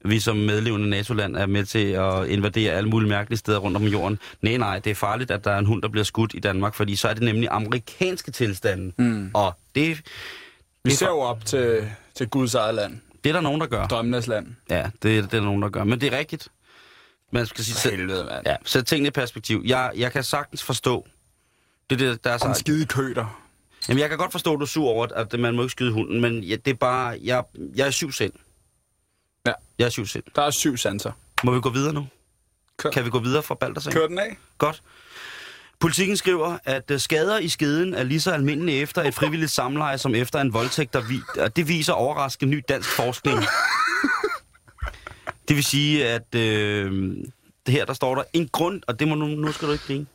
vi 0.05 0.21
som 0.21 0.37
medlevende 0.37 0.89
NATO-land 0.89 1.37
er 1.37 1.47
med 1.47 1.65
til 1.65 1.87
at 1.89 2.27
invadere 2.29 2.73
alle 2.73 2.89
mulige 2.91 3.09
mærkelige 3.09 3.39
steder 3.39 3.59
rundt 3.59 3.77
om 3.77 3.85
jorden. 3.85 4.19
Nej, 4.43 4.57
nej, 4.57 4.79
det 4.79 4.91
er 4.91 4.95
farligt, 4.95 5.31
at 5.31 5.45
der 5.45 5.51
er 5.51 5.59
en 5.59 5.67
hund, 5.67 5.83
der 5.83 5.89
bliver 5.89 6.05
skudt 6.05 6.35
i 6.35 6.39
Danmark, 6.39 6.75
fordi 6.75 6.97
så 6.97 7.09
er 7.09 7.15
det 7.15 7.23
nemlig 7.23 7.49
amerikanske 7.51 8.31
tilstande. 8.31 8.93
Mm. 8.99 9.31
Og 9.35 9.55
det, 9.75 10.03
Vi 10.85 10.91
er 10.91 10.95
ser 10.95 11.07
jo 11.07 11.19
op 11.19 11.45
til, 11.45 11.91
til 12.15 12.29
Guds 12.29 12.55
eget 12.55 12.75
land. 12.75 12.99
det 13.25 13.31
er 13.31 13.35
der 13.35 13.41
nogen, 13.41 13.61
der 13.61 13.67
gør. 13.67 13.87
Drømmenes 13.87 14.27
land. 14.27 14.47
Ja, 14.71 14.91
det, 15.03 15.19
er- 15.19 15.23
det 15.23 15.35
er 15.35 15.39
der 15.39 15.41
nogen, 15.41 15.63
der 15.63 15.69
gør. 15.69 15.85
Men 15.85 16.01
det 16.01 16.13
er 16.15 16.19
rigtigt. 16.19 16.49
Man 17.33 17.47
skal 17.47 17.65
sige, 17.65 17.91
helvede, 17.91 18.25
mand. 18.25 18.47
ja, 18.47 18.57
sæt 18.65 18.87
tingene 18.87 19.09
i 19.09 19.11
perspektiv. 19.11 19.63
Jeg, 19.67 19.91
jeg 19.97 20.13
kan 20.13 20.23
sagtens 20.25 20.63
forstå, 20.63 21.07
det, 21.91 22.03
er 22.03 22.11
det, 22.11 22.25
der 22.25 22.31
er 22.31 22.39
så, 22.39 22.53
skide 22.55 22.87
køder. 22.87 23.43
Jamen, 23.89 24.01
jeg 24.01 24.09
kan 24.09 24.19
godt 24.19 24.33
forstå, 24.33 24.53
at 24.53 24.59
du 24.59 24.63
er 24.65 24.69
sur 24.69 24.89
over, 24.89 25.07
at 25.15 25.41
man 25.41 25.55
må 25.55 25.63
ikke 25.63 25.73
skyde 25.73 25.93
hunden, 25.93 26.21
men 26.21 26.45
ja, 26.45 26.57
det 26.57 26.71
er 26.71 26.75
bare... 26.75 27.19
Jeg, 27.23 27.45
jeg 27.77 27.87
er 27.87 27.91
syv 27.91 28.13
sind. 28.13 28.33
Ja. 29.47 29.53
Jeg 29.79 29.85
er 29.85 29.89
syv 29.91 30.07
sind. 30.07 30.25
Der 30.35 30.43
er 30.43 30.51
syv 30.51 30.77
sanser. 30.77 31.13
Må 31.45 31.55
vi 31.55 31.61
gå 31.61 31.71
videre 31.71 31.93
nu? 31.93 32.07
Kør, 32.77 32.91
Kan 32.91 33.05
vi 33.05 33.11
gå 33.11 33.19
videre 33.19 33.43
fra 33.43 33.55
Baldersang? 33.55 33.95
Kør 33.95 34.07
den 34.07 34.19
af. 34.19 34.37
Godt. 34.59 34.83
Politikken 35.81 36.17
skriver, 36.17 36.59
at 36.65 36.91
øh, 36.91 37.01
skader 37.01 37.39
i 37.39 37.49
skeden 37.49 37.95
er 37.95 38.03
lige 38.03 38.21
så 38.21 38.31
almindelige 38.31 38.81
efter 38.81 39.03
et 39.03 39.15
frivilligt 39.15 39.51
samleje 39.51 39.99
som 39.99 40.15
efter 40.15 40.41
en 40.41 40.53
voldtægt, 40.53 40.93
der 40.93 41.01
vi, 41.09 41.21
det 41.57 41.69
viser 41.69 41.93
overraskende 41.93 42.51
ny 42.51 42.63
dansk 42.69 42.89
forskning. 42.89 43.39
Det 45.49 45.57
vil 45.57 45.65
sige, 45.65 46.09
at 46.09 46.35
øh, 46.35 47.17
det 47.67 47.75
her 47.75 47.85
der 47.85 47.93
står 47.93 48.15
der 48.15 48.23
en 48.33 48.49
grund, 48.49 48.83
og 48.87 49.01
det 49.01 49.09
må 49.09 49.15
nu, 49.15 49.27
nu 49.27 49.53
skal 49.53 49.69
du 49.69 49.73
ikke 49.73 49.85
grine. 49.87 50.07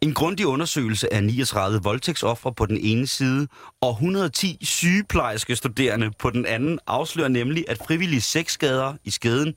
En 0.00 0.14
grundig 0.14 0.46
undersøgelse 0.46 1.14
af 1.14 1.24
39 1.24 1.80
voldtægtsoffre 1.82 2.54
på 2.54 2.66
den 2.66 2.78
ene 2.80 3.06
side 3.06 3.48
og 3.80 3.90
110 3.90 4.58
sygeplejerske 4.62 5.56
studerende 5.56 6.10
på 6.18 6.30
den 6.30 6.46
anden 6.46 6.78
afslører 6.86 7.28
nemlig, 7.28 7.64
at 7.68 7.78
frivillige 7.86 8.20
sexskader 8.20 8.94
i 9.04 9.10
skeden 9.10 9.54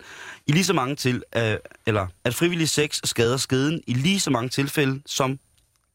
i 0.47 0.51
lige 0.51 0.63
så 0.63 0.73
mange 0.73 0.95
til, 0.95 1.23
øh, 1.35 1.55
eller 1.85 2.07
at 2.23 2.35
frivillige 2.35 2.67
sex 2.67 2.99
skader 3.03 3.37
skeden 3.37 3.81
i 3.87 3.93
lige 3.93 4.19
så 4.19 4.29
mange 4.29 4.49
tilfælde 4.49 5.01
som 5.05 5.39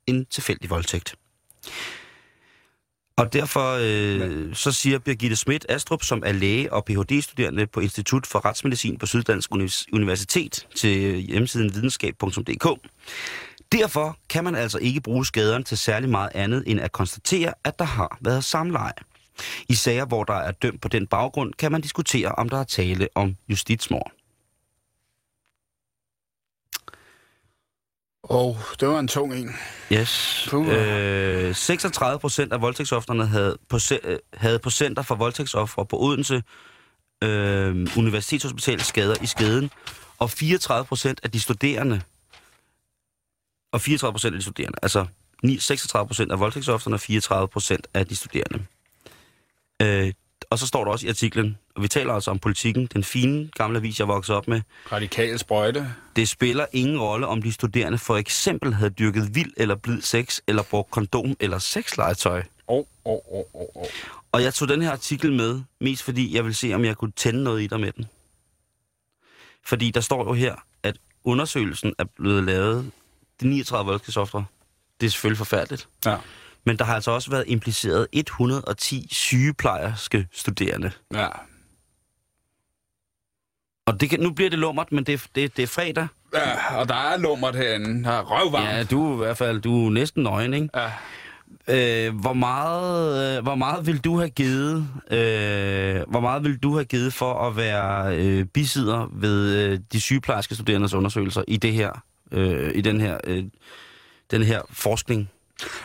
en 0.06 0.26
tilfældig 0.26 0.70
voldtægt. 0.70 1.14
Og 3.16 3.32
derfor 3.32 3.78
øh, 3.80 4.54
så 4.54 4.72
siger 4.72 4.98
Birgitte 4.98 5.36
Schmidt 5.36 5.66
Astrup, 5.68 6.02
som 6.02 6.22
er 6.26 6.32
læge 6.32 6.72
og 6.72 6.84
Ph.D.-studerende 6.84 7.66
på 7.66 7.80
Institut 7.80 8.26
for 8.26 8.44
Retsmedicin 8.44 8.98
på 8.98 9.06
Syddansk 9.06 9.50
Univers- 9.54 9.84
Universitet 9.92 10.66
til 10.76 11.16
hjemmesiden 11.16 11.74
videnskab.dk. 11.74 12.66
Derfor 13.72 14.18
kan 14.28 14.44
man 14.44 14.54
altså 14.54 14.78
ikke 14.78 15.00
bruge 15.00 15.26
skaderne 15.26 15.64
til 15.64 15.78
særlig 15.78 16.10
meget 16.10 16.30
andet 16.34 16.62
end 16.66 16.80
at 16.80 16.92
konstatere, 16.92 17.54
at 17.64 17.78
der 17.78 17.84
har 17.84 18.18
været 18.20 18.44
samleje. 18.44 18.92
I 19.68 19.74
sager, 19.74 20.04
hvor 20.04 20.24
der 20.24 20.34
er 20.34 20.52
dømt 20.52 20.80
på 20.80 20.88
den 20.88 21.06
baggrund, 21.06 21.52
kan 21.52 21.72
man 21.72 21.80
diskutere, 21.80 22.32
om 22.32 22.48
der 22.48 22.58
er 22.58 22.64
tale 22.64 23.08
om 23.14 23.36
justitsmord. 23.48 24.12
Åh, 28.30 28.46
oh, 28.46 28.56
det 28.80 28.88
var 28.88 28.98
en 28.98 29.08
tung 29.08 29.34
en. 29.34 29.50
Yes. 29.92 30.46
Puh. 30.50 30.68
Øh, 30.68 31.54
36 31.54 32.18
procent 32.18 32.52
af 32.52 32.60
voldtægtsoffrene 32.60 33.26
havde 33.26 33.56
øh, 34.04 34.18
havde 34.34 34.58
på 34.58 34.70
Center 34.70 35.02
for 35.02 35.14
Voldtægtsoffre 35.14 35.86
på 35.86 36.00
Odense 36.00 36.42
øh, 37.22 37.88
Universitetshospital 37.96 38.80
skader 38.80 39.14
i 39.22 39.26
skeden, 39.26 39.70
og 40.18 40.30
34 40.30 40.84
procent 40.84 41.20
af 41.22 41.30
de 41.30 41.40
studerende, 41.40 42.02
og 43.72 43.80
34 43.80 44.12
procent 44.12 44.34
af 44.34 44.38
de 44.38 44.42
studerende, 44.42 44.78
altså 44.82 45.06
ni- 45.42 45.58
36 45.58 46.06
procent 46.06 46.32
af 46.32 46.40
voldtægtsoffrene 46.40 46.96
og 46.96 47.00
34 47.00 47.48
procent 47.48 47.86
af 47.94 48.06
de 48.06 48.16
studerende. 48.16 48.64
Øh, 49.82 50.12
og 50.50 50.58
så 50.58 50.66
står 50.66 50.84
der 50.84 50.90
også 50.92 51.06
i 51.06 51.08
artiklen, 51.08 51.58
og 51.76 51.82
vi 51.82 51.88
taler 51.88 52.12
altså 52.14 52.30
om 52.30 52.38
politikken, 52.38 52.86
den 52.86 53.04
fine 53.04 53.50
gamle 53.54 53.78
avis, 53.78 53.98
jeg 53.98 54.08
voksede 54.08 54.38
op 54.38 54.48
med, 54.48 54.60
Radikal 54.92 55.38
sprøjte. 55.38 55.94
det 56.16 56.28
spiller 56.28 56.66
ingen 56.72 57.00
rolle, 57.00 57.26
om 57.26 57.42
de 57.42 57.52
studerende 57.52 57.98
for 57.98 58.16
eksempel 58.16 58.74
havde 58.74 58.90
dyrket 58.90 59.34
vild 59.34 59.52
eller 59.56 59.74
blid 59.74 60.00
sex, 60.02 60.38
eller 60.46 60.62
brugt 60.62 60.90
kondom 60.90 61.36
eller 61.40 61.58
sexlegetøj. 61.58 62.42
Åh, 62.68 62.76
åh, 62.78 62.84
åh, 63.04 63.44
åh, 63.54 63.66
åh. 63.74 63.84
Og 64.32 64.42
jeg 64.42 64.54
tog 64.54 64.68
den 64.68 64.82
her 64.82 64.90
artikel 64.90 65.32
med, 65.32 65.60
mest 65.80 66.02
fordi 66.02 66.34
jeg 66.36 66.44
vil 66.44 66.54
se, 66.54 66.74
om 66.74 66.84
jeg 66.84 66.96
kunne 66.96 67.12
tænde 67.16 67.42
noget 67.44 67.62
i 67.62 67.66
dig 67.66 67.80
med 67.80 67.92
den. 67.92 68.06
Fordi 69.64 69.90
der 69.90 70.00
står 70.00 70.24
jo 70.24 70.32
her, 70.32 70.54
at 70.82 70.96
undersøgelsen 71.24 71.94
er 71.98 72.04
blevet 72.04 72.44
lavet, 72.44 72.90
de 73.42 73.48
39 73.48 73.86
voldskabsofre, 73.90 74.44
det 75.00 75.06
er 75.06 75.10
selvfølgelig 75.10 75.38
forfærdeligt. 75.38 75.88
Ja. 76.06 76.16
Men 76.66 76.78
der 76.78 76.84
har 76.84 76.94
altså 76.94 77.10
også 77.10 77.30
været 77.30 77.44
impliceret 77.46 78.06
110 78.12 79.08
sygeplejerske 79.10 80.26
studerende. 80.32 80.90
Ja. 81.14 81.28
Og 83.86 84.00
det 84.00 84.10
kan, 84.10 84.20
nu 84.20 84.30
bliver 84.32 84.50
det 84.50 84.58
lummert, 84.58 84.92
men 84.92 85.04
det, 85.04 85.12
er- 85.14 85.26
det, 85.34 85.56
det 85.56 85.62
er 85.62 85.66
fredag. 85.66 86.06
ja. 86.34 86.76
og 86.76 86.88
der 86.88 86.94
er 86.94 87.16
lummert 87.16 87.56
herinde. 87.56 88.04
Der 88.04 88.10
er 88.10 88.22
røvvarmt. 88.22 88.66
Ja, 88.68 88.84
du 88.84 89.14
i 89.14 89.16
hvert 89.16 89.36
fald 89.36 89.60
du 89.60 89.86
er 89.86 89.90
næsten 89.90 90.22
nøgen, 90.22 90.54
ikke? 90.54 90.68
Ja. 90.74 90.90
Øh, 91.68 92.14
hvor, 92.20 92.32
meget, 92.32 93.36
øh, 93.38 93.42
hvor 93.42 93.54
meget 93.54 93.86
vil 93.86 93.98
du 93.98 94.18
have 94.18 94.30
givet? 94.30 94.76
Øh, 95.10 96.00
hvor 96.10 96.20
meget 96.20 96.44
vil 96.44 96.58
du 96.58 96.72
have 96.74 96.84
givet 96.84 97.14
for 97.14 97.34
at 97.48 97.56
være 97.56 98.16
øh, 98.18 98.44
bisidder 98.44 99.08
ved 99.12 99.54
øh, 99.66 99.78
de 99.92 100.00
sygeplejerske 100.00 100.54
studerendes 100.54 100.94
undersøgelser 100.94 101.42
i 101.48 101.56
det 101.56 101.72
her, 101.72 102.02
øh, 102.32 102.70
i 102.74 102.80
den 102.80 103.00
her, 103.00 103.18
øh, 103.24 103.44
den 104.30 104.42
her 104.42 104.62
forskning? 104.70 105.30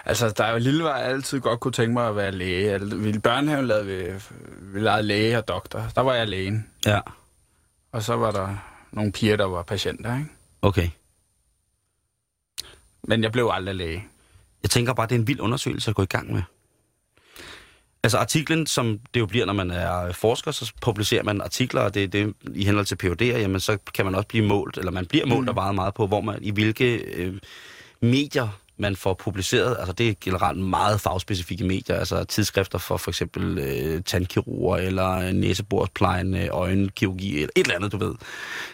Altså, 0.06 0.30
der 0.30 0.44
er 0.44 0.52
jo 0.52 0.58
lille 0.58 0.84
vej 0.84 1.02
altid 1.02 1.40
godt 1.40 1.60
kunne 1.60 1.72
tænke 1.72 1.94
mig 1.94 2.08
at 2.10 2.16
være 2.16 2.32
læge. 2.32 2.72
Altså, 2.72 2.98
I 2.98 3.20
børnehaven 3.20 3.68
lavede 3.68 3.86
vi, 3.86 4.22
vi 4.62 4.80
lavede 4.80 5.04
læge 5.04 5.38
og 5.38 5.48
doktor. 5.48 5.92
Der 5.96 6.02
var 6.02 6.14
jeg 6.14 6.28
lægen. 6.28 6.68
Ja, 6.86 7.00
Og 7.92 8.04
så 8.04 8.16
var 8.16 8.32
der 8.32 8.56
nogle 8.92 9.12
piger, 9.12 9.36
der 9.36 9.46
var 9.46 9.64
patienter, 9.64 10.18
ikke? 10.18 10.30
okay. 10.62 10.90
Men 13.04 13.24
jeg 13.24 13.32
blev 13.32 13.50
aldrig 13.54 13.76
læge. 13.76 14.08
Jeg 14.64 14.70
tænker 14.70 14.94
bare, 14.94 15.08
det 15.08 15.16
er 15.16 15.20
en 15.20 15.28
vild 15.28 15.40
undersøgelse 15.40 15.90
at 15.92 15.96
gå 15.96 16.02
i 16.02 16.06
gang 16.06 16.34
med. 16.34 16.42
Altså 18.04 18.18
artiklen, 18.18 18.68
som 18.68 19.00
det 19.14 19.20
jo 19.20 19.26
bliver, 19.26 19.46
når 19.46 19.54
man 19.54 19.72
er 19.72 20.12
forsker, 20.12 20.52
så 20.52 20.72
publicerer 20.82 21.24
man 21.24 21.42
artikler, 21.42 21.82
og 21.82 21.94
det, 21.94 22.14
det 22.14 22.34
i 22.54 22.66
henhold 22.66 22.86
til 22.86 22.98
PhD'er, 23.04 23.38
jamen 23.38 23.60
så 23.60 23.78
kan 23.94 24.06
man 24.06 24.16
også 24.16 24.28
blive 24.28 24.46
målt, 24.46 24.78
eller 24.78 24.92
man 24.92 25.06
bliver 25.06 25.26
målt 25.26 25.42
mm. 25.42 25.48
og 25.48 25.56
meget 25.56 25.76
meget 25.76 25.94
på, 25.94 26.08
hvor 26.08 26.22
man, 26.22 26.40
i 26.42 26.52
hvilke 26.52 26.96
øh, 26.96 27.34
medier 28.02 28.60
man 28.80 28.96
får 28.96 29.14
publiceret. 29.14 29.76
Altså 29.80 29.94
det 29.94 30.10
er 30.10 30.14
generelt 30.22 30.60
meget 30.60 31.02
fagspecifikke 31.02 31.64
medier, 31.64 31.96
altså 31.96 32.24
tidsskrifter 32.24 32.78
for 32.78 32.98
for 32.98 33.12
eksempel 33.12 33.58
øh, 33.58 34.04
tandkirurger, 34.04 34.78
eller 34.78 35.12
øh, 35.12 35.34
næsebordsplejen, 35.34 36.36
øh, 36.36 36.48
øjenkirurgi, 36.52 37.36
eller 37.36 37.50
et 37.56 37.64
eller 37.64 37.76
andet, 37.76 37.92
du 37.92 37.98
ved. 37.98 38.16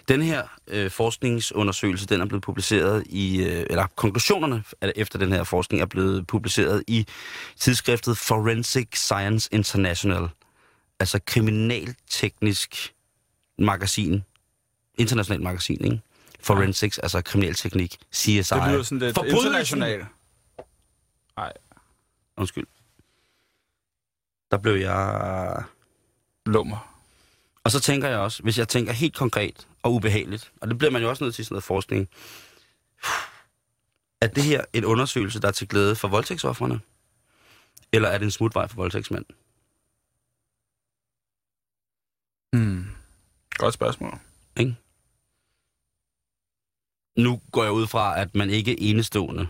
Den 0.08 0.22
her 0.22 0.44
øh, 0.68 0.92
forskningsundersøgelse, 0.92 2.08
den 2.08 2.22
er 2.22 2.26
blevet 2.26 2.44
publiceret 2.44 3.04
i, 3.10 3.44
øh, 3.44 3.66
eller 3.70 3.88
konklusionerne 3.96 4.64
efter 4.96 5.20
den 5.20 5.32
her 5.32 5.44
forskning 5.44 5.82
er 5.82 5.86
blevet 5.86 6.28
publiceret 6.28 6.84
i 6.88 7.08
tidsskriftet 7.60 8.18
Forensic 8.18 8.88
Science 8.94 9.50
International, 9.52 10.28
altså 11.00 11.20
kriminalteknisk 11.26 12.94
magasin, 13.60 14.24
internationalt 14.98 15.44
magasin, 15.44 15.86
ikke? 15.86 16.02
Forensics, 16.44 17.00
altså 17.00 17.22
kriminalteknik, 17.22 17.98
CSI. 18.14 18.32
Det 18.32 18.44
lyder 18.52 18.84
sådan 18.84 19.00
lidt 19.00 19.18
internationalt. 19.18 20.06
Nej, 21.38 21.54
Undskyld. 22.38 22.68
Der 24.52 24.58
blev 24.58 24.74
jeg... 24.74 25.64
lummer. 26.46 27.00
Og 27.64 27.72
så 27.72 27.80
tænker 27.80 28.08
jeg 28.08 28.20
også, 28.20 28.44
hvis 28.44 28.58
jeg 28.58 28.68
tænker 28.68 28.94
helt 28.94 29.16
konkret 29.16 29.68
og 29.84 29.94
ubehageligt, 29.94 30.52
og 30.62 30.68
det 30.68 30.78
bliver 30.78 30.92
man 30.92 31.02
jo 31.02 31.10
også 31.10 31.24
nødt 31.24 31.36
til 31.36 31.46
sådan 31.46 31.54
noget 31.54 31.64
forskning, 31.64 32.10
er 34.22 34.28
det 34.28 34.44
her 34.44 34.66
en 34.74 34.86
undersøgelse, 34.86 35.42
der 35.42 35.48
er 35.48 35.52
til 35.52 35.68
glæde 35.68 35.96
for 35.96 36.08
voldtægtsofferne? 36.08 36.80
Eller 37.92 38.10
er 38.10 38.18
det 38.18 38.26
en 38.26 38.32
smutvej 38.32 38.68
for 38.68 38.76
voldtægtsmænd? 38.76 39.26
Mm. 42.54 42.86
Godt 43.50 43.74
spørgsmål. 43.74 44.20
Ikke? 44.58 44.76
Nu 47.16 47.40
går 47.52 47.64
jeg 47.64 47.72
ud 47.72 47.88
fra, 47.88 48.20
at 48.22 48.36
man 48.36 48.50
ikke 48.50 48.82
enestående 48.82 49.48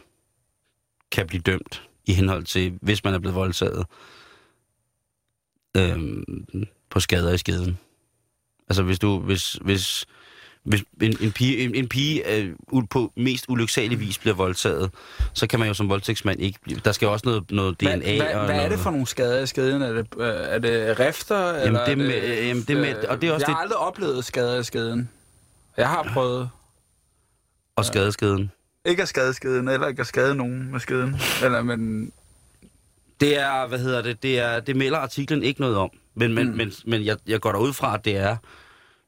kan 1.11 1.27
blive 1.27 1.41
dømt 1.41 1.83
i 2.05 2.13
henhold 2.13 2.43
til, 2.43 2.77
hvis 2.81 3.03
man 3.03 3.13
er 3.13 3.19
blevet 3.19 3.35
voldtaget 3.35 3.85
øhm, 5.77 6.23
på 6.89 6.99
skader 6.99 7.33
i 7.33 7.37
skeden. 7.37 7.77
Altså 8.69 8.83
hvis 8.83 8.99
du, 8.99 9.19
hvis, 9.19 9.53
hvis, 9.53 10.05
hvis 10.63 10.83
en, 11.01 11.17
en 11.21 11.31
pige, 11.31 11.57
en, 11.57 11.75
en 11.75 11.89
pige 11.89 12.37
øh, 12.37 12.53
på 12.89 13.11
mest 13.15 13.45
ulyksalig 13.49 13.99
vis 13.99 14.17
bliver 14.17 14.33
voldtaget, 14.35 14.91
så 15.33 15.47
kan 15.47 15.59
man 15.59 15.67
jo 15.67 15.73
som 15.73 15.89
voldtægtsmand 15.89 16.41
ikke 16.41 16.59
blive... 16.61 16.79
Der 16.85 16.91
skal 16.91 17.05
jo 17.05 17.11
også 17.11 17.25
noget, 17.25 17.51
noget 17.51 17.79
DNA 17.81 17.87
Hvad, 17.97 17.99
hvad, 17.99 18.33
og 18.35 18.45
hvad 18.45 18.55
er 18.55 18.57
noget, 18.57 18.71
det 18.71 18.79
for 18.79 18.91
nogle 18.91 19.07
skader 19.07 19.41
i 19.43 19.47
skeden? 19.47 19.81
Er 19.81 19.93
det, 19.93 20.07
øh, 20.17 20.27
er 20.27 20.59
det 20.59 20.99
rifter? 20.99 21.51
eller 21.53 21.85
det 21.85 21.91
er 21.91 21.95
med- 21.95 22.23
øh, 22.23 22.47
jamen, 22.47 22.63
det 22.63 22.77
med- 22.77 23.05
og 23.05 23.21
det 23.21 23.29
er 23.29 23.33
også 23.33 23.45
jeg 23.47 23.55
har 23.55 23.61
det- 23.61 23.63
aldrig 23.63 23.77
oplevet 23.77 24.25
skader 24.25 24.59
i 24.59 24.63
skeden. 24.63 25.09
Jeg 25.77 25.89
har 25.89 26.09
prøvet 26.13 26.49
og 27.75 27.85
skadeskeden? 27.85 28.51
ikke 28.85 29.01
at 29.01 29.07
skade 29.07 29.33
skeden, 29.33 29.67
eller 29.67 29.87
ikke 29.87 29.99
at 30.01 30.07
skade 30.07 30.35
nogen 30.35 30.71
med 30.71 30.79
skeden. 30.79 31.15
Eller, 31.43 31.61
men 31.63 32.11
Det 33.19 33.39
er, 33.39 33.67
hvad 33.67 33.79
hedder 33.79 34.01
det, 34.01 34.23
det, 34.23 34.39
er, 34.39 34.59
det 34.59 34.75
melder 34.75 34.97
artiklen 34.97 35.43
ikke 35.43 35.61
noget 35.61 35.77
om. 35.77 35.89
Men, 36.15 36.33
men, 36.33 36.49
Mm. 36.51 36.57
men, 36.57 36.71
men 36.85 37.05
jeg, 37.05 37.17
jeg 37.27 37.39
går 37.41 37.51
derud 37.51 37.73
fra, 37.73 37.93
at 37.93 38.05
det 38.05 38.17
er, 38.17 38.35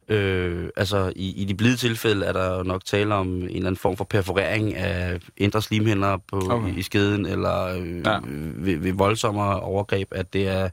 øh, 0.10 0.70
altså 0.78 1.14
i, 1.16 1.42
i 1.42 1.46
de 1.46 1.56
blide 1.56 1.76
tilfælde 1.76 2.26
er 2.26 2.34
der 2.34 2.64
nok 2.64 2.86
tale 2.86 3.16
om 3.16 3.28
en 3.28 3.44
eller 3.44 3.58
anden 3.58 3.78
form 3.78 3.98
for 3.98 4.04
perforering 4.04 4.76
af 4.76 5.20
indre 5.38 5.62
slimhinder 5.62 6.18
på, 6.18 6.42
Okay. 6.50 6.74
i, 6.76 6.80
i 6.80 6.82
skeden, 6.82 7.26
eller 7.26 7.66
øh, 7.68 8.02
ja. 8.06 8.20
ved, 8.56 8.78
ved 8.78 8.94
voldsommere 8.94 9.60
overgreb, 9.60 10.08
at 10.12 10.34
det 10.34 10.48
er 10.48 10.70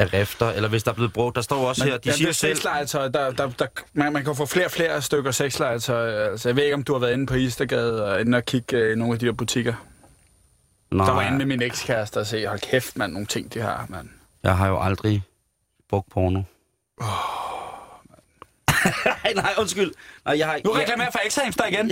af 0.00 0.12
rifter, 0.12 0.50
eller 0.50 0.68
hvis 0.68 0.82
der 0.82 0.90
er 0.90 0.94
blevet 0.94 1.12
brugt, 1.12 1.36
der 1.36 1.42
står 1.42 1.68
også 1.68 1.84
her, 1.84 1.96
de 1.98 2.12
siger 2.12 2.26
det 2.28 2.36
selv, 2.36 2.56
sexlegetøj, 2.56 3.08
der, 3.08 3.30
der, 3.30 3.50
der, 3.50 3.66
man, 3.92 4.12
man 4.12 4.24
kan 4.24 4.36
få 4.36 4.46
flere 4.46 4.64
og 4.66 4.70
flere 4.70 5.02
stykker 5.02 5.30
sexlegetøj. 5.30 6.10
Altså, 6.30 6.48
jeg 6.48 6.56
ved 6.56 6.62
ikke, 6.64 6.74
om 6.74 6.82
du 6.84 6.92
har 6.92 6.98
været 7.00 7.12
inde 7.12 7.26
på 7.26 7.34
Istergade 7.34 8.04
og 8.12 8.20
inde 8.20 8.36
og 8.36 8.44
kigge 8.44 8.76
øh, 8.76 8.92
i 8.92 8.96
nogle 8.98 9.12
af 9.14 9.18
de 9.18 9.26
der 9.26 9.32
butikker. 9.32 9.74
nej, 10.90 11.06
Der 11.06 11.12
var 11.12 11.22
inde 11.22 11.38
med 11.38 11.46
min 11.46 11.62
ekskæreste 11.62 12.20
og 12.20 12.26
se, 12.26 12.46
hold 12.46 12.58
kæft, 12.60 12.96
mand, 12.96 13.12
nogle 13.12 13.26
ting, 13.26 13.54
de 13.54 13.60
har, 13.60 13.86
mand. 13.88 14.08
jeg 14.42 14.56
har 14.56 14.68
jo 14.68 14.80
aldrig 14.82 15.22
brugt 15.88 16.10
porno. 16.12 16.42
nej, 19.24 19.32
nej, 19.42 19.54
undskyld. 19.58 19.92
Nej, 20.24 20.38
jeg 20.38 20.46
har 20.46 20.58
Nu 20.64 20.72
jeg- 20.74 20.82
reklamerer 20.82 21.10
for 21.10 21.18
X-Hamster 21.18 21.66
igen. 21.68 21.88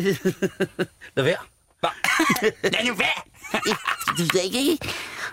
Lad 1.16 1.24
være. 1.24 1.36
Lad 2.62 2.86
nu 2.86 2.94
ikke. 4.50 4.78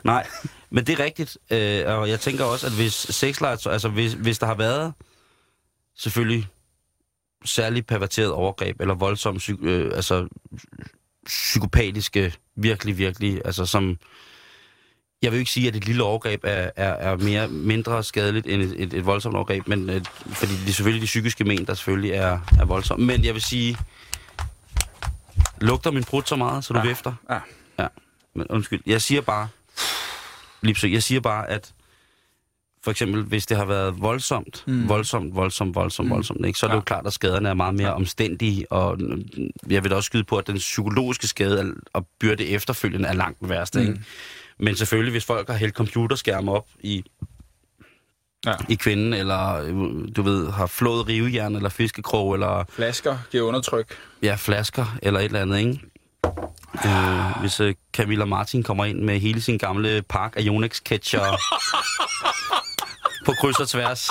Nej, 0.03 0.27
men 0.69 0.87
det 0.87 0.99
er 0.99 1.03
rigtigt. 1.03 1.37
Øh, 1.51 1.99
og 1.99 2.09
jeg 2.09 2.19
tænker 2.19 2.43
også, 2.43 2.67
at 2.67 2.73
hvis 2.73 2.93
sexlegetøj, 2.93 3.73
altså 3.73 3.89
hvis, 3.89 4.13
hvis 4.13 4.39
der 4.39 4.45
har 4.45 4.55
været 4.55 4.93
selvfølgelig 5.97 6.47
særligt 7.45 7.87
perverteret 7.87 8.31
overgreb, 8.31 8.81
eller 8.81 8.93
voldsomme, 8.93 9.39
øh, 9.61 9.91
altså 9.95 10.27
psykopatiske, 11.25 12.33
virkelig, 12.55 12.97
virkelig, 12.97 13.41
altså 13.45 13.65
som... 13.65 13.97
Jeg 15.21 15.31
vil 15.31 15.39
ikke 15.39 15.51
sige, 15.51 15.67
at 15.67 15.75
et 15.75 15.85
lille 15.85 16.03
overgreb 16.03 16.41
er, 16.43 16.71
er, 16.75 16.93
er 16.93 17.17
mere 17.17 17.47
mindre 17.47 18.03
skadeligt 18.03 18.47
end 18.47 18.61
et, 18.61 18.73
et, 18.83 18.93
et 18.93 19.05
voldsomt 19.05 19.35
overgreb, 19.35 19.67
men 19.67 19.89
øh, 19.89 20.01
fordi 20.25 20.51
det 20.51 20.69
er 20.69 20.73
selvfølgelig 20.73 21.01
de 21.01 21.05
psykiske 21.05 21.43
men, 21.43 21.67
der 21.67 21.73
selvfølgelig 21.73 22.11
er, 22.11 22.39
er 22.59 22.65
voldsomme. 22.65 23.05
Men 23.05 23.25
jeg 23.25 23.33
vil 23.33 23.41
sige, 23.41 23.77
lugter 25.61 25.91
min 25.91 26.03
brud 26.03 26.23
så 26.25 26.35
meget, 26.35 26.63
så 26.63 26.73
du 26.73 26.79
ja. 26.79 26.85
vifter? 26.85 27.13
Ja. 27.29 27.39
Ja, 27.79 27.87
men 28.33 28.47
undskyld. 28.49 28.81
Jeg 28.85 29.01
siger 29.01 29.21
bare, 29.21 29.47
Lipsø, 30.65 30.87
jeg 30.87 31.03
siger 31.03 31.21
bare, 31.21 31.49
at 31.49 31.73
for 32.83 32.91
eksempel, 32.91 33.23
hvis 33.23 33.45
det 33.45 33.57
har 33.57 33.65
været 33.65 34.01
voldsomt, 34.01 34.63
Mm. 34.67 34.89
voldsomt, 34.89 35.35
voldsomt, 35.35 35.75
voldsomt, 35.75 36.07
Mm. 36.09 36.13
voldsomt, 36.13 36.45
ikke? 36.45 36.59
så 36.59 36.65
er 36.65 36.67
det 36.67 36.73
Ja. 36.73 36.77
jo 36.77 36.81
klart, 36.81 37.07
at 37.07 37.13
skaderne 37.13 37.49
er 37.49 37.53
meget 37.53 37.75
mere 37.75 37.93
omstændige, 37.93 38.71
og 38.71 38.97
jeg 39.69 39.83
vil 39.83 39.91
da 39.91 39.95
også 39.95 40.07
skyde 40.07 40.23
på, 40.23 40.37
at 40.37 40.47
den 40.47 40.55
psykologiske 40.57 41.27
skade 41.27 41.75
og 41.93 42.07
byrde 42.19 42.45
efterfølgende 42.47 43.07
er 43.09 43.13
langt 43.13 43.39
den 43.39 43.49
værste. 43.49 43.79
Mm. 43.81 43.87
Ikke? 43.87 44.01
Men 44.59 44.75
selvfølgelig, 44.75 45.11
hvis 45.11 45.25
folk 45.25 45.47
har 45.49 45.55
hældt 45.57 45.75
computerskærme 45.75 46.51
op 46.51 46.67
i, 46.79 47.03
Ja. 48.45 48.53
i 48.69 48.75
kvinden, 48.75 49.13
eller 49.13 49.53
øh, 49.55 50.07
du 50.15 50.21
ved, 50.21 50.51
har 50.51 50.65
flået 50.67 51.07
rivejern, 51.07 51.55
eller 51.55 51.69
fiskekrog, 51.69 52.33
eller 52.33 52.63
Flasker 52.69 53.17
giver 53.31 53.43
undertryk. 53.43 53.95
ja, 54.23 54.35
flasker, 54.35 54.97
eller 55.03 55.19
et 55.19 55.25
eller 55.25 55.41
andet, 55.41 55.59
ikke? 55.59 55.79
Øh, 56.85 57.39
hvis 57.41 57.59
øh, 57.59 57.75
Camilla 57.93 58.25
Martin 58.25 58.63
kommer 58.63 58.85
ind 58.85 58.99
med 58.99 59.19
hele 59.19 59.41
sin 59.41 59.57
gamle 59.57 60.01
park 60.01 60.33
af 60.37 60.41
Yonex 60.45 60.79
ketcher 60.83 61.37
på 63.25 63.31
kryds 63.39 63.59
og 63.59 63.67
tværs, 63.69 64.09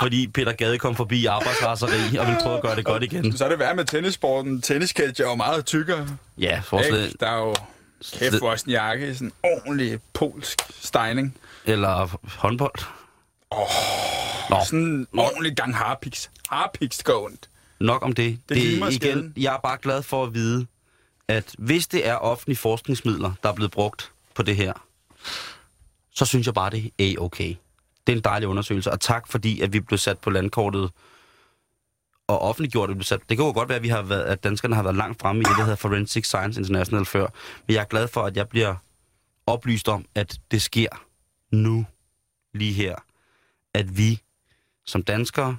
fordi 0.00 0.26
Peter 0.26 0.52
Gade 0.52 0.78
kom 0.78 0.96
forbi 0.96 1.18
i 1.20 1.26
arbejdsraseri 1.26 2.16
og 2.16 2.26
ville 2.26 2.40
prøve 2.42 2.56
at 2.56 2.62
gøre 2.62 2.76
det 2.76 2.84
godt 2.84 3.02
igen. 3.02 3.36
Så 3.36 3.44
er 3.44 3.48
det 3.48 3.58
værd 3.58 3.76
med 3.76 3.84
tennissporten. 3.84 4.62
Tennisketch 4.62 5.20
er 5.22 5.26
jo 5.26 5.34
meget 5.34 5.66
tykkere. 5.66 6.06
Ja, 6.38 6.60
Ikke? 6.84 7.12
Der 7.20 7.26
er 7.26 7.36
jo 7.38 7.54
kæft 8.18 8.34
for 8.38 8.52
en 8.52 8.70
jakke 8.70 9.10
i 9.10 9.14
sådan 9.14 9.26
en 9.26 9.32
ordentlig 9.44 9.98
polsk 10.12 10.62
stejning. 10.80 11.36
eller 11.64 12.18
håndbold. 12.38 12.84
Oh, 13.50 13.66
Nå, 14.50 14.56
sådan 14.64 14.80
en 14.84 15.06
ordentlig 15.18 15.56
gang 15.56 15.76
harpiks. 15.76 16.30
Harpiks 16.50 17.02
går 17.02 17.24
ondt. 17.24 17.48
nok 17.80 18.02
om 18.04 18.12
det. 18.12 18.38
Det 18.48 18.56
limer 18.56 18.90
skeden. 18.90 19.32
jeg 19.36 19.54
er 19.54 19.58
bare 19.64 19.78
glad 19.82 20.02
for 20.02 20.24
at 20.24 20.34
vide, 20.34 20.66
at 21.28 21.54
hvis 21.58 21.86
det 21.86 22.06
er 22.06 22.14
offentlige 22.14 22.56
forskningsmidler, 22.56 23.32
der 23.42 23.48
er 23.48 23.54
blevet 23.54 23.70
brugt 23.70 24.12
på 24.34 24.42
det 24.42 24.56
her, 24.56 24.72
så 26.10 26.24
synes 26.24 26.46
jeg 26.46 26.54
bare, 26.54 26.70
det 26.70 26.92
er 26.98 27.18
okay. 27.18 27.54
Det 28.06 28.12
er 28.12 28.16
en 28.16 28.24
dejlig 28.24 28.48
undersøgelse, 28.48 28.92
og 28.92 29.00
tak 29.00 29.28
fordi, 29.28 29.60
at 29.60 29.72
vi 29.72 29.80
blev 29.80 29.98
sat 29.98 30.18
på 30.18 30.30
landkortet 30.30 30.90
og 32.26 32.38
offentliggjort. 32.38 32.88
Det, 32.88 32.96
blev 32.96 33.04
sat. 33.04 33.20
det 33.28 33.36
kan 33.36 33.46
jo 33.46 33.52
godt 33.52 33.68
være, 33.68 33.76
at, 33.76 33.82
vi 33.82 33.88
har 33.88 34.02
været, 34.02 34.24
at 34.24 34.44
danskerne 34.44 34.74
har 34.74 34.82
været 34.82 34.96
langt 34.96 35.20
fremme 35.20 35.40
i 35.40 35.44
det, 35.44 35.56
der 35.56 35.62
hedder 35.62 35.76
Forensic 35.76 36.24
Science 36.24 36.60
International 36.60 37.04
før. 37.04 37.26
Men 37.66 37.74
jeg 37.74 37.80
er 37.80 37.84
glad 37.84 38.08
for, 38.08 38.22
at 38.22 38.36
jeg 38.36 38.48
bliver 38.48 38.74
oplyst 39.46 39.88
om, 39.88 40.06
at 40.14 40.40
det 40.50 40.62
sker 40.62 40.88
nu, 41.50 41.86
lige 42.54 42.72
her. 42.72 42.96
At 43.74 43.98
vi 43.98 44.20
som 44.84 45.02
danskere 45.02 45.56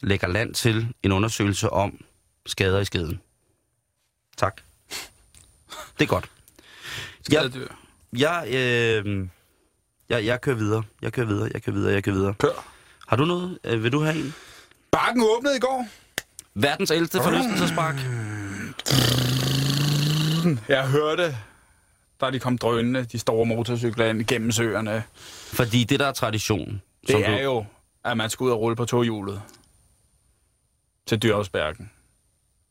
lægger 0.00 0.28
land 0.28 0.54
til 0.54 0.94
en 1.02 1.12
undersøgelse 1.12 1.70
om 1.70 2.04
skader 2.46 2.80
i 2.80 2.84
skeden. 2.84 3.20
Tak. 4.36 4.60
Det 5.98 6.04
er 6.04 6.06
godt. 6.08 6.30
Skadedyr. 7.22 7.66
Jeg, 8.12 8.44
øh, 8.46 9.26
jeg, 10.08 10.24
jeg 10.24 10.40
kører 10.40 10.56
videre. 10.56 10.82
Jeg 11.02 11.12
kører 11.12 11.26
videre, 11.26 11.50
jeg 11.54 11.62
kører 11.62 11.74
videre, 11.76 11.92
jeg 11.92 12.04
kører 12.04 12.16
videre. 12.16 12.34
Kør. 12.34 12.64
Har 13.08 13.16
du 13.16 13.24
noget? 13.24 13.58
Øh, 13.64 13.82
vil 13.82 13.92
du 13.92 14.00
have 14.02 14.16
en? 14.16 14.34
Bakken 14.90 15.22
åbnede 15.36 15.56
i 15.56 15.60
går. 15.60 15.86
Verdens 16.54 16.90
ældste 16.90 17.18
forlystelsespark. 17.22 17.94
Jeg 20.68 20.88
hørte, 20.88 21.36
da 22.20 22.30
de 22.30 22.38
kom 22.38 22.58
drønende, 22.58 23.04
de 23.04 23.18
store 23.18 23.46
motorcykler 23.46 24.06
ind 24.06 24.24
gennem 24.24 24.52
søerne. 24.52 25.02
Fordi 25.52 25.84
det 25.84 26.00
der 26.00 26.06
er 26.06 26.12
tradition. 26.12 26.82
Det 27.06 27.26
er 27.26 27.36
du, 27.36 27.42
jo, 27.42 27.64
at 28.04 28.16
man 28.16 28.30
skal 28.30 28.44
ud 28.44 28.50
og 28.50 28.60
rulle 28.60 28.76
på 28.76 28.84
tohjulet. 28.84 29.42
Til 31.06 31.22
Dyrsbergen. 31.22 31.90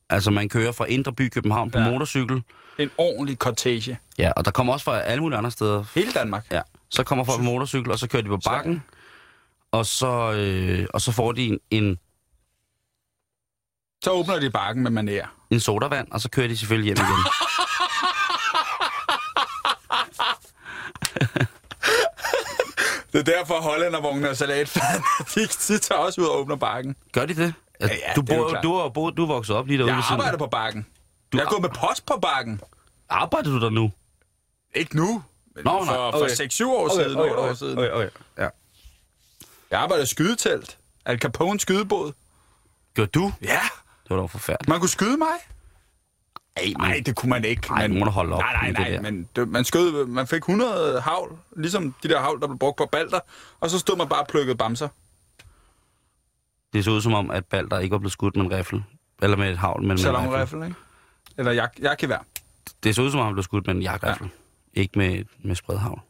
Altså, 0.10 0.32
man 0.32 0.49
kører 0.49 0.72
fra 0.72 0.86
Indre 0.86 1.14
By 1.14 1.30
København 1.30 1.72
på 1.72 1.80
Ja. 1.80 1.89
motorcykel. 1.91 2.43
En 2.78 2.91
ordentlig 2.97 3.38
cortege. 3.38 3.99
Ja, 4.18 4.32
og 4.32 4.45
der 4.45 4.51
kommer 4.51 4.74
også 4.74 4.84
fra 4.84 4.99
alle 5.01 5.22
mulige 5.22 5.38
andre 5.38 5.51
steder. 5.51 5.84
Hele 5.95 6.12
Danmark. 6.12 6.45
Ja. 6.51 6.62
Så 6.89 7.03
kommer 7.03 7.24
folk 7.26 7.38
på 7.38 7.43
motorcykel, 7.43 7.91
og 7.91 7.99
så 7.99 8.08
kører 8.08 8.22
de 8.24 8.28
på 8.30 8.38
bakken. 8.45 8.84
Og 9.72 9.86
så, 9.86 10.32
øh, 10.34 10.88
og 10.93 11.01
så 11.01 11.12
får 11.12 11.32
de 11.32 11.45
en, 11.47 11.60
en, 11.72 11.97
Så 14.03 14.12
åbner 14.12 14.39
de 14.39 14.49
bakken 14.49 14.84
med 14.84 14.91
maner. 14.91 15.26
en 15.51 15.60
sodavand, 15.60 16.08
og 16.12 16.22
så 16.22 16.30
kører 16.30 16.47
de 16.47 16.58
selvfølgelig 16.58 16.86
hjem 16.95 16.97
igen. 17.05 17.26
Det 23.14 23.20
er 23.30 23.34
derfor 23.38 23.53
hollændervogne 23.62 24.30
og 24.30 24.38
salatfaden, 24.38 25.03
de, 25.36 25.41
de 25.47 25.78
tager 25.78 25.99
også 26.01 26.22
ud 26.22 26.26
og 26.26 26.39
åbner 26.39 26.55
bakken. 26.55 26.95
Gør 27.14 27.26
de 27.26 27.36
det? 27.36 27.53
Ja, 27.82 27.88
du, 28.15 28.21
det 28.21 28.30
bor, 28.30 28.47
du, 28.63 28.73
er, 28.75 28.89
du, 28.89 29.09
du 29.17 29.23
er 29.23 29.28
vokset 29.28 29.55
op 29.55 29.67
lige 29.67 29.78
derude. 29.78 29.93
Jeg 29.95 30.03
arbejder 30.09 30.38
på 30.38 30.47
bakken. 30.47 30.86
Du 31.32 31.38
jeg 31.38 31.47
gået 31.49 31.61
med 31.61 31.69
post 31.69 32.05
på 32.05 32.19
bakken. 32.21 32.61
Arbejder 33.09 33.49
du 33.49 33.59
der 33.59 33.69
nu? 33.69 33.91
Ikke 34.75 34.95
nu, 34.95 35.23
men 35.55 35.63
Nå, 35.65 35.71
for, 35.71 35.86
nej, 35.86 35.95
for 35.95 36.17
okay. 36.17 36.28
6-7 36.28 36.65
år 36.67 37.03
siden, 37.03 37.17
8 37.17 37.36
år 37.38 37.53
siden. 37.53 37.78
Okay, 37.78 37.91
okay. 37.91 38.09
Ja. 38.38 38.47
Jeg 39.71 39.80
arbejder 39.80 40.03
i 40.03 40.07
skydetelt. 40.07 40.78
Al 41.05 41.19
Capone 41.19 41.59
skydebåd. 41.59 42.13
Gør 42.95 43.05
du? 43.05 43.34
Ja, 43.41 43.59
Det 44.03 44.09
var 44.09 44.15
da 44.17 44.25
forfærdeligt. 44.25 44.69
man 44.69 44.80
kunne 44.80 44.89
skyde 44.89 45.17
mig. 45.17 45.28
Ej, 46.57 46.73
Nej, 46.78 47.01
det 47.05 47.15
kunne 47.15 47.30
man 47.30 47.45
ikke. 47.45 47.67
Ej, 47.69 47.88
nu 47.88 48.05
må 48.05 48.11
holde 48.11 48.34
op 48.36 48.39
Nej, 48.41 48.53
nej, 48.53 48.65
det 48.67 48.80
nej, 48.80 48.89
der. 48.89 49.01
men 49.01 49.30
det, 49.36 49.47
man, 49.47 49.65
skød, 49.65 50.05
man 50.05 50.28
fik 50.28 50.38
100 50.38 51.01
havl, 51.01 51.38
ligesom 51.57 51.95
de 52.03 52.07
der 52.09 52.19
havl, 52.21 52.41
der 52.41 52.47
blev 52.47 52.59
brugt 52.59 52.78
på 52.78 52.86
balder, 52.91 53.19
og 53.59 53.69
så 53.69 53.80
stod 53.80 53.97
man 53.97 54.09
bare 54.09 54.21
og 54.21 54.28
plukkede 54.28 54.57
bamser. 54.57 54.88
Det 56.74 56.86
så 56.86 56.91
ud 56.91 57.01
som 57.01 57.13
om, 57.13 57.32
at 57.32 57.45
Balder 57.45 57.80
ikke 57.80 57.91
var 57.91 57.97
blevet 57.99 58.11
skudt 58.13 58.36
med 58.36 58.45
en 58.45 58.51
rifle. 58.53 58.84
Eller 59.22 59.38
med 59.38 59.51
et 59.51 59.57
havl, 59.57 59.82
men 59.82 59.88
med 59.88 60.05
en 60.05 60.34
rifle. 60.41 60.65
Ikke? 60.65 60.76
Eller 61.38 61.51
jak, 61.51 61.74
jakgevær. 61.82 62.26
Det 62.84 62.95
så 62.95 63.01
ud 63.01 63.11
som 63.11 63.20
om, 63.20 63.26
han 63.26 63.34
blev 63.34 63.43
skudt 63.43 63.68
med 63.68 63.76
en 63.76 63.82
jagtrifle. 63.82 64.30
Ja. 64.76 64.82
Ikke 64.82 64.99
med, 64.99 65.24
med 65.43 65.55
spredhavl. 65.55 66.01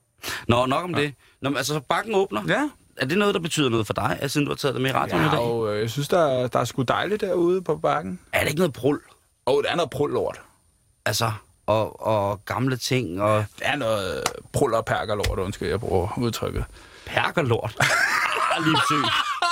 Nå, 0.47 0.65
nok 0.65 0.83
om 0.83 0.95
ja. 0.95 1.01
det. 1.01 1.13
Nå, 1.41 1.49
men 1.49 1.57
altså, 1.57 1.73
så 1.73 1.79
bakken 1.79 2.15
åbner. 2.15 2.43
Ja. 2.47 2.69
Er 2.97 3.05
det 3.05 3.17
noget, 3.17 3.33
der 3.35 3.39
betyder 3.41 3.69
noget 3.69 3.87
for 3.87 3.93
dig, 3.93 4.19
siden 4.27 4.45
du 4.45 4.51
har 4.51 4.55
taget 4.55 4.73
det 4.75 4.81
med 4.81 4.89
i 4.89 4.93
radioen 4.93 5.21
i 5.21 5.25
Ja, 5.25 5.31
dag? 5.31 5.39
og 5.39 5.73
øh, 5.75 5.81
jeg 5.81 5.89
synes, 5.89 6.07
der, 6.07 6.47
der 6.47 6.59
er 6.59 6.63
sgu 6.65 6.81
dejligt 6.81 7.21
derude 7.21 7.61
på 7.61 7.75
bakken. 7.77 8.19
Er 8.33 8.39
det 8.39 8.47
ikke 8.47 8.59
noget 8.59 8.73
brul? 8.73 9.01
Åh, 9.47 9.53
oh, 9.53 9.63
det 9.63 9.71
er 9.71 9.75
noget 9.75 9.89
prullort. 9.89 10.41
Altså, 11.05 11.31
og, 11.65 12.05
og 12.07 12.45
gamle 12.45 12.77
ting, 12.77 13.21
og 13.21 13.37
Det 13.59 13.67
er 13.67 13.75
noget 13.75 14.23
prul 14.53 14.73
og 14.73 14.85
perkerlort, 14.85 15.39
undskyld, 15.39 15.69
jeg 15.69 15.79
bruger 15.79 16.17
udtrykket. 16.17 16.65
perkerlort. 17.05 17.75
ah. 17.79 17.87
Ah, 18.57 18.63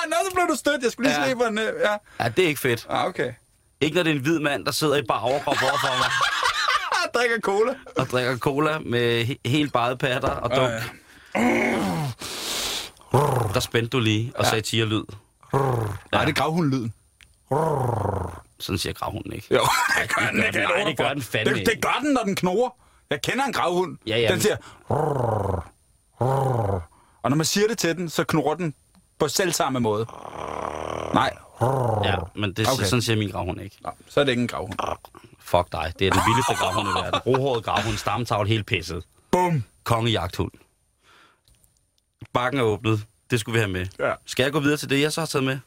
nå, 0.10 0.16
så 0.30 0.36
blev 0.36 0.48
du 0.50 0.56
stødt. 0.56 0.84
Jeg 0.84 0.92
skulle 0.92 1.10
lige 1.10 1.16
Ja. 1.16 1.22
ja. 1.22 1.28
slippe 1.28 1.46
den. 1.46 1.58
Ja. 1.58 2.24
Ja, 2.24 2.30
det 2.30 2.44
er 2.44 2.48
ikke 2.48 2.60
fedt. 2.62 2.88
Ah, 2.90 3.06
okay. 3.06 3.34
Ikke 3.82 3.96
når 3.96 4.04
det 4.04 4.12
er 4.12 4.16
en 4.16 4.22
hvid 4.22 4.40
mand, 4.40 4.66
der 4.66 4.72
sidder 4.72 4.96
i 4.96 5.02
bare 5.08 5.22
overkrop 5.22 5.56
overfor 5.64 5.98
mig 5.98 6.08
Ah, 6.92 7.10
drikker 7.16 7.40
cola. 7.40 7.74
og 7.98 8.08
drikker 8.08 8.38
cola 8.38 8.80
med 8.80 9.24
he- 9.26 9.50
helt 9.50 9.74
bare 9.74 9.98
patter 9.98 10.30
og 10.30 10.56
dunk. 10.56 10.72
Ja, 13.14 13.20
Der 13.54 13.60
spændte 13.60 13.90
du 13.90 14.00
lige 14.00 14.32
og 14.36 14.46
sagde 14.46 14.62
tigerlyd. 14.62 15.04
Nej, 16.12 16.26
det 16.26 16.30
er 16.30 16.34
gravhundlyden. 16.42 16.94
Sådan 18.60 18.78
siger 18.78 18.94
gravhunden 18.94 19.34
ikke. 19.34 19.48
Jo, 19.56 19.62
det 20.02 20.16
gør 20.16 20.28
den. 20.32 20.44
jeg 20.44 20.52
Nej, 20.52 20.84
det 20.88 20.98
gør 20.98 21.14
den 21.14 21.22
fandme 21.22 21.54
det, 21.54 21.66
det 21.66 21.72
ikke. 21.72 21.82
gør 21.82 22.00
den, 22.02 22.14
når 22.14 22.22
den 22.24 22.36
knurrer. 22.36 22.70
Jeg 23.10 23.22
kender 23.22 23.46
en 23.46 23.54
gravhund. 23.54 23.98
Ja, 24.08 24.18
ja, 24.20 24.28
Den 24.32 24.42
siger... 24.42 24.56
Og 27.24 27.30
når 27.30 27.36
man 27.36 27.46
siger 27.46 27.68
det 27.68 27.78
til 27.78 27.98
den, 27.98 28.10
så 28.10 28.24
knurrer 28.24 28.56
den 28.56 28.74
på 29.20 29.28
selv 29.28 29.52
samme 29.52 29.80
måde. 29.80 30.06
Nej, 31.14 31.38
Ja, 32.04 32.16
men 32.36 32.54
det, 32.54 32.68
Okay. 32.74 32.84
sådan 32.86 33.02
siger 33.02 33.18
min 33.18 33.30
gravhund 33.32 33.62
ikke. 33.62 33.78
Nå, 33.82 33.90
så 34.10 34.20
er 34.20 34.24
det 34.24 34.32
ikke 34.32 34.42
en 34.42 34.48
gravhund. 34.48 34.74
Fuck 35.40 35.72
dig, 35.72 35.94
det 36.00 36.08
er 36.08 36.12
den 36.12 36.22
vildeste 36.28 36.54
gravhund 36.56 36.88
i 36.88 36.92
verden. 37.04 37.20
Rohåret 37.26 37.64
gravhund, 37.64 37.98
stamtavl, 37.98 38.48
helt 38.48 38.66
pisset. 38.66 39.04
Bum. 39.32 39.64
Kongejagthund. 39.84 40.52
Bakken 42.34 42.60
er 42.60 42.64
åbnet. 42.64 43.06
Det 43.32 43.40
skulle 43.40 43.54
vi 43.54 43.60
have 43.60 43.72
med. 43.72 43.86
Ja. 44.00 44.14
Skal 44.26 44.44
jeg 44.44 44.52
gå 44.52 44.60
videre 44.60 44.78
til 44.78 44.90
det, 44.90 45.02
jeg 45.02 45.14
så 45.14 45.22
har 45.22 45.26
taget 45.26 45.44
med? 45.46 45.58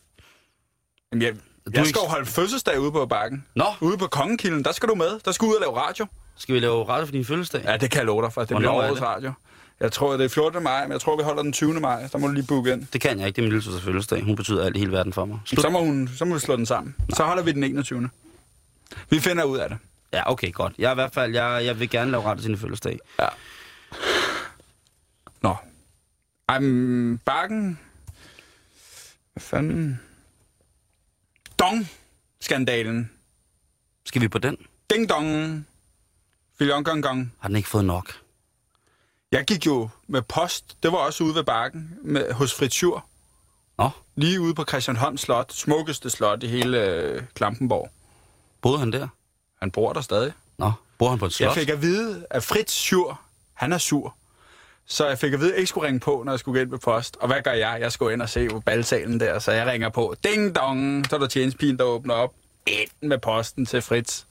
Jamen, 1.12 1.22
jeg, 1.22 1.28
er 1.28 1.34
jeg 1.66 1.76
ikke- 1.78 1.88
skal 1.88 2.00
jo 2.04 2.08
holde 2.08 2.26
fødselsdag 2.26 2.80
ude 2.80 2.92
på 2.92 3.06
bakken. 3.06 3.44
Nå. 3.54 3.64
Ude 3.80 3.98
på 3.98 4.06
Kongekilden, 4.06 4.64
der 4.64 4.72
skal 4.72 4.88
du 4.88 4.94
med. 4.94 5.20
Der 5.24 5.32
skal 5.32 5.46
du 5.46 5.50
ud 5.50 5.56
og 5.56 5.60
lave 5.60 5.76
radio. 5.80 6.06
Skal 6.36 6.54
vi 6.54 6.60
lave 6.60 6.88
radio 6.88 7.04
for 7.06 7.12
din 7.12 7.24
fødselsdag? 7.24 7.62
Ja, 7.64 7.76
det 7.76 7.90
kan 7.90 7.98
jeg 7.98 8.06
love 8.06 8.22
dig 8.22 8.32
for. 8.32 8.40
Det 8.40 8.50
Hvornår 8.50 8.70
bliver 8.70 8.82
er 8.82 8.88
årets 8.90 9.02
radio. 9.02 9.32
Jeg 9.80 9.92
tror, 9.92 10.16
det 10.16 10.24
er 10.24 10.28
14. 10.28 10.62
maj, 10.62 10.82
men 10.82 10.92
jeg 10.92 11.00
tror, 11.00 11.16
vi 11.16 11.22
holder 11.22 11.42
den 11.42 11.52
20. 11.52 11.80
maj. 11.80 12.06
Der 12.12 12.18
må 12.18 12.26
du 12.26 12.32
lige 12.32 12.46
booke 12.46 12.72
ind. 12.72 12.86
Det 12.92 13.00
kan 13.00 13.18
jeg 13.18 13.26
ikke. 13.26 13.36
Det 13.36 13.42
er 13.42 13.46
min 13.46 13.52
lille 13.52 13.62
søsters 13.62 13.82
fødselsdag. 13.82 14.22
Hun 14.24 14.36
betyder 14.36 14.64
alt 14.64 14.76
i 14.76 14.78
hele 14.78 14.92
verden 14.92 15.12
for 15.12 15.24
mig. 15.24 15.38
Slut. 15.44 15.62
Så 15.62 15.70
må, 15.70 15.84
hun, 15.84 16.10
så 16.16 16.24
må 16.24 16.34
vi 16.34 16.40
slå 16.40 16.56
den 16.56 16.66
sammen. 16.66 16.94
Så 17.14 17.24
holder 17.24 17.42
vi 17.42 17.52
den 17.52 17.64
21. 17.64 18.10
Vi 19.10 19.20
finder 19.20 19.44
ud 19.44 19.58
af 19.58 19.68
det. 19.68 19.78
Ja, 20.12 20.30
okay, 20.32 20.52
godt. 20.52 20.74
Jeg, 20.78 20.92
i 20.92 20.94
hvert 20.94 21.14
fald, 21.14 21.34
jeg, 21.34 21.64
jeg 21.64 21.80
vil 21.80 21.90
gerne 21.90 22.10
lave 22.10 22.24
radio 22.24 22.42
til 22.42 22.48
din 22.50 22.58
fødselsdag. 22.58 22.98
Ja. 23.20 23.26
Nå. 25.42 25.56
Ej, 26.48 26.58
men 26.58 27.18
bakken... 27.18 27.78
Hvad 29.32 29.40
fanden? 29.40 30.00
Dong-skandalen. 31.58 33.10
Skal 34.06 34.22
vi 34.22 34.28
på 34.28 34.38
den? 34.38 34.56
Ding 34.90 35.08
dong. 35.08 35.66
Filion 36.58 36.84
gong 36.84 37.02
gong. 37.02 37.32
Har 37.38 37.48
den 37.48 37.56
ikke 37.56 37.68
fået 37.68 37.84
nok? 37.84 38.12
Jeg 39.32 39.44
gik 39.44 39.66
jo 39.66 39.88
med 40.06 40.22
post. 40.22 40.76
Det 40.82 40.92
var 40.92 40.98
også 40.98 41.24
ude 41.24 41.34
ved 41.34 41.44
bakken 41.44 41.98
med, 42.02 42.32
hos 42.32 42.54
Fritur. 42.54 43.06
Nå, 43.78 43.90
Lige 44.16 44.40
ude 44.40 44.54
på 44.54 44.64
Christianholm 44.64 45.16
Slot. 45.16 45.52
Smukkeste 45.52 46.10
slot 46.10 46.42
i 46.42 46.46
hele 46.46 46.84
øh, 46.84 47.22
Klampenborg. 47.34 47.90
boede 48.62 48.78
han 48.78 48.92
der? 48.92 49.08
Han 49.60 49.70
bor 49.70 49.92
der 49.92 50.00
stadig. 50.00 50.32
Nå, 50.58 50.72
bor 50.98 51.10
han 51.10 51.18
på 51.18 51.26
et 51.26 51.32
slot? 51.32 51.46
Jeg 51.46 51.54
fik 51.54 51.68
at 51.68 51.82
vide, 51.82 52.26
at 52.30 52.42
Fritz 52.42 52.92
han 53.54 53.72
er 53.72 53.78
sur. 53.78 54.14
Så 54.86 55.08
jeg 55.08 55.18
fik 55.18 55.32
at 55.32 55.40
vide, 55.40 55.50
at 55.50 55.52
jeg 55.52 55.58
ikke 55.58 55.68
skulle 55.68 55.86
ringe 55.86 56.00
på, 56.00 56.22
når 56.26 56.32
jeg 56.32 56.38
skulle 56.38 56.58
gå 56.58 56.62
ind 56.62 56.70
med 56.70 56.78
post. 56.78 57.16
Og 57.16 57.26
hvad 57.26 57.42
gør 57.42 57.52
jeg? 57.52 57.78
Jeg 57.80 57.92
skulle 57.92 58.12
ind 58.12 58.22
og 58.22 58.28
se 58.28 58.48
på 58.48 58.60
balsalen 58.60 59.20
der, 59.20 59.38
så 59.38 59.52
jeg 59.52 59.66
ringer 59.66 59.88
på. 59.88 60.14
Ding 60.24 60.56
dong! 60.56 61.06
Så 61.10 61.16
er 61.16 61.20
der 61.20 61.26
tjenestpigen, 61.26 61.78
der 61.78 61.84
åbner 61.84 62.14
op. 62.14 62.34
Ind 62.66 62.90
med 63.08 63.18
posten 63.18 63.66
til 63.66 63.82
Fritz. 63.82 64.24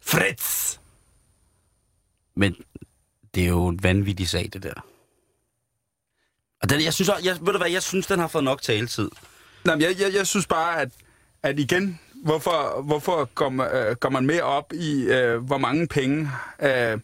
Fritz! 0.00 0.78
Men 2.36 2.56
det 3.34 3.42
er 3.44 3.48
jo 3.48 3.66
en 3.66 3.82
vanvittig 3.82 4.28
sag, 4.28 4.50
det 4.52 4.62
der. 4.62 4.86
Og 6.62 6.70
den, 6.70 6.84
jeg 6.84 6.94
synes, 6.94 7.08
også- 7.08 7.24
jeg, 7.24 7.36
ved 7.40 7.52
du 7.52 7.58
hvad, 7.58 7.70
jeg 7.70 7.82
synes, 7.82 8.06
den 8.06 8.18
har 8.18 8.28
fået 8.28 8.44
nok 8.44 8.62
taletid. 8.62 9.10
Men 9.64 9.80
jeg, 9.80 9.96
jeg, 10.00 10.14
jeg 10.14 10.26
synes 10.26 10.46
bare, 10.46 10.80
at, 10.80 10.88
at 11.42 11.58
igen, 11.58 12.00
hvorfor, 12.24 12.82
hvorfor 12.82 13.24
går, 13.24 13.48
man, 13.48 13.70
øh, 13.76 13.96
går 13.96 14.08
man 14.10 14.26
mere 14.26 14.42
op 14.42 14.72
i, 14.72 15.02
øh, 15.02 15.44
hvor 15.44 15.58
mange 15.58 15.86
penge 15.86 16.30
øh, 16.62 16.98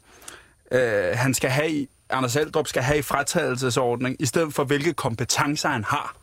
øh, 0.72 1.12
han 1.14 1.34
skal 1.34 1.50
have 1.50 1.70
i, 1.72 1.88
Anders 2.10 2.36
Aldrup 2.36 2.66
skal 2.68 2.82
have 2.82 2.98
i 2.98 3.02
fratagelsesordning, 3.02 4.16
i 4.18 4.26
stedet 4.26 4.54
for 4.54 4.64
hvilke 4.64 4.92
kompetencer 4.92 5.68
han 5.68 5.84
har 5.84 6.16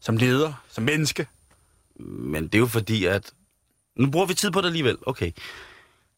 som 0.00 0.16
leder, 0.16 0.52
som 0.68 0.84
menneske. 0.84 1.26
Men 2.00 2.44
det 2.44 2.54
er 2.54 2.58
jo 2.58 2.66
fordi, 2.66 3.04
at... 3.04 3.32
Nu 3.96 4.10
bruger 4.10 4.26
vi 4.26 4.34
tid 4.34 4.50
på 4.50 4.60
det 4.60 4.66
alligevel. 4.66 4.96
Okay. 5.06 5.26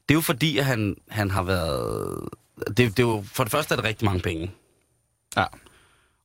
Det 0.09 0.11
er 0.11 0.15
jo 0.15 0.21
fordi, 0.21 0.59
at 0.59 0.65
han, 0.65 0.97
han 1.09 1.31
har 1.31 1.43
været... 1.43 2.29
Det, 2.67 2.77
det 2.77 2.99
er 2.99 3.03
jo, 3.03 3.25
for 3.33 3.45
det 3.45 3.51
første 3.51 3.75
er 3.75 3.77
det 3.77 3.85
rigtig 3.85 4.05
mange 4.05 4.21
penge. 4.21 4.51
Ja. 5.37 5.45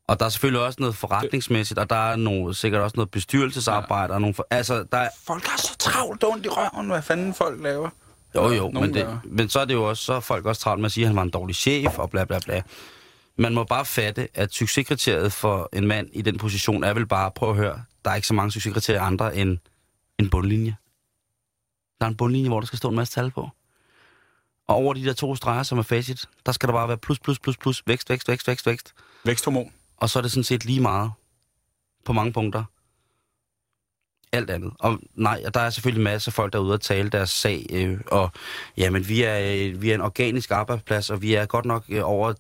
Og 0.08 0.20
der 0.20 0.26
er 0.26 0.30
selvfølgelig 0.30 0.62
også 0.62 0.78
noget 0.80 0.96
forretningsmæssigt, 0.96 1.80
og 1.80 1.90
der 1.90 2.12
er 2.12 2.16
noget, 2.16 2.58
sikkert 2.58 2.82
også 2.82 2.98
noget 2.98 3.12
bestyrelsesarbejde. 3.12 4.14
Ja. 4.14 4.16
Og 4.16 4.22
nogle 4.22 4.34
for, 4.34 4.48
altså, 4.50 4.84
der 4.92 4.98
er, 4.98 5.10
Folk 5.28 5.46
har 5.46 5.58
så 5.58 5.78
travlt 5.78 6.24
ondt 6.24 6.46
i 6.46 6.50
røven, 6.50 6.90
hvad 6.90 7.02
fanden 7.02 7.34
folk 7.34 7.62
laver. 7.62 7.90
jo, 8.36 8.50
jo, 8.50 8.72
nogen 8.74 8.92
men, 8.92 8.94
det, 8.94 9.20
men 9.24 9.50
så 9.50 9.60
er 9.60 9.66
det 9.66 9.74
jo 9.74 9.90
også, 9.90 10.04
så 10.04 10.14
er 10.14 10.20
folk 10.20 10.46
også 10.46 10.62
travlt 10.62 10.82
med 10.82 10.86
at 10.86 10.92
sige, 10.92 11.04
at 11.04 11.08
han 11.08 11.16
var 11.16 11.22
en 11.24 11.30
dårlig 11.30 11.56
chef, 11.56 12.00
og 12.00 12.10
bla 12.10 12.26
bla 12.26 12.40
bla. 12.46 12.62
Man 13.38 13.54
må 13.54 13.64
bare 13.64 13.86
fatte, 13.86 14.28
at 14.34 14.54
succeskriteriet 14.54 15.34
for 15.34 15.70
en 15.74 15.88
mand 15.88 16.10
i 16.14 16.22
den 16.22 16.38
position 16.38 16.84
er 16.84 16.94
vel 16.94 17.06
bare, 17.06 17.32
prøv 17.32 17.50
at 17.50 17.56
høre, 17.56 17.84
der 18.06 18.12
er 18.12 18.16
ikke 18.16 18.28
så 18.28 18.34
mange 18.34 18.52
succeskriterier 18.52 19.02
andre 19.02 19.36
end 19.36 19.58
en 20.20 20.30
bundlinje. 20.30 20.76
Der 22.00 22.06
er 22.06 22.10
en 22.10 22.18
bundlinje, 22.18 22.50
hvor 22.50 22.60
der 22.60 22.68
skal 22.68 22.78
stå 22.78 22.90
en 22.90 22.96
masse 22.96 23.14
tal 23.14 23.32
på. 23.32 23.50
Og 24.72 24.78
over 24.78 24.94
de 24.94 25.06
der 25.06 25.14
to 25.14 25.36
streger, 25.36 25.64
som 25.64 25.78
er 25.78 25.84
facit, 25.84 26.26
der 26.46 26.52
skal 26.52 26.68
der 26.68 26.74
bare 26.74 26.88
være 26.88 26.98
plus, 26.98 27.20
plus, 27.20 27.40
plus, 27.40 27.58
plus, 27.58 27.84
vækst, 27.88 28.10
vækst, 28.10 28.28
vækst, 28.28 28.48
vækst, 28.48 28.66
vækst. 28.66 28.94
Væksthormon. 29.26 29.72
Og 29.98 30.10
så 30.10 30.20
er 30.20 30.24
det 30.24 30.32
sådan 30.32 30.44
set 30.44 30.66
lige 30.66 30.82
meget 30.82 31.12
på 32.06 32.14
mange 32.14 32.34
punkter. 32.34 32.64
alt 34.34 34.50
andet. 34.50 34.72
Og 34.80 35.00
nej, 35.16 35.44
der 35.54 35.60
er 35.60 35.70
selvfølgelig 35.70 36.04
masser 36.04 36.30
af 36.30 36.34
folk 36.34 36.54
derude 36.54 36.74
at 36.74 36.82
tale 36.82 37.10
deres 37.10 37.30
sag, 37.30 37.66
øh, 37.74 38.00
og 38.08 38.32
jamen, 38.78 39.08
vi 39.08 39.24
er, 39.24 39.40
øh, 39.40 39.82
vi 39.82 39.92
er 39.92 39.96
en 39.96 40.02
organisk 40.02 40.52
arbejdsplads, 40.52 41.10
og 41.10 41.22
vi 41.22 41.34
er 41.34 41.46
godt 41.46 41.66
nok 41.66 41.84
øh, 41.90 42.02
over 42.04 42.34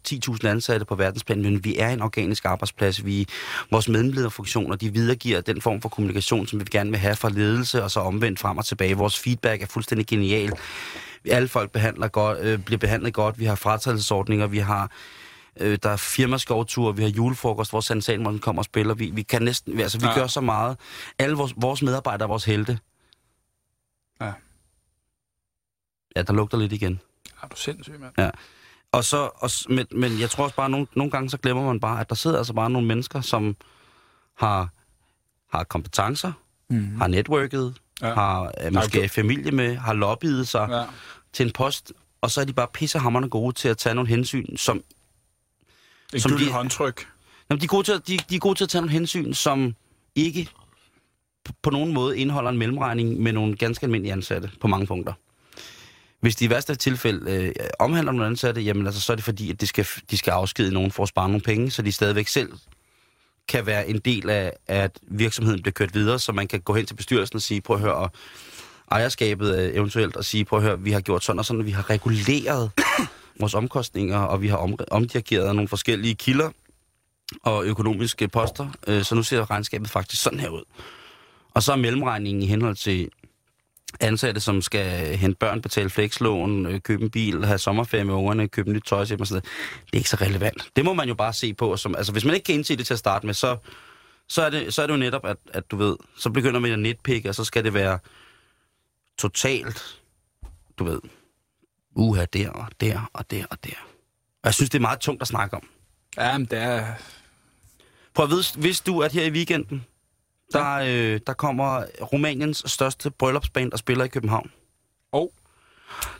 10.000 0.43 0.47
ansatte 0.47 0.85
på 0.85 0.95
verdensplan, 0.95 1.41
men 1.41 1.63
vi 1.63 1.77
er 1.77 1.89
en 1.89 2.01
organisk 2.01 2.45
arbejdsplads. 2.45 3.05
Vi, 3.05 3.27
vores 3.71 3.87
medlederfunktioner, 3.89 4.75
de 4.75 4.93
videregiver 4.93 5.41
den 5.41 5.61
form 5.61 5.81
for 5.81 5.89
kommunikation, 5.89 6.47
som 6.47 6.59
vi 6.59 6.65
gerne 6.71 6.89
vil 6.89 6.99
have 6.99 7.15
fra 7.15 7.29
ledelse, 7.29 7.83
og 7.83 7.91
så 7.91 7.99
omvendt 7.99 8.39
frem 8.39 8.57
og 8.57 8.65
tilbage. 8.65 8.97
Vores 8.97 9.19
feedback 9.19 9.61
er 9.61 9.67
fuldstændig 9.67 10.07
genial. 10.07 10.51
Alle 11.29 11.47
folk 11.47 11.71
behandler 11.71 12.07
godt, 12.07 12.39
øh, 12.39 12.59
bliver 12.59 12.79
behandlet 12.79 13.13
godt. 13.13 13.39
Vi 13.39 13.45
har 13.45 13.55
fratrædelsesordninger, 13.55 14.47
vi 14.47 14.57
har 14.57 14.91
Øh, 15.59 15.79
der 15.83 15.89
er 15.89 15.97
firmaskovture, 15.97 16.95
vi 16.95 17.03
har 17.03 17.09
julefrokost, 17.09 17.71
hvor 17.71 17.81
Sand 17.81 18.01
Salmon 18.01 18.39
kommer 18.39 18.59
og 18.59 18.65
spiller. 18.65 18.93
Vi, 18.93 19.11
vi 19.13 19.21
kan 19.21 19.41
næsten, 19.41 19.79
altså 19.79 19.99
vi 19.99 20.05
ja. 20.05 20.13
gør 20.13 20.27
så 20.27 20.41
meget. 20.41 20.77
Alle 21.19 21.35
vores, 21.35 21.53
vores 21.57 21.81
medarbejdere 21.81 22.25
er 22.25 22.27
vores 22.27 22.45
helte. 22.45 22.79
Ja. 24.21 24.33
Ja, 26.15 26.21
der 26.21 26.33
lugter 26.33 26.57
lidt 26.57 26.73
igen. 26.73 26.99
Er 27.43 27.47
du 27.47 27.55
sindssyg, 27.55 27.99
mand? 27.99 28.13
Ja. 28.17 28.29
Og 28.91 29.03
så, 29.03 29.29
og, 29.35 29.49
men, 29.69 29.87
men 29.91 30.19
jeg 30.19 30.29
tror 30.29 30.43
også 30.43 30.55
bare, 30.55 30.69
nogle, 30.69 30.87
nogle 30.95 31.11
gange 31.11 31.29
så 31.29 31.37
glemmer 31.37 31.65
man 31.65 31.79
bare, 31.79 31.99
at 31.99 32.09
der 32.09 32.15
sidder 32.15 32.37
altså 32.37 32.53
bare 32.53 32.69
nogle 32.69 32.87
mennesker, 32.87 33.21
som 33.21 33.55
har, 34.37 34.69
har 35.57 35.63
kompetencer, 35.63 36.31
mm-hmm. 36.69 36.97
har 36.97 37.07
netværket, 37.07 37.75
ja. 38.01 38.13
har 38.13 38.51
øh, 38.63 38.73
måske 38.73 39.09
familie 39.09 39.51
med, 39.51 39.75
har 39.75 39.93
lobbyet 39.93 40.47
sig 40.47 40.67
ja. 40.71 40.83
til 41.33 41.45
en 41.45 41.51
post, 41.51 41.93
og 42.21 42.31
så 42.31 42.41
er 42.41 42.45
de 42.45 42.53
bare 42.53 42.67
pissehammerende 42.73 43.29
gode 43.29 43.55
til 43.55 43.69
at 43.69 43.77
tage 43.77 43.95
nogle 43.95 44.09
hensyn, 44.09 44.57
som 44.57 44.83
et 46.13 46.21
som 46.21 46.31
de, 46.31 46.51
håndtryk. 46.51 47.07
Jamen, 47.49 47.61
de, 47.61 47.65
er 47.65 47.67
gode 47.67 47.83
til, 47.83 47.91
at, 47.91 48.07
de, 48.07 48.19
de 48.29 48.35
er 48.35 48.39
gode 48.39 48.55
til 48.55 48.63
at 48.63 48.69
tage 48.69 48.81
nogle 48.81 48.91
hensyn, 48.91 49.33
som 49.33 49.75
ikke 50.15 50.49
på 51.61 51.69
nogen 51.69 51.93
måde 51.93 52.17
indeholder 52.17 52.51
en 52.51 52.57
mellemregning 52.57 53.19
med 53.19 53.33
nogle 53.33 53.55
ganske 53.55 53.83
almindelige 53.83 54.13
ansatte 54.13 54.51
på 54.61 54.67
mange 54.67 54.87
punkter. 54.87 55.13
Hvis 56.19 56.35
de 56.35 56.45
i 56.45 56.49
værste 56.49 56.75
tilfælde 56.75 57.31
øh, 57.31 57.53
omhandler 57.79 58.11
nogle 58.11 58.27
ansatte, 58.27 58.61
jamen 58.61 58.85
altså, 58.85 59.01
så 59.01 59.11
er 59.11 59.15
det 59.15 59.25
fordi, 59.25 59.51
at 59.51 59.61
de 59.61 59.67
skal, 59.67 59.87
de 60.11 60.17
skal 60.17 60.31
afskede 60.31 60.73
nogen 60.73 60.91
for 60.91 61.03
at 61.03 61.09
spare 61.09 61.29
nogle 61.29 61.41
penge, 61.41 61.71
så 61.71 61.81
de 61.81 61.91
stadigvæk 61.91 62.27
selv 62.27 62.53
kan 63.47 63.65
være 63.65 63.89
en 63.89 63.99
del 63.99 64.29
af, 64.29 64.53
at 64.67 64.99
virksomheden 65.01 65.61
bliver 65.61 65.73
kørt 65.73 65.93
videre, 65.93 66.19
så 66.19 66.31
man 66.31 66.47
kan 66.47 66.61
gå 66.61 66.73
hen 66.73 66.85
til 66.85 66.95
bestyrelsen 66.95 67.35
og 67.35 67.41
sige, 67.41 67.61
prøv 67.61 67.75
at 67.75 67.81
høre, 67.81 68.09
ejerskabet 68.91 69.59
øh, 69.59 69.75
eventuelt, 69.75 70.15
og 70.15 70.25
sige, 70.25 70.45
prøv 70.45 70.59
at 70.59 70.65
høre, 70.65 70.79
vi 70.79 70.91
har 70.91 71.01
gjort 71.01 71.23
sådan 71.23 71.39
og 71.39 71.45
sådan, 71.45 71.59
og 71.59 71.65
vi 71.65 71.71
har 71.71 71.89
reguleret 71.89 72.71
vores 73.39 73.53
omkostninger, 73.53 74.17
og 74.17 74.41
vi 74.41 74.47
har 74.47 74.57
om, 74.57 74.75
omdirigeret 74.91 75.55
nogle 75.55 75.67
forskellige 75.67 76.15
kilder 76.15 76.49
og 77.43 77.65
økonomiske 77.65 78.27
poster, 78.27 78.67
øh, 78.87 79.03
så 79.03 79.15
nu 79.15 79.23
ser 79.23 79.51
regnskabet 79.51 79.89
faktisk 79.89 80.21
sådan 80.21 80.39
her 80.39 80.49
ud. 80.49 80.63
Og 81.53 81.63
så 81.63 81.71
er 81.71 81.75
mellemregningen 81.75 82.43
i 82.43 82.45
henhold 82.45 82.75
til 82.75 83.09
ansatte, 83.99 84.41
som 84.41 84.61
skal 84.61 85.17
hente 85.17 85.37
børn, 85.37 85.61
betale 85.61 85.89
flekslån, 85.89 86.65
øh, 86.65 86.81
købe 86.81 87.03
en 87.03 87.09
bil, 87.09 87.45
have 87.45 87.57
sommerferie 87.57 88.03
med 88.03 88.13
ungerne, 88.13 88.47
købe 88.47 88.71
nyt 88.71 88.83
tøj 88.85 88.99
og 88.99 89.07
sådan. 89.07 89.27
Det 89.27 89.43
er 89.93 89.97
ikke 89.97 90.09
så 90.09 90.17
relevant. 90.21 90.69
Det 90.75 90.85
må 90.85 90.93
man 90.93 91.07
jo 91.07 91.13
bare 91.15 91.33
se 91.33 91.53
på. 91.53 91.77
Som, 91.77 91.95
altså, 91.95 92.11
hvis 92.11 92.25
man 92.25 92.33
ikke 92.33 92.45
kan 92.45 92.55
indse 92.55 92.75
det 92.75 92.85
til 92.85 92.93
at 92.93 92.99
starte 92.99 93.25
med, 93.25 93.33
så, 93.33 93.57
så, 94.27 94.41
er, 94.41 94.49
det, 94.49 94.73
så 94.73 94.81
er 94.81 94.87
det 94.87 94.93
jo 94.93 94.99
netop, 94.99 95.25
at, 95.25 95.37
at 95.53 95.71
du 95.71 95.77
ved, 95.77 95.95
så 96.17 96.29
begynder 96.29 96.59
man 96.59 96.71
at 96.71 96.79
netpikke, 96.79 97.29
og 97.29 97.35
så 97.35 97.43
skal 97.43 97.63
det 97.63 97.73
være 97.73 97.99
totalt, 99.17 99.99
du 100.79 100.83
ved, 100.83 100.99
uha, 101.95 102.25
der 102.33 102.49
og 102.49 102.67
der 102.81 103.09
og 103.13 103.31
der 103.31 103.45
og 103.49 103.57
der. 103.63 103.75
Og 104.43 104.45
jeg 104.45 104.53
synes, 104.53 104.69
det 104.69 104.77
er 104.77 104.81
meget 104.81 104.99
tungt 104.99 105.21
at 105.21 105.27
snakke 105.27 105.55
om. 105.55 105.67
Ja, 106.17 106.37
men 106.37 106.45
det 106.45 106.59
er... 106.59 106.85
Prøv 108.13 108.23
at 108.23 108.29
vide, 108.31 108.43
hvis 108.57 108.81
du, 108.81 109.01
at 109.01 109.11
her 109.11 109.25
i 109.25 109.31
weekenden, 109.31 109.85
der, 110.53 110.73
øh, 110.73 111.19
der 111.27 111.33
kommer 111.33 111.83
Rumæniens 112.01 112.63
største 112.65 113.11
bryllupsband, 113.11 113.71
der 113.71 113.77
spiller 113.77 114.05
i 114.05 114.07
København. 114.07 114.51
Og? 115.11 115.33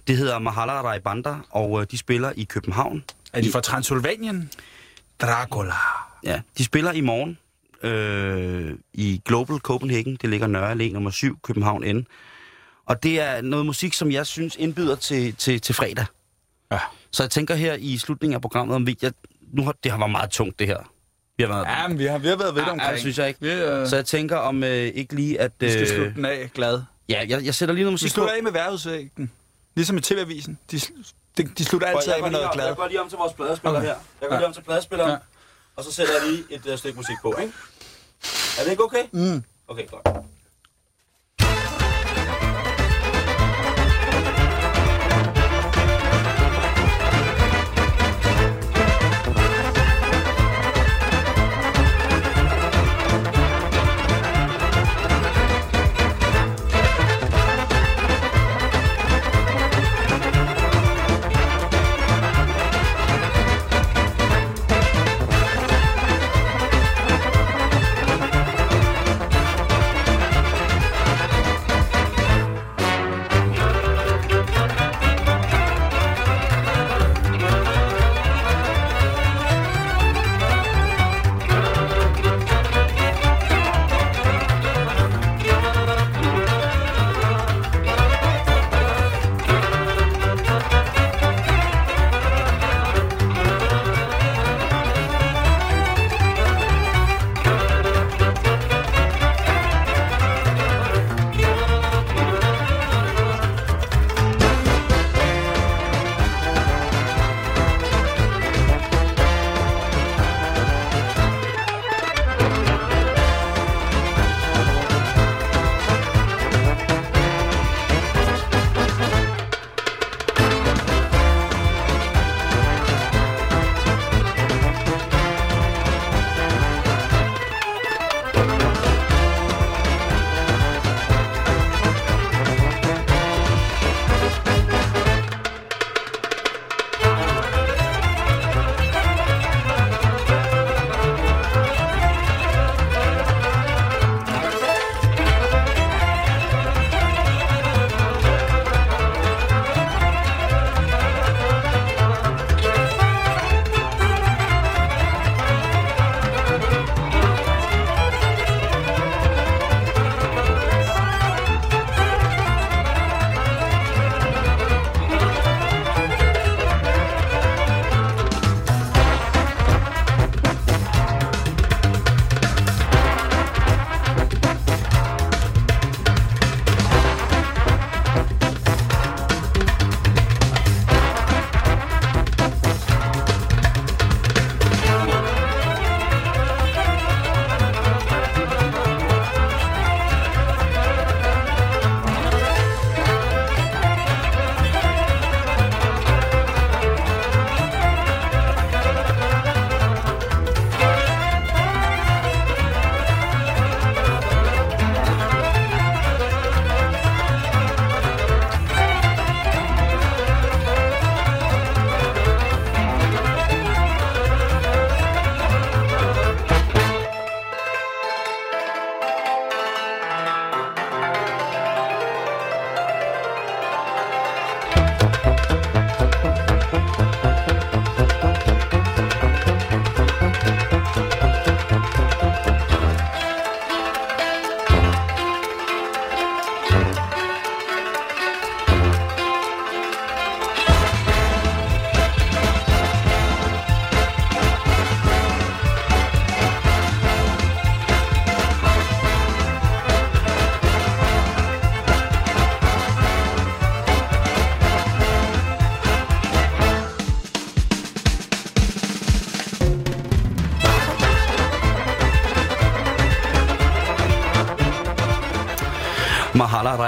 Det 0.07 0.17
hedder 0.17 0.39
Mahala 0.39 0.81
Rai 0.81 0.99
Banda, 0.99 1.35
og 1.49 1.81
øh, 1.81 1.87
de 1.91 1.97
spiller 1.97 2.31
i 2.35 2.43
København. 2.43 3.03
Er 3.33 3.41
de 3.41 3.51
fra 3.51 3.61
Transylvanien? 3.61 4.51
Dracula. 5.21 5.73
Ja, 6.23 6.41
de 6.57 6.63
spiller 6.63 6.91
i 6.91 7.01
morgen 7.01 7.37
øh, 7.83 8.77
i 8.93 9.21
Global 9.25 9.57
Copenhagen. 9.57 10.15
Det 10.21 10.29
ligger 10.29 10.47
Nørre 10.47 10.71
Allé 10.71 10.93
nummer 10.93 11.09
7, 11.09 11.39
København 11.43 11.95
N. 11.95 12.07
Og 12.85 13.03
det 13.03 13.19
er 13.19 13.41
noget 13.41 13.65
musik, 13.65 13.93
som 13.93 14.11
jeg 14.11 14.27
synes 14.27 14.55
indbyder 14.55 14.95
til, 14.95 15.35
til, 15.35 15.61
til 15.61 15.75
fredag. 15.75 16.05
Ja. 16.71 16.79
Så 17.11 17.23
jeg 17.23 17.29
tænker 17.29 17.55
her 17.55 17.73
i 17.73 17.97
slutningen 17.97 18.35
af 18.35 18.41
programmet, 18.41 18.75
om 18.75 18.87
vi... 18.87 18.97
Jeg, 19.01 19.13
nu 19.53 19.63
har, 19.63 19.75
det 19.83 19.91
har 19.91 19.99
været 19.99 20.11
meget 20.11 20.29
tungt, 20.29 20.59
det 20.59 20.67
her. 20.67 20.91
Vi 21.37 21.43
har 21.43 21.49
været, 21.53 21.65
ja, 21.65 21.87
men 21.87 21.99
vi 21.99 22.05
har, 22.05 22.17
vi 22.17 22.27
har 22.27 22.35
været 22.35 22.55
ved 22.55 22.61
ja, 22.63 22.71
omkring. 22.71 22.91
Ja, 22.91 22.99
synes 22.99 23.17
jeg 23.17 23.27
ikke. 23.27 23.39
Vi, 23.41 23.81
uh... 23.81 23.87
Så 23.87 23.95
jeg 23.95 24.05
tænker 24.05 24.37
om 24.37 24.63
øh, 24.63 24.69
ikke 24.69 25.15
lige, 25.15 25.41
at... 25.41 25.51
Øh... 25.59 25.67
Vi 25.67 25.71
skal 25.71 25.81
øh, 25.81 25.87
slutte 25.87 26.13
den 26.15 26.25
af 26.25 26.51
glad. 26.53 26.81
Ja, 27.09 27.25
jeg, 27.27 27.45
jeg 27.45 27.55
sætter 27.55 27.75
lige 27.75 27.83
noget 27.83 27.93
musik 27.93 28.05
Vi 28.05 28.09
slutter 28.09 28.33
af 28.33 28.43
med 28.43 28.51
værhudsvægten. 28.51 29.31
Ligesom 29.75 29.97
i 29.97 30.01
TV-avisen. 30.01 30.59
De, 30.71 30.79
de, 31.37 31.43
de 31.57 31.65
slutter 31.65 31.87
altid 31.87 32.13
af 32.13 32.21
med 32.21 32.31
noget 32.31 32.51
glad. 32.53 32.65
Jeg 32.65 32.75
går 32.75 32.87
lige 32.87 33.01
om 33.01 33.09
til 33.09 33.17
vores 33.17 33.33
pladespiller 33.33 33.77
okay. 33.77 33.87
her. 33.87 33.95
Jeg 34.21 34.29
går 34.29 34.35
ja. 34.35 34.39
lige 34.39 34.47
om 34.47 34.53
til 34.53 34.61
pladespilleren. 34.61 35.11
Ja. 35.11 35.17
Og 35.75 35.83
så 35.83 35.91
sætter 35.91 36.13
jeg 36.13 36.31
lige 36.31 36.43
et 36.49 36.65
uh, 36.65 36.77
stykke 36.77 36.97
musik 36.97 37.15
på, 37.21 37.35
ikke? 37.41 37.53
Er 38.59 38.63
det 38.63 38.71
ikke 38.71 38.83
okay? 38.83 39.03
Mm. 39.11 39.43
Okay, 39.67 39.87
godt. 39.87 40.25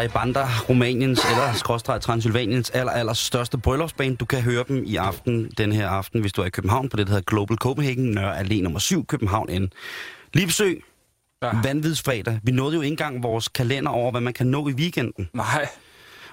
Sarai 0.04 0.26
Banda, 0.26 0.47
Rumæniens 0.70 1.26
eller 1.32 1.54
skråstreg 1.54 2.01
Transylvaniens 2.01 2.70
aller, 2.70 2.91
aller 2.91 3.14
største 3.14 3.58
bryllupsbane. 3.58 4.16
Du 4.16 4.26
kan 4.26 4.41
høre 4.41 4.64
dem 4.68 4.84
i 4.86 4.95
aften, 4.95 5.51
den 5.58 5.72
her 5.72 5.89
aften, 5.89 6.22
hvis 6.22 6.34
du 6.34 6.41
er 6.41 6.45
i 6.45 6.49
København, 6.49 6.89
på 6.89 6.97
det, 6.97 7.08
der 7.08 7.14
hedder 7.14 7.24
Global 7.28 7.58
Copenhagen, 7.58 8.06
Nørre 8.12 8.39
Allé 8.39 8.62
nummer 8.62 8.80
7, 8.80 9.06
København 9.06 9.49
N. 9.62 9.70
Lige 10.34 10.45
besøg, 10.47 10.84
Ja. 11.43 11.49
vanvidsfredag. 11.64 12.39
Vi 12.43 12.51
nåede 12.51 12.76
jo 12.76 12.82
ikke 12.82 12.91
engang 12.93 13.24
vores 13.24 13.47
kalender 13.47 13.91
over, 13.91 14.12
hvad 14.12 14.22
man 14.22 14.34
kan 14.34 14.47
nå 14.47 14.68
i 14.68 14.72
weekenden. 14.72 15.30
Nej. 15.34 15.68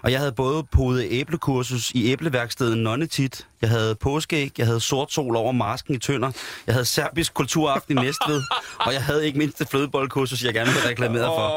Og 0.02 0.12
jeg 0.12 0.18
havde 0.18 0.32
både 0.32 0.64
podet 0.72 1.06
æblekursus 1.10 1.90
i 1.90 2.12
æbleværkstedet 2.12 2.78
Nonnetit, 2.78 3.46
jeg 3.62 3.70
havde 3.70 3.94
påskeæg, 3.94 4.52
jeg 4.58 4.66
havde 4.66 4.80
sort 4.80 5.12
sol 5.12 5.36
over 5.36 5.52
masken 5.52 5.94
i 5.94 5.98
Tønder, 5.98 6.30
jeg 6.66 6.74
havde 6.74 6.84
serbisk 6.84 7.34
kulturaften 7.34 7.98
i 7.98 8.00
Næstved, 8.00 8.42
og 8.78 8.92
jeg 8.92 9.02
havde 9.04 9.26
ikke 9.26 9.38
mindst 9.38 9.60
et 9.60 9.68
flødeboldkursus, 9.68 10.44
jeg 10.44 10.54
gerne 10.54 10.70
ville 10.70 10.88
reklamere 10.88 11.24
for. 11.26 11.50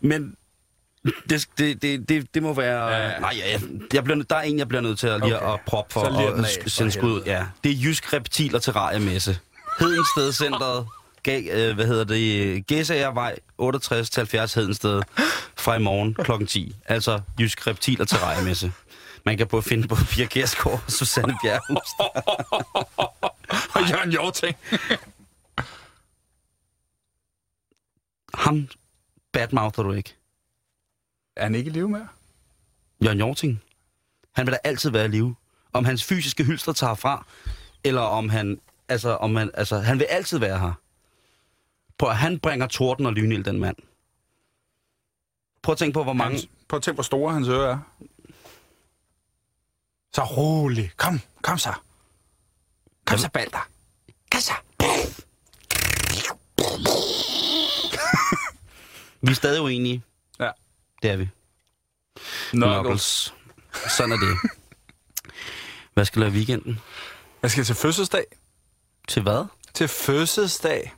Men 0.00 0.34
det, 1.28 1.46
det, 1.58 1.82
det, 1.82 2.08
det, 2.08 2.34
det 2.34 2.42
må 2.42 2.52
være... 2.52 2.88
Ja, 2.88 3.08
Ja. 3.08 3.18
Nej, 3.18 3.32
jeg, 3.52 3.60
jeg 3.94 4.04
bliver, 4.04 4.22
der 4.22 4.36
er 4.36 4.40
en, 4.42 4.58
jeg 4.58 4.68
bliver 4.68 4.80
nødt 4.80 4.98
til 4.98 5.06
at, 5.06 5.20
lige 5.20 5.36
Okay. 5.42 5.54
at 5.54 5.60
proppe 5.66 5.92
for 5.92 6.00
for 6.04 6.68
sende 6.68 6.90
skud. 6.92 7.12
ud. 7.12 7.22
Ja. 7.26 7.46
Det 7.64 7.70
er 7.72 7.76
Jysk 7.76 8.12
Reptil- 8.12 8.54
og 8.54 8.62
Terrariemesse. 8.62 9.38
Hedensted 9.80 10.32
Centeret. 10.32 10.86
Gav, 11.22 11.42
øh, 11.52 11.74
hvad 11.74 11.86
hedder 11.86 12.04
det? 12.04 12.66
Gæsagevej 12.66 13.36
68 13.58 14.10
til 14.10 14.20
70 14.20 14.54
Hedensted 14.54 15.02
fra 15.56 15.74
i 15.76 15.78
morgen 15.78 16.14
kl. 16.14 16.46
10. 16.46 16.76
Altså 16.86 17.20
Jysk 17.40 17.66
Reptil- 17.66 18.00
og 18.00 18.08
Terrariemesse. 18.08 18.72
Man 19.24 19.36
kan 19.38 19.46
både 19.46 19.62
finde 19.62 19.88
på 19.88 19.94
Pia 20.10 20.26
Gersgaard 20.30 20.80
og 20.86 20.92
Susanne 20.92 21.34
Bjerghus. 21.42 21.88
Og 23.74 23.90
Jørgen 23.90 24.10
Jorting. 24.10 24.56
Ham 28.34 28.68
badmouther 29.32 29.82
du 29.82 29.92
ikke. 29.92 30.14
Er 31.36 31.42
han 31.42 31.54
ikke 31.54 31.70
i 31.70 31.72
live 31.72 31.88
mere? 31.88 32.08
Jørgen 33.04 33.18
Jorting. 33.18 33.62
Han 34.32 34.46
vil 34.46 34.52
da 34.52 34.58
altid 34.64 34.90
være 34.90 35.04
i 35.04 35.08
live. 35.08 35.36
Om 35.72 35.84
hans 35.84 36.04
fysiske 36.04 36.44
hylster 36.44 36.72
tager 36.72 36.94
fra, 36.94 37.26
eller 37.84 38.00
om 38.00 38.28
han, 38.28 38.60
altså, 38.88 39.16
om 39.16 39.36
han, 39.36 39.50
altså, 39.54 39.78
han 39.78 39.98
vil 39.98 40.04
altid 40.04 40.38
være 40.38 40.58
her. 40.58 40.72
Prøv 41.98 42.10
at 42.10 42.16
han 42.16 42.38
bringer 42.38 42.66
torden 42.66 43.06
og 43.06 43.12
lynild, 43.12 43.44
den 43.44 43.60
mand. 43.60 43.76
Prøv 45.62 45.72
at 45.72 45.78
tænke 45.78 45.94
på, 45.94 46.02
hvor 46.04 46.12
mange... 46.12 46.30
Hans, 46.30 46.48
prøv 46.68 46.76
at 46.76 46.82
tænke, 46.82 46.94
hvor 46.94 47.02
store 47.02 47.32
hans 47.32 47.48
ører 47.48 47.72
er. 47.72 47.78
Så 50.12 50.22
rolig. 50.24 50.90
Kom, 50.96 51.20
kom 51.42 51.58
så. 51.58 51.74
Kom 53.04 53.18
så, 53.18 53.30
Balder. 53.30 53.68
Kom 54.32 54.40
så. 54.40 54.52
Vi 59.22 59.30
er 59.30 59.34
stadig 59.34 59.62
uenige. 59.62 60.02
Ja. 60.40 60.50
Det 61.04 61.12
er 61.12 61.16
vi. 61.16 61.28
Knuckles. 62.50 63.34
Sådan 63.96 64.12
er 64.12 64.16
det. 64.16 64.50
Hvad 65.94 66.04
skal 66.04 66.20
du 66.20 66.20
lave 66.20 66.32
i 66.32 66.36
weekenden? 66.36 66.80
Jeg 67.42 67.50
skal 67.50 67.64
til 67.64 67.74
fødselsdag. 67.74 68.24
Til 69.08 69.22
hvad? 69.22 69.44
Til 69.74 69.88
fødselsdag. 69.88 70.94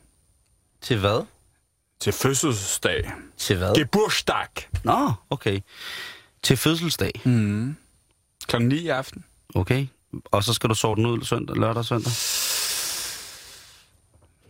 Til 0.81 0.99
hvad? 0.99 1.27
Til 2.01 2.13
fødselsdag. 2.13 3.13
Til 3.37 3.57
hvad? 3.57 3.75
Geburtstag. 3.75 4.49
Nå, 4.85 5.13
okay. 5.31 5.61
Til 6.43 6.57
fødselsdag. 6.57 7.21
Mm. 7.25 7.77
Klokken 8.47 8.69
9 8.69 8.77
i 8.77 8.89
aften. 8.89 9.25
Okay. 9.55 9.87
Og 10.25 10.45
så 10.45 10.55
skal 10.55 10.71
du 10.71 10.75
sove 10.75 10.97
den 10.97 11.07
ud 11.07 11.25
søndag, 11.25 11.57
lørdag 11.57 11.79
og 11.79 11.85
søndag? 11.85 12.13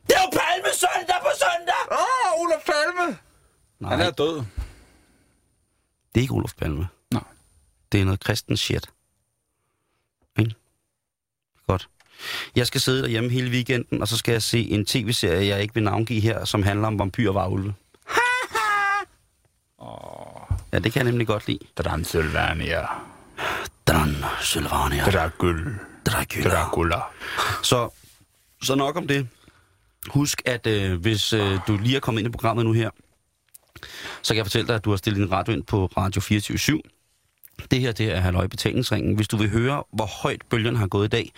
Det 0.06 0.16
er 0.16 0.22
jo 0.22 0.30
palmesøndag 0.38 1.16
på 1.22 1.30
søndag! 1.38 1.82
Åh, 1.90 1.98
oh, 1.98 2.40
Olof 2.40 2.64
Palme! 2.66 3.18
Nej, 3.80 3.96
Han 3.96 4.06
er 4.06 4.10
død. 4.10 4.44
Det 6.16 6.20
er 6.20 6.24
ikke 6.24 6.34
Olof 6.34 6.54
Palme. 6.54 6.88
Nej. 7.12 7.22
Det 7.92 8.00
er 8.00 8.04
noget 8.04 8.20
kristen 8.20 8.56
shit. 8.56 8.90
Ikke? 10.38 10.54
Godt. 11.66 11.88
Jeg 12.54 12.66
skal 12.66 12.80
sidde 12.80 13.02
derhjemme 13.02 13.30
hele 13.30 13.50
weekenden, 13.50 14.02
og 14.02 14.08
så 14.08 14.16
skal 14.16 14.32
jeg 14.32 14.42
se 14.42 14.70
en 14.70 14.86
tv-serie, 14.86 15.46
jeg 15.46 15.62
ikke 15.62 15.74
vil 15.74 15.82
navngive 15.82 16.20
her, 16.20 16.44
som 16.44 16.62
handler 16.62 16.86
om 16.86 16.98
vampyr 16.98 17.28
og 17.28 17.34
varulve. 17.34 17.74
Ja, 20.72 20.78
det 20.78 20.92
kan 20.92 21.02
jeg 21.02 21.10
nemlig 21.10 21.26
godt 21.26 21.46
lide. 21.46 21.58
Transylvania. 21.76 22.86
Dan, 23.86 24.14
Sylvania, 24.40 25.04
Dracul. 25.10 25.78
Dracula. 26.06 26.50
Dracula. 26.50 27.00
Så, 27.62 27.90
så 28.62 28.74
nok 28.74 28.96
om 28.96 29.06
det. 29.06 29.28
Husk, 30.08 30.42
at 30.44 30.66
øh, 30.66 31.00
hvis 31.00 31.32
øh, 31.32 31.58
du 31.66 31.76
lige 31.76 31.96
er 31.96 32.00
kommet 32.00 32.20
ind 32.20 32.28
i 32.28 32.32
programmet 32.32 32.64
nu 32.64 32.72
her, 32.72 32.90
så 34.22 34.34
kan 34.34 34.36
jeg 34.36 34.44
fortælle 34.46 34.66
dig, 34.68 34.74
at 34.76 34.84
du 34.84 34.90
har 34.90 34.96
stillet 34.96 35.20
din 35.20 35.32
radio 35.32 35.52
ind 35.52 35.62
på 35.62 35.86
Radio 35.96 36.20
24 36.20 36.80
Det 37.70 37.80
her, 37.80 37.92
det 37.92 38.12
er 38.12 38.20
Halløj 38.20 38.46
Betalingsringen. 38.46 39.16
Hvis 39.16 39.28
du 39.28 39.36
vil 39.36 39.50
høre, 39.50 39.84
hvor 39.92 40.06
højt 40.22 40.42
bølgen 40.50 40.76
har 40.76 40.86
gået 40.86 41.04
i 41.04 41.08
dag, 41.08 41.32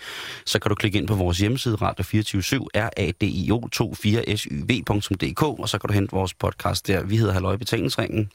så 0.45 0.59
kan 0.59 0.69
du 0.69 0.75
klikke 0.75 0.97
ind 0.97 1.07
på 1.07 1.15
vores 1.15 1.37
hjemmeside, 1.37 1.75
radio 1.75 2.03
24 2.03 2.41
radio24syv.dk, 2.77 5.43
og 5.43 5.69
så 5.69 5.77
kan 5.77 5.87
du 5.87 5.93
hente 5.93 6.11
vores 6.11 6.33
podcast 6.33 6.87
der. 6.87 7.03
Vi 7.03 7.17
hedder 7.17 7.33
Halløj 7.33 7.57
Betalingsringen. 7.57 8.31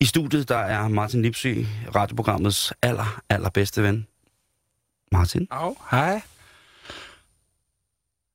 I 0.00 0.04
studiet, 0.04 0.48
der 0.48 0.58
er 0.58 0.88
Martin 0.88 1.22
Lipsy, 1.22 1.54
radioprogrammets 1.94 2.72
aller, 2.82 3.20
allerbedste 3.28 3.82
ven. 3.82 4.06
Martin, 5.12 5.46
Au, 5.50 5.76
hej. 5.90 6.20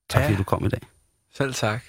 tak 0.08 0.20
Ja. 0.22 0.26
fordi 0.26 0.36
du 0.36 0.42
kom 0.44 0.66
i 0.66 0.68
dag. 0.68 0.80
Selv 1.34 1.54
tak. 1.54 1.82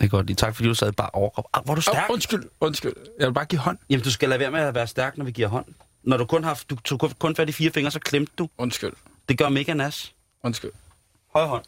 Det 0.00 0.06
er 0.06 0.10
godt 0.10 0.26
lige. 0.26 0.36
Tak 0.36 0.54
fordi 0.56 0.68
du 0.68 0.74
sad 0.74 0.92
bare 0.92 1.10
overkrop. 1.12 1.44
Ah, 1.52 1.64
hvor 1.64 1.72
er 1.72 1.74
du 1.74 1.80
stærk. 1.82 2.08
Oh, 2.10 2.14
undskyld, 2.14 2.44
undskyld. 2.60 2.92
Jeg 3.18 3.26
vil 3.26 3.34
bare 3.34 3.44
give 3.44 3.58
hånd. 3.58 3.78
Jamen, 3.90 4.04
du 4.04 4.10
skal 4.10 4.28
lade 4.28 4.40
være 4.40 4.50
med 4.50 4.60
at 4.60 4.74
være 4.74 4.86
stærk, 4.86 5.18
når 5.18 5.24
vi 5.24 5.30
giver 5.30 5.48
hånd. 5.48 5.66
Når 6.02 6.16
du 6.16 6.24
kun 6.24 6.44
har 6.44 6.62
du 6.70 6.76
tog 6.76 7.12
kun- 7.18 7.36
fat 7.36 7.48
i 7.48 7.52
fire 7.52 7.70
fingre, 7.70 7.90
så 7.90 7.98
klemte 8.00 8.32
du. 8.38 8.48
Undskyld. 8.58 8.92
Det 9.28 9.38
gør 9.38 9.48
mega 9.48 9.74
nas. 9.74 10.14
Undskyld. 10.44 10.70
Højre 11.34 11.48
hånd. 11.48 11.64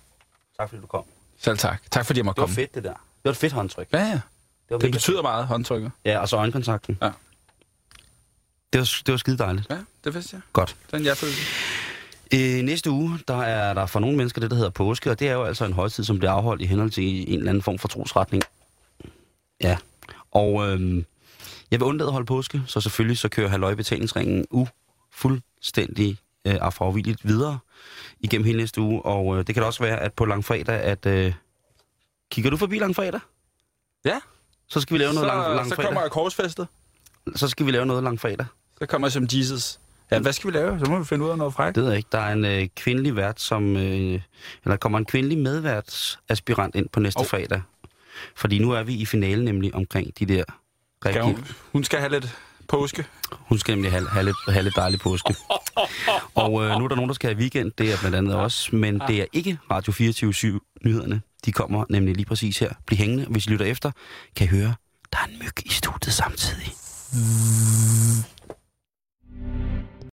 Tak 0.61 0.68
fordi 0.68 0.81
du 0.83 0.87
kom. 0.87 1.05
Selv 1.39 1.59
tak. 1.59 1.83
Tak 1.91 2.07
fordi 2.07 2.18
jeg 2.18 2.25
måtte 2.25 2.37
Det 2.37 2.41
var 2.43 2.47
komme. 2.47 2.55
fedt, 2.55 2.75
det 2.75 2.85
der. 2.85 2.91
Det 2.93 3.25
var 3.25 3.31
et 3.31 3.37
fedt 3.37 3.53
håndtryk. 3.53 3.89
Ja, 3.93 3.99
ja. 3.99 4.05
Det, 4.12 4.20
var 4.70 4.79
Det 4.79 4.93
betyder 4.93 5.22
meget, 5.22 5.47
håndtrykket. 5.47 5.91
fedt. 6.05 6.12
Ja, 6.12 6.18
og 6.18 6.29
så 6.29 6.37
øjenkontakten. 6.37 6.99
Ja. 7.03 7.11
Det 8.72 8.79
var, 8.81 8.91
det 9.07 9.12
var 9.12 9.16
skide 9.18 9.39
dejligt. 9.39 9.66
Ja, 9.70 9.79
det 10.05 10.14
vidste 10.14 10.35
jeg. 10.37 10.41
Godt. 10.53 10.77
Den 10.91 11.05
jeg 11.05 11.16
følte. 11.16 11.37
Øh, 12.35 12.62
næste 12.62 12.91
uge, 12.91 13.18
der 13.29 13.43
er 13.43 13.75
der 13.75 13.87
for 13.87 14.01
nogle 14.01 14.16
mennesker 14.16 14.41
det, 14.41 14.51
der 14.51 14.57
hedder 14.57 14.70
påske, 14.70 15.11
og 15.11 15.20
det 15.20 15.29
er 15.29 15.33
jo 15.33 15.45
altså 15.45 15.64
en 15.64 15.72
højtid, 15.72 16.05
som 16.05 16.18
bliver 16.18 16.33
afholdt 16.33 16.62
i 16.62 16.66
henhold 16.66 16.91
til 16.91 17.33
en 17.33 17.39
eller 17.39 17.51
anden 17.51 17.62
form 17.62 17.79
for 17.79 17.89
trosretning. 17.89 18.43
Ja. 19.62 19.77
Og 20.33 20.68
øhm, 20.68 21.05
jeg 21.70 21.81
vil 21.81 21.83
undlade 21.83 22.09
at 22.09 22.12
holde 22.12 22.27
påske, 22.27 22.62
så 22.66 22.81
selvfølgelig 22.81 23.18
så 23.18 23.29
kører 23.29 23.49
Halløj 23.49 23.75
Betalingsringen 23.75 24.47
u 24.51 24.66
fuldstændig 25.12 26.18
øh, 26.47 26.55
afravilligt 26.61 27.29
videre 27.29 27.59
igennem 28.20 28.45
hele 28.47 28.59
næste 28.59 28.81
uge. 28.81 29.03
Og 29.03 29.39
øh, 29.39 29.47
det 29.47 29.55
kan 29.55 29.62
da 29.62 29.66
også 29.66 29.83
være, 29.83 30.01
at 30.01 30.12
på 30.12 30.25
langfredag, 30.25 30.81
at... 30.81 31.07
Øh, 31.07 31.33
kigger 32.31 32.51
du 32.51 32.57
forbi 32.57 32.79
langfredag? 32.79 33.20
Ja. 34.05 34.20
Så 34.68 34.81
skal 34.81 34.95
vi 34.95 34.99
lave 34.99 35.14
noget 35.14 35.27
lang, 35.27 35.43
Så, 35.43 35.49
så 35.49 35.55
langfredag. 35.55 35.85
kommer 35.85 36.01
jeg 36.01 36.11
korsfæstet. 36.11 36.66
Så 37.37 37.49
skal 37.49 37.66
vi 37.66 37.70
lave 37.70 37.87
noget 37.87 38.05
langfredag. 38.05 38.47
Så 38.79 38.87
kommer 38.87 39.09
jeg 39.09 39.12
som 39.12 39.27
Jesus. 39.33 39.79
Ja, 40.14 40.20
hvad 40.20 40.32
skal 40.32 40.52
vi 40.52 40.56
lave? 40.56 40.78
Så 40.78 40.90
må 40.90 40.98
vi 40.98 41.04
finde 41.04 41.24
ud 41.24 41.30
af 41.30 41.38
noget 41.38 41.54
frækt. 41.54 41.74
Det 41.74 41.82
ved 41.82 41.90
jeg 41.90 41.96
ikke. 41.96 42.08
Der 42.12 42.18
er 42.18 42.32
en 42.32 42.44
øh, 42.44 42.68
kvindelig 42.76 43.16
vært, 43.16 43.40
som... 43.40 43.76
Øh, 43.76 44.20
eller 44.64 44.76
kommer 44.76 44.98
en 44.98 45.04
kvindelig 45.04 45.38
medværtsaspirant 45.38 46.74
ind 46.74 46.88
på 46.88 47.00
næste 47.00 47.18
oh. 47.18 47.26
fredag. 47.26 47.62
Fordi 48.36 48.58
nu 48.58 48.70
er 48.70 48.82
vi 48.82 48.94
i 48.94 49.06
finalen 49.06 49.44
nemlig 49.44 49.74
omkring 49.74 50.18
de 50.18 50.26
der... 50.26 50.44
Rigtig, 51.06 51.22
hun, 51.22 51.44
hun 51.72 51.84
skal 51.84 51.98
have 51.98 52.12
lidt 52.12 52.38
påske. 52.68 53.06
hun 53.32 53.58
skal 53.58 53.74
nemlig 53.74 53.90
have, 53.92 54.08
have, 54.08 54.24
lidt, 54.24 54.36
have 54.48 54.62
lidt 54.62 54.76
dejlig 54.76 55.00
påske. 55.00 55.34
Og 56.34 56.64
øh, 56.64 56.78
nu 56.78 56.84
er 56.84 56.88
der 56.88 56.96
nogen, 56.96 57.08
der 57.08 57.14
skal 57.14 57.30
have 57.30 57.38
weekend. 57.38 57.72
Det 57.78 57.92
er 57.92 57.96
blandt 58.00 58.16
andet 58.16 58.34
også. 58.34 58.76
Men 58.76 59.00
det 59.08 59.20
er 59.20 59.26
ikke 59.32 59.58
Radio 59.70 59.92
24 59.92 60.60
nyhederne 60.84 61.22
De 61.44 61.52
kommer 61.52 61.84
nemlig 61.88 62.16
lige 62.16 62.26
præcis 62.26 62.58
her. 62.58 62.72
Bliv 62.86 62.98
hængende, 62.98 63.26
hvis 63.26 63.46
I 63.46 63.50
lytter 63.50 63.66
efter. 63.66 63.90
Kan 64.36 64.46
I 64.46 64.48
høre, 64.48 64.74
der 65.12 65.18
er 65.18 65.24
en 65.24 65.38
myg 65.38 65.66
i 65.66 65.70
studiet 65.70 66.12
samtidig. 66.12 66.72